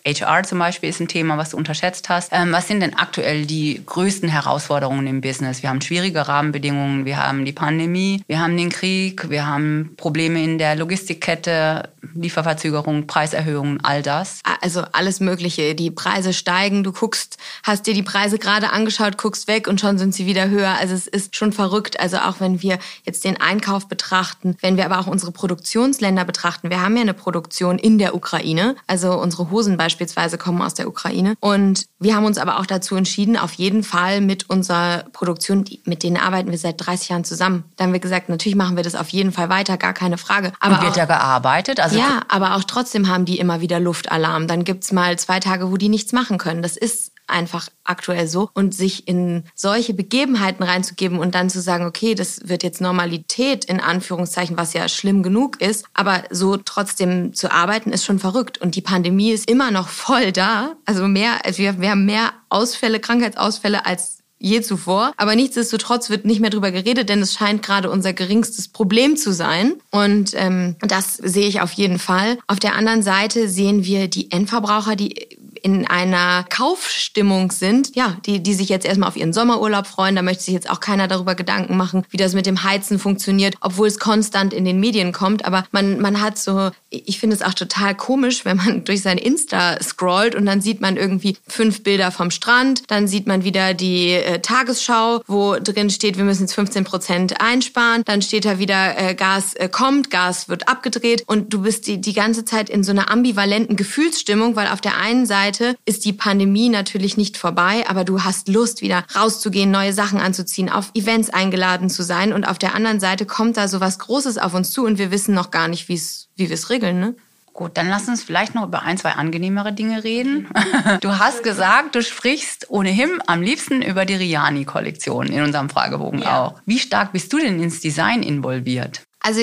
HR 0.07 0.43
zum 0.45 0.59
Beispiel 0.59 0.89
ist 0.89 1.01
ein 1.01 1.09
Thema, 1.09 1.39
was 1.39 1.51
du 1.51 1.57
unterschätzt 1.57 2.09
hast. 2.09 2.31
Ähm, 2.33 2.53
was 2.53 2.69
sind 2.69 2.81
denn 2.81 2.95
aktuell 2.95 3.47
die 3.47 3.83
größten 3.85 4.29
Herausforderungen 4.29 5.07
im 5.07 5.21
Business? 5.21 5.63
Wir 5.63 5.71
haben 5.71 5.81
schwierige 5.81 6.29
Rahmenbedingungen, 6.29 7.05
wir 7.05 7.17
haben 7.17 7.45
die 7.45 7.53
Pandemie, 7.53 8.23
wir 8.27 8.41
haben 8.41 8.57
den 8.57 8.71
Krieg, 8.71 9.31
wir 9.31 9.47
haben 9.47 9.95
Probleme 9.97 10.43
in 10.43 10.59
der 10.59 10.77
Logistikkette, 10.77 11.91
Lieferverzögerungen, 12.15 13.07
Preiserhöhungen, 13.07 13.81
all 13.83 14.03
das. 14.03 14.41
Also 14.61 14.85
alles 14.93 15.21
Mögliche. 15.21 15.75
Die 15.75 15.91
Preise 15.91 16.33
steigen, 16.33 16.85
du 16.85 16.93
guckst, 16.93 17.39
hast 17.63 17.87
dir 17.87 17.95
die 17.95 18.03
Preise 18.03 18.39
gerade 18.39 18.71
angeschaut, 18.71 19.19
guckst 19.19 19.49
weg 19.49 19.69
und 19.69 19.81
schon 19.81 19.99
sind 19.99 20.15
sie 20.15 20.27
wieder 20.27 20.49
höher. 20.49 20.77
Also 20.79 20.95
es 20.95 21.07
ist 21.07 21.37
schon 21.37 21.53
verrückt. 21.53 21.99
Also 22.01 22.19
auch 22.19 22.41
wenn 22.41 22.63
wir 22.63 22.79
jetzt 23.05 23.25
den 23.25 23.41
Einkauf 23.41 23.89
betrachten, 23.89 24.57
wenn 24.61 24.77
wir 24.77 24.85
aber 24.85 24.99
auch 24.99 25.07
unsere 25.07 25.33
Produktion 25.33 25.80
Produktionsländer 25.81 26.25
betrachten, 26.25 26.69
wir 26.69 26.83
haben 26.83 26.95
ja 26.97 27.03
eine 27.03 27.15
Produktion 27.15 27.79
in 27.79 27.97
der 27.97 28.15
Ukraine. 28.15 28.77
Also 28.87 29.15
unsere 29.15 29.51
Hosen 29.51 29.79
beispielsweise 29.79 30.37
kommen 30.37 30.61
aus 30.61 30.75
der 30.75 30.87
Ukraine. 30.87 31.35
Und 31.41 31.87
wir 31.99 32.15
haben 32.15 32.27
uns 32.27 32.37
aber 32.37 32.59
auch 32.59 32.67
dazu 32.67 32.97
entschieden, 32.97 33.39
auf 33.39 33.55
jeden 33.55 33.83
Fall 33.83 34.21
mit 34.21 34.51
unserer 34.51 35.05
Produktion, 35.13 35.65
mit 35.85 36.03
denen 36.03 36.19
arbeiten 36.19 36.51
wir 36.51 36.59
seit 36.59 36.85
30 36.85 37.09
Jahren 37.09 37.25
zusammen. 37.25 37.65
Da 37.77 37.85
haben 37.85 37.93
wir 37.93 38.01
gesagt, 38.01 38.29
natürlich 38.29 38.57
machen 38.57 38.77
wir 38.77 38.85
das 38.85 38.95
auf 38.95 39.09
jeden 39.09 39.33
Fall 39.33 39.49
weiter, 39.49 39.79
gar 39.79 39.95
keine 39.95 40.19
Frage. 40.19 40.53
Aber 40.61 40.77
Und 40.77 40.83
wird 40.83 40.97
da 40.97 41.07
gearbeitet? 41.07 41.81
Also 41.81 41.99
ja, 41.99 42.23
aber 42.29 42.57
auch 42.57 42.65
trotzdem 42.65 43.09
haben 43.09 43.25
die 43.25 43.39
immer 43.39 43.61
wieder 43.61 43.81
Luftalarm. 43.81 44.47
Dann 44.47 44.65
gibt's 44.65 44.93
mal 44.93 45.19
zwei 45.19 45.41
Tage, 45.41 45.71
wo 45.71 45.77
die 45.79 45.89
nichts 45.89 46.13
machen 46.13 46.37
können. 46.37 46.63
Das 46.63 46.77
ist 46.77 47.13
einfach 47.31 47.69
aktuell 47.85 48.29
so. 48.29 48.51
Und 48.55 48.75
sich 48.75 49.09
in 49.09 49.45
solche 49.55 49.95
Begebenheiten 49.95 50.63
reinzugeben 50.63 51.19
und 51.19 51.35
dann 51.35 51.51
zu 51.51 51.61
sagen, 51.61 51.87
okay, 51.87 52.15
das 52.15 52.49
wird 52.49 52.63
jetzt 52.63 52.81
Normalität 52.81 53.65
in 53.65 53.81
Anführungszeichen, 53.81 54.57
was 54.57 54.73
ja 54.73 54.89
schlimm 54.89 55.23
genug 55.23 55.61
ist, 55.61 55.85
aber 55.95 56.25
so 56.31 56.57
trotzdem 56.57 57.35
zu 57.35 57.53
arbeiten, 57.53 57.93
ist 57.93 58.05
schon 58.05 58.19
verrückt. 58.19 58.59
Und 58.59 58.77
die 58.77 58.83
Pandemie 58.83 59.33
ist 59.33 59.51
immer 59.51 59.71
noch 59.71 59.89
voll 59.89 60.33
da. 60.33 60.75
Also 60.85 61.07
mehr, 61.09 61.45
also 61.45 61.59
wir, 61.59 61.81
wir 61.81 61.91
haben 61.91 62.07
mehr 62.07 62.33
Ausfälle, 62.49 63.01
Krankheitsausfälle 63.01 63.87
als 63.87 64.21
je 64.41 64.63
zuvor. 64.63 65.13
Aber 65.17 65.37
nichtsdestotrotz 65.37 66.11
wird 66.11 66.25
nicht 66.25 66.41
mehr 66.41 66.51
drüber 66.51 66.73
geredet, 66.73 67.09
denn 67.09 67.21
es 67.21 67.35
scheint 67.35 67.63
gerade 67.63 67.91
unser 67.91 68.13
geringstes 68.13 68.69
Problem 68.69 69.17
zu 69.17 69.33
sein. 69.33 69.75
Und 69.91 70.33
ähm, 70.35 70.77
das 70.81 71.15
sehe 71.15 71.47
ich 71.47 71.61
auf 71.61 71.73
jeden 71.73 71.99
Fall. 71.99 72.39
Auf 72.47 72.59
der 72.59 72.75
anderen 72.75 73.03
Seite 73.03 73.49
sehen 73.49 73.85
wir 73.85 74.09
die 74.09 74.31
Endverbraucher, 74.33 74.97
die 74.97 75.39
in 75.63 75.87
einer 75.87 76.45
Kaufstimmung 76.49 77.51
sind, 77.53 77.95
ja, 77.95 78.17
die, 78.27 78.43
die 78.43 78.55
sich 78.55 78.69
jetzt 78.69 78.87
erstmal 78.87 79.09
auf 79.09 79.17
ihren 79.17 79.33
Sommerurlaub 79.33 79.87
freuen. 79.87 80.17
Da 80.17 80.23
möchte 80.23 80.45
sich 80.45 80.55
jetzt 80.55 80.71
auch 80.71 80.81
keiner 80.81 81.09
darüber 81.09 81.35
Gedanken 81.35 81.77
machen, 81.77 82.05
wie 82.11 82.17
das 82.17 82.35
mit 82.35 82.47
dem 82.47 82.65
Heizen 82.65 82.99
funktioniert, 82.99 83.57
obwohl 83.61 83.89
es 83.89 83.99
konstant 83.99 84.53
in 84.53 84.65
den 84.65 84.81
Medien 84.81 85.13
kommt. 85.13 85.45
Aber 85.45 85.65
man, 85.73 86.01
man 86.01 86.21
hat 86.21 86.39
so, 86.39 86.71
ich 86.91 87.21
finde 87.21 87.37
es 87.37 87.43
auch 87.43 87.55
total 87.55 87.95
komisch, 87.95 88.45
wenn 88.45 88.57
man 88.57 88.85
durch 88.85 89.03
sein 89.03 89.19
Insta 89.19 89.81
scrollt 89.83 90.35
und 90.35 90.45
dann 90.45 90.61
sieht 90.61 90.81
man 90.81 90.97
irgendwie 90.97 91.37
fünf 91.47 91.83
Bilder 91.83 92.11
vom 92.11 92.31
Strand, 92.31 92.83
dann 92.89 93.09
sieht 93.09 93.27
man 93.27 93.45
wieder 93.45 93.75
die 93.75 94.11
äh, 94.11 94.41
Tagesschau, 94.41 95.23
wo 95.27 95.57
drin 95.59 95.91
steht, 95.91 96.17
wir 96.17 96.25
müssen 96.25 96.43
jetzt 96.43 96.55
15 96.55 96.85
Prozent 96.85 97.41
einsparen, 97.41 98.03
dann 98.05 98.23
steht 98.23 98.45
da 98.45 98.59
wieder, 98.59 98.99
äh, 98.99 99.15
Gas 99.15 99.55
äh, 99.55 99.69
kommt, 99.69 100.11
Gas 100.11 100.49
wird 100.49 100.69
abgedreht. 100.69 101.25
Und 101.27 101.53
du 101.53 101.63
bist 101.63 101.87
die, 101.87 102.01
die 102.01 102.13
ganze 102.13 102.45
Zeit 102.45 102.69
in 102.69 102.83
so 102.83 102.91
einer 102.91 103.11
ambivalenten 103.11 103.77
Gefühlsstimmung, 103.77 104.57
weil 104.57 104.69
auf 104.69 104.81
der 104.81 104.97
einen 104.97 105.27
Seite 105.27 105.77
ist 105.85 106.05
die 106.05 106.13
Pandemie 106.13 106.69
natürlich 106.69 107.17
nicht 107.17 107.37
vorbei, 107.37 107.85
aber 107.87 108.05
du 108.05 108.23
hast 108.23 108.49
Lust, 108.49 108.83
wieder 108.83 109.05
rauszugehen, 109.15 109.71
neue 109.71 109.93
Sachen 109.93 110.19
anzuziehen, 110.19 110.69
auf 110.69 110.91
Events 110.95 111.31
eingeladen 111.31 111.91
zu 111.91 112.03
sein. 112.03 112.33
Und 112.33 112.45
auf 112.45 112.59
der 112.59 112.75
anderen 112.75 113.01
Seite 113.01 113.27
kommt 113.27 113.57
da 113.57 113.69
so 113.69 113.81
was 113.81 113.99
Großes 113.99 114.39
auf 114.39 114.55
uns 114.55 114.71
zu 114.73 114.85
und 114.85 114.99
wir 114.99 115.11
wissen 115.11 115.35
noch 115.35 115.51
gar 115.51 115.69
nicht, 115.69 115.89
wie's, 115.89 116.29
wie 116.41 116.49
wir 116.49 116.55
es 116.55 116.71
regeln. 116.71 116.99
Ne? 116.99 117.15
Gut, 117.53 117.77
dann 117.77 117.89
lass 117.89 118.09
uns 118.09 118.23
vielleicht 118.23 118.55
noch 118.55 118.65
über 118.65 118.83
ein, 118.83 118.97
zwei 118.97 119.13
angenehmere 119.13 119.73
Dinge 119.73 120.03
reden. 120.03 120.49
Du 121.01 121.19
hast 121.19 121.43
gesagt, 121.43 121.95
du 121.95 122.03
sprichst 122.03 122.71
ohnehin 122.71 123.21
am 123.27 123.43
liebsten 123.43 123.83
über 123.83 124.05
die 124.05 124.15
Riani-Kollektion 124.15 125.27
in 125.27 125.43
unserem 125.43 125.69
Fragebogen 125.69 126.23
ja. 126.23 126.43
auch. 126.43 126.55
Wie 126.67 126.79
stark 126.79 127.13
bist 127.13 127.33
du 127.33 127.39
denn 127.39 127.63
ins 127.63 127.81
Design 127.81 128.23
involviert? 128.23 129.03
Also 129.21 129.43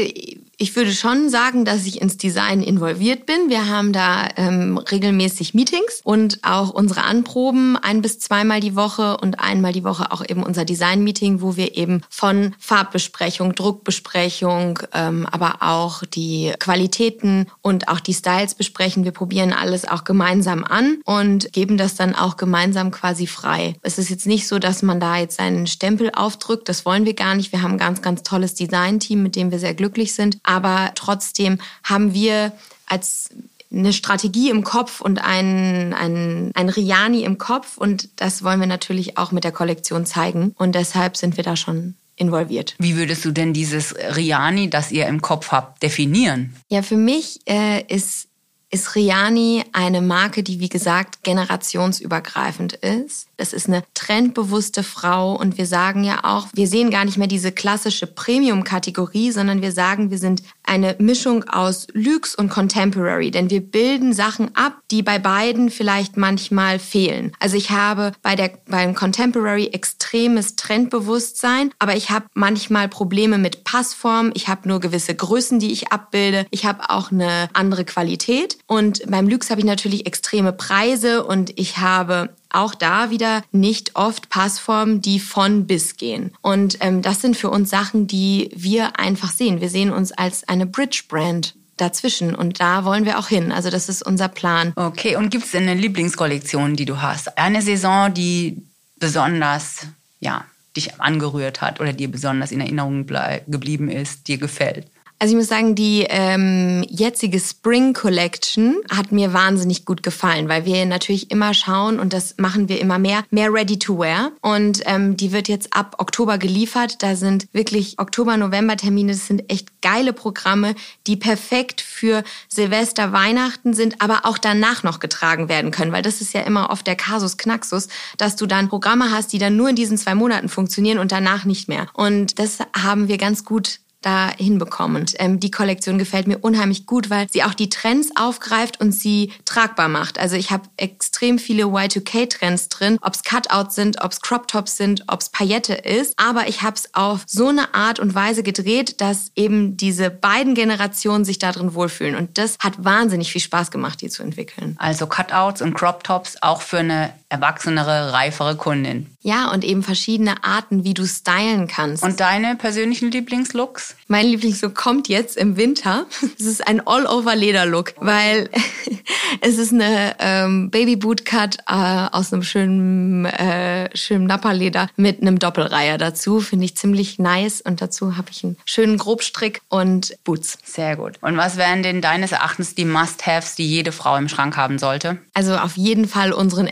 ich 0.60 0.76
würde 0.76 0.91
schon 0.91 1.30
sagen, 1.30 1.65
dass 1.65 1.86
ich 1.86 2.02
ins 2.02 2.17
Design 2.17 2.63
involviert 2.63 3.28
bin. 3.28 3.48
Wir 3.48 3.70
haben 3.70 3.93
da 3.93 4.28
ähm, 4.38 4.80
regelmäßig 4.80 5.54
Meetings 5.54 6.02
und 6.04 6.39
auch 6.41 6.72
unsere 6.72 7.04
Anproben 7.04 7.78
ein 7.78 8.02
bis 8.02 8.17
zweimal 8.17 8.60
die 8.60 8.76
Woche 8.76 9.17
und 9.17 9.39
einmal 9.39 9.72
die 9.72 9.84
Woche 9.84 10.12
auch 10.12 10.28
eben 10.28 10.41
unser 10.41 10.65
Design-Meeting, 10.65 11.41
wo 11.41 11.58
wir 11.58 11.78
eben 11.78 12.02
von 12.10 12.56
Farbbesprechung, 12.58 13.54
Druckbesprechung, 13.54 14.80
ähm, 14.93 15.28
aber 15.32 15.58
auch 15.60 16.02
die 16.04 16.52
Qualitäten 16.58 17.46
und 17.62 17.88
auch 17.88 18.00
die 18.00 18.15
Styles 18.15 18.56
besprechen. 18.56 19.04
Wir 19.04 19.12
probieren 19.12 19.54
alles 19.54 19.88
auch 19.88 20.06
gemeinsam 20.06 20.63
an 20.63 20.98
und 21.06 21.54
geben 21.54 21.78
das 21.78 21.93
dann 21.93 22.15
auch 22.15 22.36
gemeinsam 22.36 22.89
quasi 22.89 23.28
frei. 23.28 23.76
Es 23.84 24.00
ist 24.00 24.10
jetzt 24.10 24.26
nicht 24.26 24.48
so, 24.48 24.58
dass 24.58 24.82
man 24.82 25.00
da 25.00 25.17
jetzt 25.17 25.38
seinen 25.38 25.67
Stempel 25.67 26.10
aufdrückt. 26.15 26.67
Das 26.67 26.84
wollen 26.84 27.06
wir 27.06 27.13
gar 27.13 27.36
nicht. 27.36 27.52
Wir 27.52 27.62
haben 27.62 27.74
ein 27.74 27.78
ganz, 27.78 28.02
ganz 28.02 28.24
tolles 28.24 28.56
Design-Team, 28.56 29.22
mit 29.22 29.36
dem 29.36 29.52
wir 29.52 29.60
sehr 29.60 29.76
glücklich 29.76 30.15
sind. 30.15 30.39
Aber 30.47 30.91
trotzdem 30.95 31.60
haben 31.83 32.13
wir 32.13 32.53
als 32.88 33.29
eine 33.69 33.91
Strategie 33.91 34.49
im 34.49 34.63
Kopf 34.63 35.01
und 35.01 35.19
ein, 35.19 35.93
ein, 35.93 36.51
ein 36.55 36.69
Riani 36.69 37.23
im 37.23 37.38
Kopf. 37.38 37.77
Und 37.77 38.10
das 38.15 38.43
wollen 38.43 38.62
wir 38.62 38.67
natürlich 38.67 39.17
auch 39.17 39.33
mit 39.33 39.43
der 39.43 39.51
Kollektion 39.51 40.05
zeigen. 40.05 40.55
Und 40.57 40.73
deshalb 40.73 41.17
sind 41.17 41.36
wir 41.36 41.43
da 41.43 41.57
schon 41.57 41.95
involviert. 42.15 42.75
Wie 42.79 42.95
würdest 42.95 43.25
du 43.25 43.31
denn 43.31 43.51
dieses 43.51 43.93
Riani, 44.15 44.69
das 44.69 44.91
ihr 44.91 45.05
im 45.07 45.21
Kopf 45.21 45.51
habt, 45.51 45.83
definieren? 45.83 46.55
Ja, 46.69 46.81
für 46.81 46.97
mich 46.97 47.41
äh, 47.45 47.83
ist 47.93 48.29
ist 48.69 48.95
Riani 48.95 49.63
eine 49.71 50.01
Marke, 50.01 50.43
die 50.43 50.60
wie 50.60 50.67
gesagt 50.67 51.23
generationsübergreifend 51.23 52.73
ist. 52.73 53.27
Das 53.38 53.53
ist 53.53 53.67
eine 53.67 53.84
trendbewusste 53.93 54.84
Frau 54.84 55.36
und 55.36 55.58
wir 55.58 55.65
sagen 55.65 56.03
ja 56.03 56.23
auch, 56.23 56.47
wir 56.53 56.67
sehen 56.67 56.91
gar 56.91 57.06
nicht 57.06 57.17
mehr 57.17 57.27
diese 57.27 57.53
klassische 57.53 58.08
Premium-Kategorie, 58.08 59.32
sondern 59.32 59.62
wir 59.62 59.71
sagen, 59.71 60.12
wir 60.12 60.17
sind 60.17 60.43
eine 60.67 60.95
Mischung 60.99 61.43
aus 61.45 61.88
Luxe 61.93 62.36
und 62.38 62.49
Contemporary, 62.49 63.32
denn 63.32 63.49
wir 63.49 63.62
bilden 63.62 64.13
Sachen 64.13 64.56
ab, 64.56 64.80
die 64.91 65.01
bei 65.01 65.19
beiden 65.19 65.69
vielleicht 65.69 66.17
manchmal 66.17 66.80
fehlen. 66.80 67.32
Also 67.39 67.58
ich 67.58 67.71
habe 67.71 68.12
bei 68.21 68.36
der 68.36 68.51
beim 68.67 68.95
Contemporary 68.95 69.67
extremes 69.67 70.56
Trendbewusstsein, 70.56 71.71
aber 71.80 71.95
ich 71.95 72.10
habe 72.10 72.25
manchmal 72.34 72.89
Probleme 72.89 73.38
mit 73.38 73.63
Passform, 73.63 74.32
ich 74.34 74.47
habe 74.47 74.67
nur 74.67 74.80
gewisse 74.80 75.15
Größen, 75.15 75.60
die 75.60 75.71
ich 75.71 75.91
abbilde, 75.91 76.45
ich 76.51 76.65
habe 76.65 76.89
auch 76.89 77.12
eine 77.12 77.49
andere 77.53 77.86
Qualität 77.86 78.58
und 78.67 79.01
beim 79.10 79.27
Lux 79.27 79.49
habe 79.49 79.62
ich 79.62 79.65
natürlich 79.65 80.06
extreme 80.06 80.53
Preise 80.53 81.23
und 81.23 81.58
ich 81.58 81.77
habe 81.77 82.30
auch 82.49 82.75
da 82.75 83.10
wieder 83.10 83.43
nicht 83.51 83.95
oft 83.95 84.29
Passformen, 84.29 85.01
die 85.01 85.19
von 85.19 85.67
bis 85.67 85.97
gehen. 85.97 86.33
Und 86.41 86.77
ähm, 86.81 87.01
das 87.01 87.21
sind 87.21 87.38
für 87.38 87.49
uns 87.49 87.69
Sachen, 87.69 88.07
die 88.07 88.49
wir 88.55 88.99
einfach 88.99 89.31
sehen. 89.31 89.62
Wir 89.62 89.69
sehen 89.69 89.91
uns 89.91 90.12
als 90.12 90.47
eine 90.47 90.65
Bridge-Brand 90.65 91.55
dazwischen 91.77 92.36
und 92.36 92.60
da 92.60 92.86
wollen 92.86 93.05
wir 93.05 93.19
auch 93.19 93.27
hin. 93.27 93.51
Also 93.51 93.69
das 93.69 93.88
ist 93.88 94.01
unser 94.01 94.27
Plan. 94.27 94.73
Okay, 94.75 95.15
und 95.15 95.29
gibt 95.29 95.45
es 95.45 95.55
eine 95.55 95.75
Lieblingskollektion, 95.75 96.75
die 96.75 96.86
du 96.86 97.01
hast? 97.01 97.38
Eine 97.38 97.62
Saison, 97.62 98.13
die 98.13 98.63
besonders, 98.97 99.88
ja, 100.19 100.45
dich 100.75 100.99
angerührt 100.99 101.62
hat 101.62 101.79
oder 101.79 101.93
dir 101.93 102.10
besonders 102.10 102.51
in 102.51 102.62
Erinnerung 102.62 103.05
geblieben 103.47 103.89
ist, 103.89 104.27
dir 104.27 104.38
gefällt? 104.38 104.88
Also 105.19 105.34
ich 105.34 105.38
muss 105.38 105.47
sagen, 105.47 105.73
die 105.73 106.06
ähm, 106.10 106.86
jetzige 106.88 107.39
Spring 107.39 107.93
Collection 107.93 108.75
hat 108.88 109.12
mir 109.12 109.34
wahnsinnig 109.34 109.84
gut 109.84 110.03
gefallen, 110.03 110.47
weil 110.47 110.65
wir 110.65 110.86
natürlich 110.86 111.32
immer 111.32 111.56
schauen 111.56 111.99
und 111.99 112.13
das 112.13 112.36
machen 112.38 112.69
wir 112.69 112.80
immer 112.80 112.99
mehr, 112.99 113.23
mehr 113.32 113.51
Ready 113.51 113.80
to 113.80 113.97
Wear. 113.97 114.32
Und 114.41 114.82
ähm, 114.86 115.17
die 115.17 115.32
wird 115.32 115.47
jetzt 115.47 115.73
ab 115.73 115.95
Oktober 115.97 116.38
geliefert. 116.38 117.01
Da 117.01 117.15
sind 117.15 117.47
wirklich 117.51 117.97
Oktober-November-Termine. 117.97 119.13
Das 119.13 119.25
sind 119.25 119.51
echt 119.51 119.82
geile 119.82 120.13
Programme, 120.13 120.75
die 121.08 121.15
perfekt 121.15 121.82
für 121.82 122.23
Silvester, 122.47 123.12
Weihnachten 123.12 123.73
sind, 123.73 123.99
aber 124.01 124.21
auch 124.23 124.38
danach 124.38 124.84
noch 124.84 124.99
getragen 124.99 125.49
werden 125.49 125.71
können, 125.71 125.93
weil 125.93 126.03
das 126.03 126.21
ist 126.21 126.34
ja 126.34 126.41
immer 126.41 126.69
oft 126.69 126.86
der 126.86 126.95
Kasus 126.95 127.38
Knaxus, 127.38 127.88
dass 128.17 128.36
du 128.36 128.45
dann 128.45 128.69
Programme 128.69 129.10
hast, 129.12 129.34
die 129.34 129.39
dann 129.39 129.56
nur 129.56 129.69
in 129.69 129.75
diesen 129.75 129.97
zwei 129.97 130.13
Monaten 130.13 130.47
funktionieren 130.47 130.99
und 130.99 131.12
danach 131.12 131.43
nicht 131.43 131.67
mehr. 131.67 131.88
Und 131.93 132.38
das 132.38 132.60
haben 132.75 133.08
wir 133.08 133.17
ganz 133.17 133.43
gut 133.43 133.80
da 134.08 134.32
hinbekommen. 134.32 135.02
Und, 135.02 135.15
ähm, 135.20 135.41
die 135.41 135.52
Kollektion 135.52 135.98
gefällt 135.98 136.28
mir 136.28 136.38
unheimlich 136.38 136.86
gut, 136.86 137.10
weil 137.10 137.28
sie 137.30 137.43
auch 137.43 137.54
die 137.54 137.70
Trends 137.70 138.12
aufgreift 138.15 138.80
und 138.80 138.93
sie 138.93 139.34
tragbar 139.43 139.89
macht. 139.89 140.17
Also 140.17 140.38
ich 140.38 140.50
habe 140.50 140.63
extrem 140.78 141.38
viele 141.38 141.63
Y2K-Trends 141.65 142.70
drin, 142.70 142.98
ob 143.02 143.15
es 143.15 143.24
Cutouts 143.24 143.76
sind, 143.76 144.02
ob 144.02 144.13
es 144.13 144.22
Crop 144.22 144.48
Tops 144.48 144.78
sind, 144.78 145.04
ob 145.08 145.20
es 145.20 145.30
Paillette 145.30 145.74
ist. 145.74 146.13
Aber 146.17 146.48
ich 146.48 146.62
habe 146.62 146.78
es 146.78 146.93
auf 146.93 147.24
so 147.28 147.50
eine 147.50 147.74
Art 147.74 148.00
und 148.00 148.15
Weise 148.15 148.43
gedreht, 148.43 149.02
dass 149.02 149.32
eben 149.36 149.76
diese 149.76 150.10
beiden 150.10 150.56
Generationen 150.56 151.26
sich 151.26 151.38
darin 151.38 151.74
wohlfühlen. 151.74 152.15
Und 152.15 152.38
das 152.38 152.56
hat 152.60 152.86
wahnsinnig 152.86 153.34
viel 153.34 153.41
Spaß 153.41 153.72
gemacht, 153.72 154.00
die 154.00 154.10
zu 154.10 154.24
entwickeln. 154.24 154.78
Also 154.80 155.08
Cutouts 155.08 155.62
und 155.62 155.74
Crop 155.74 156.06
Tops 156.06 156.38
auch 156.41 156.62
für 156.62 156.78
eine 156.78 157.13
erwachsenere, 157.29 158.13
reifere 158.13 158.55
Kundin. 158.55 159.07
Ja, 159.21 159.51
und 159.51 159.65
eben 159.65 159.83
verschiedene 159.83 160.43
Arten, 160.45 160.85
wie 160.85 160.93
du 160.93 161.05
stylen 161.05 161.67
kannst. 161.67 162.01
Und 162.03 162.21
deine 162.21 162.55
persönlichen 162.55 163.11
Lieblingslooks? 163.11 163.95
Mein 164.07 164.27
Lieblingslook 164.27 164.73
kommt 164.73 165.09
jetzt 165.09 165.35
im 165.35 165.57
Winter. 165.57 166.05
Es 166.39 166.45
ist 166.45 166.67
ein 166.67 166.85
All-Over-Leder-Look, 166.85 167.93
weil 167.97 168.49
es 169.41 169.57
ist 169.57 169.73
eine 169.73 170.15
ähm, 170.19 170.69
Baby-Boot-Cut 170.69 171.57
äh, 171.67 172.07
aus 172.11 172.31
einem 172.31 172.43
schönen, 172.43 173.25
äh, 173.25 173.89
schönen 173.95 174.27
Napperleder 174.27 174.87
mit 174.95 175.21
einem 175.21 175.39
Doppelreiher 175.39 175.97
dazu. 175.97 176.39
Finde 176.39 176.65
ich 176.65 176.77
ziemlich 176.77 177.17
nice. 177.17 177.61
Und 177.61 177.81
dazu 177.81 178.17
habe 178.17 178.27
ich 178.31 178.43
einen 178.43 178.57
schönen 178.65 178.97
Grobstrick 178.97 179.61
und 179.69 180.15
Boots. 180.23 180.59
Sehr 180.63 180.95
gut. 180.95 181.15
Und 181.21 181.37
was 181.37 181.57
wären 181.57 181.81
denn 181.81 182.01
deines 182.01 182.31
Erachtens 182.31 182.75
die 182.75 182.85
Must-Haves, 182.85 183.55
die 183.55 183.67
jede 183.67 183.91
Frau 183.91 184.15
im 184.15 184.29
Schrank 184.29 184.55
haben 184.57 184.77
sollte? 184.77 185.17
Also 185.33 185.57
auf 185.57 185.75
jeden 185.75 186.07
Fall 186.07 186.33
unseren 186.33 186.67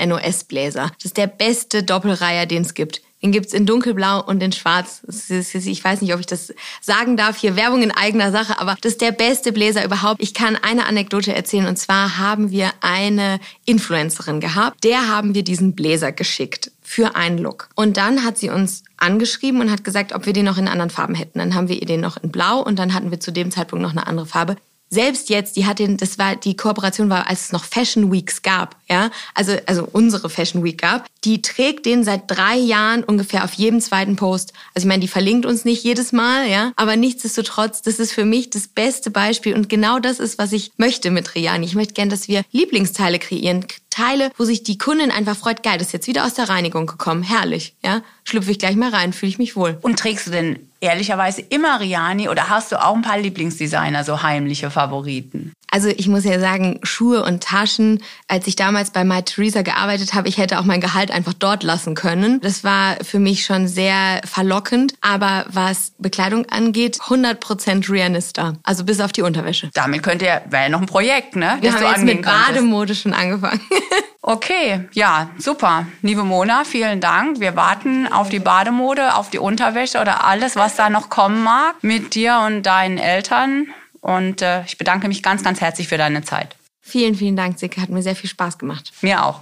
NOS-Bläser. 0.46 0.92
Das 0.98 1.06
ist 1.06 1.18
der 1.18 1.28
beste 1.28 1.84
Doppelreiher, 1.84 2.46
den 2.46 2.62
es 2.62 2.74
gibt. 2.74 3.02
Den 3.24 3.32
gibt's 3.32 3.54
in 3.54 3.66
dunkelblau 3.66 4.24
und 4.24 4.44
in 4.44 4.52
schwarz. 4.52 5.02
Ich 5.08 5.84
weiß 5.84 6.02
nicht, 6.02 6.14
ob 6.14 6.20
ich 6.20 6.28
das 6.28 6.54
sagen 6.80 7.18
darf. 7.18 7.38
Hier 7.38 7.56
Werbung 7.56 7.82
in 7.82 7.90
eigener 7.90 8.32
Sache, 8.32 8.60
aber 8.60 8.76
das 8.82 8.94
ist 8.94 9.02
der 9.02 9.14
beste 9.14 9.52
Bläser 9.52 9.84
überhaupt. 9.84 10.22
Ich 10.22 10.36
kann 10.36 10.56
eine 10.56 10.86
Anekdote 10.86 11.34
erzählen 11.34 11.66
und 11.66 11.78
zwar 11.78 12.20
haben 12.20 12.52
wir 12.52 12.72
eine 12.82 13.40
Influencerin 13.66 14.42
gehabt. 14.42 14.84
Der 14.84 15.08
haben 15.08 15.34
wir 15.34 15.44
diesen 15.44 15.74
Bläser 15.74 16.12
geschickt 16.12 16.72
für 16.84 17.16
einen 17.16 17.40
Look. 17.40 17.70
Und 17.74 17.98
dann 17.98 18.24
hat 18.24 18.38
sie 18.38 18.50
uns 18.50 18.84
angeschrieben 18.98 19.60
und 19.60 19.72
hat 19.72 19.84
gesagt, 19.84 20.14
ob 20.14 20.28
wir 20.28 20.34
den 20.34 20.46
noch 20.46 20.60
in 20.60 20.68
anderen 20.68 20.92
Farben 20.92 21.16
hätten. 21.16 21.40
Dann 21.40 21.56
haben 21.56 21.68
wir 21.68 21.82
ihr 21.82 21.88
den 21.88 22.02
noch 22.02 22.18
in 22.18 22.30
blau 22.30 22.60
und 22.60 22.78
dann 22.78 22.94
hatten 22.94 23.10
wir 23.10 23.20
zu 23.20 23.32
dem 23.32 23.50
Zeitpunkt 23.50 23.82
noch 23.82 23.92
eine 23.92 24.06
andere 24.06 24.28
Farbe 24.28 24.56
selbst 24.90 25.30
jetzt, 25.30 25.56
die 25.56 25.66
hat 25.66 25.80
den, 25.80 25.98
das 25.98 26.18
war, 26.18 26.36
die 26.36 26.56
Kooperation 26.56 27.10
war, 27.10 27.28
als 27.28 27.46
es 27.46 27.52
noch 27.52 27.66
Fashion 27.66 28.12
Weeks 28.12 28.42
gab, 28.42 28.78
ja, 28.90 29.10
also, 29.34 29.54
also 29.66 29.88
unsere 29.92 30.30
Fashion 30.30 30.64
Week 30.64 30.80
gab, 30.80 31.08
die 31.24 31.42
trägt 31.42 31.86
den 31.86 32.04
seit 32.04 32.24
drei 32.28 32.56
Jahren 32.56 33.04
ungefähr 33.04 33.44
auf 33.44 33.54
jedem 33.54 33.82
zweiten 33.82 34.16
Post. 34.16 34.54
Also 34.74 34.86
ich 34.86 34.90
meine, 34.90 35.02
die 35.02 35.08
verlinkt 35.08 35.46
uns 35.46 35.66
nicht 35.66 35.84
jedes 35.84 36.12
Mal, 36.12 36.48
ja, 36.48 36.72
aber 36.76 36.96
nichtsdestotrotz, 36.96 37.82
das 37.82 38.00
ist 38.00 38.14
für 38.14 38.26
mich 38.26 38.52
das 38.52 38.68
beste 38.68 39.10
Beispiel 39.10 39.56
und 39.56 39.70
genau 39.70 40.00
das 40.00 40.20
ist, 40.20 40.38
was 40.38 40.52
ich 40.52 40.72
möchte 40.78 41.10
mit 41.10 41.34
Riani. 41.34 41.66
Ich 41.66 41.76
möchte 41.76 41.94
gern, 41.94 42.10
dass 42.10 42.28
wir 42.28 42.44
Lieblingsteile 42.52 43.20
kreieren, 43.20 43.66
Teile, 43.96 44.32
wo 44.38 44.44
sich 44.44 44.64
die 44.64 44.78
Kundin 44.78 45.10
einfach 45.10 45.38
freut, 45.38 45.64
geil, 45.64 45.78
das 45.78 45.88
ist 45.88 45.94
jetzt 45.94 46.08
wieder 46.08 46.26
aus 46.26 46.34
der 46.34 46.50
Reinigung 46.50 46.86
gekommen, 46.86 47.24
herrlich, 47.24 47.76
ja, 47.84 48.02
schlüpfe 48.26 48.52
ich 48.52 48.60
gleich 48.60 48.76
mal 48.76 48.90
rein, 48.90 49.14
fühle 49.14 49.30
ich 49.30 49.38
mich 49.38 49.56
wohl. 49.56 49.78
Und 49.82 49.98
trägst 49.98 50.28
du 50.28 50.32
denn 50.32 50.60
ehrlicherweise 50.82 51.42
immer 51.42 51.80
Riani 51.80 52.28
oder 52.28 52.50
hast 52.50 52.72
du 52.72 52.84
auch 52.84 52.94
ein 52.94 53.02
paar 53.02 53.18
Lieblingsdesigner, 53.18 54.04
so 54.04 54.22
heimliche 54.22 54.70
Favoriten? 54.70 55.54
Also 55.76 55.90
ich 55.90 56.08
muss 56.08 56.24
ja 56.24 56.40
sagen, 56.40 56.80
Schuhe 56.84 57.22
und 57.22 57.44
Taschen, 57.44 58.02
als 58.30 58.48
ich 58.48 58.56
damals 58.56 58.92
bei 58.92 59.04
My 59.04 59.22
Theresa 59.24 59.62
gearbeitet 59.62 60.14
habe, 60.14 60.30
ich 60.30 60.38
hätte 60.38 60.58
auch 60.58 60.64
mein 60.64 60.80
Gehalt 60.80 61.12
einfach 61.12 61.34
dort 61.34 61.64
lassen 61.64 61.96
können. 61.96 62.40
Das 62.40 62.64
war 62.64 62.96
für 63.04 63.20
mich 63.20 63.44
schon 63.44 63.68
sehr 63.68 64.22
verlockend. 64.24 64.94
Aber 65.02 65.46
was 65.50 65.92
Bekleidung 65.98 66.46
angeht, 66.46 67.02
100% 67.02 67.92
Rianista. 67.92 68.54
Also 68.64 68.86
bis 68.86 69.02
auf 69.02 69.12
die 69.12 69.22
Unterwäsche. 69.22 69.70
Damit 69.74 70.02
könnt 70.02 70.22
ihr, 70.22 70.44
wäre 70.50 70.64
ja 70.64 70.70
noch 70.70 70.80
ein 70.80 70.86
Projekt, 70.86 71.36
ne? 71.36 71.58
Wir 71.60 71.74
haben 71.74 71.84
jetzt 71.84 72.06
mit 72.06 72.22
Bademode 72.22 72.96
schon 72.96 73.14
angefangen. 73.14 73.60
Okay, 74.28 74.90
ja, 74.94 75.30
super. 75.38 75.86
Liebe 76.02 76.24
Mona, 76.24 76.64
vielen 76.64 77.00
Dank. 77.00 77.40
Wir 77.40 77.56
warten 77.56 78.12
auf 78.12 78.28
die 78.30 78.40
Bademode, 78.40 79.14
auf 79.14 79.30
die 79.30 79.38
Unterwäsche 79.38 80.02
oder 80.02 80.24
alles, 80.24 80.56
was 80.56 80.76
da 80.76 80.90
noch 80.90 81.12
kommen 81.12 81.44
mag 81.44 81.76
mit 81.84 82.16
dir 82.16 82.42
und 82.44 82.64
deinen 82.64 82.98
Eltern. 82.98 83.68
Und 84.06 84.44
äh, 84.44 84.64
ich 84.66 84.78
bedanke 84.78 85.08
mich 85.08 85.24
ganz, 85.24 85.44
ganz 85.44 85.62
herzlich 85.62 85.88
für 85.88 85.98
deine 85.98 86.22
Zeit. 86.22 86.56
Vielen, 86.80 87.16
vielen 87.16 87.36
Dank, 87.36 87.58
Sicke. 87.58 87.82
Hat 87.82 87.90
mir 87.90 88.04
sehr 88.04 88.16
viel 88.16 88.30
Spaß 88.30 88.60
gemacht. 88.60 88.92
Mir 89.02 89.26
auch. 89.26 89.42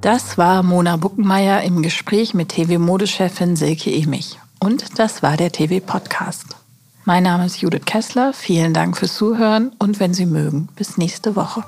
Das 0.00 0.38
war 0.38 0.62
Mona 0.62 0.96
Buckenmeier 0.96 1.60
im 1.60 1.82
Gespräch 1.82 2.32
mit 2.32 2.48
TV-Modechefin 2.48 3.56
Silke 3.56 3.94
Emich. 3.94 4.38
Und 4.58 4.98
das 4.98 5.22
war 5.22 5.36
der 5.36 5.52
TV-Podcast. 5.52 6.56
Mein 7.04 7.24
Name 7.24 7.44
ist 7.44 7.60
Judith 7.60 7.84
Kessler. 7.84 8.32
Vielen 8.32 8.72
Dank 8.72 8.96
fürs 8.96 9.14
Zuhören 9.14 9.72
und 9.78 10.00
wenn 10.00 10.14
Sie 10.14 10.24
mögen, 10.24 10.70
bis 10.74 10.96
nächste 10.96 11.36
Woche. 11.36 11.62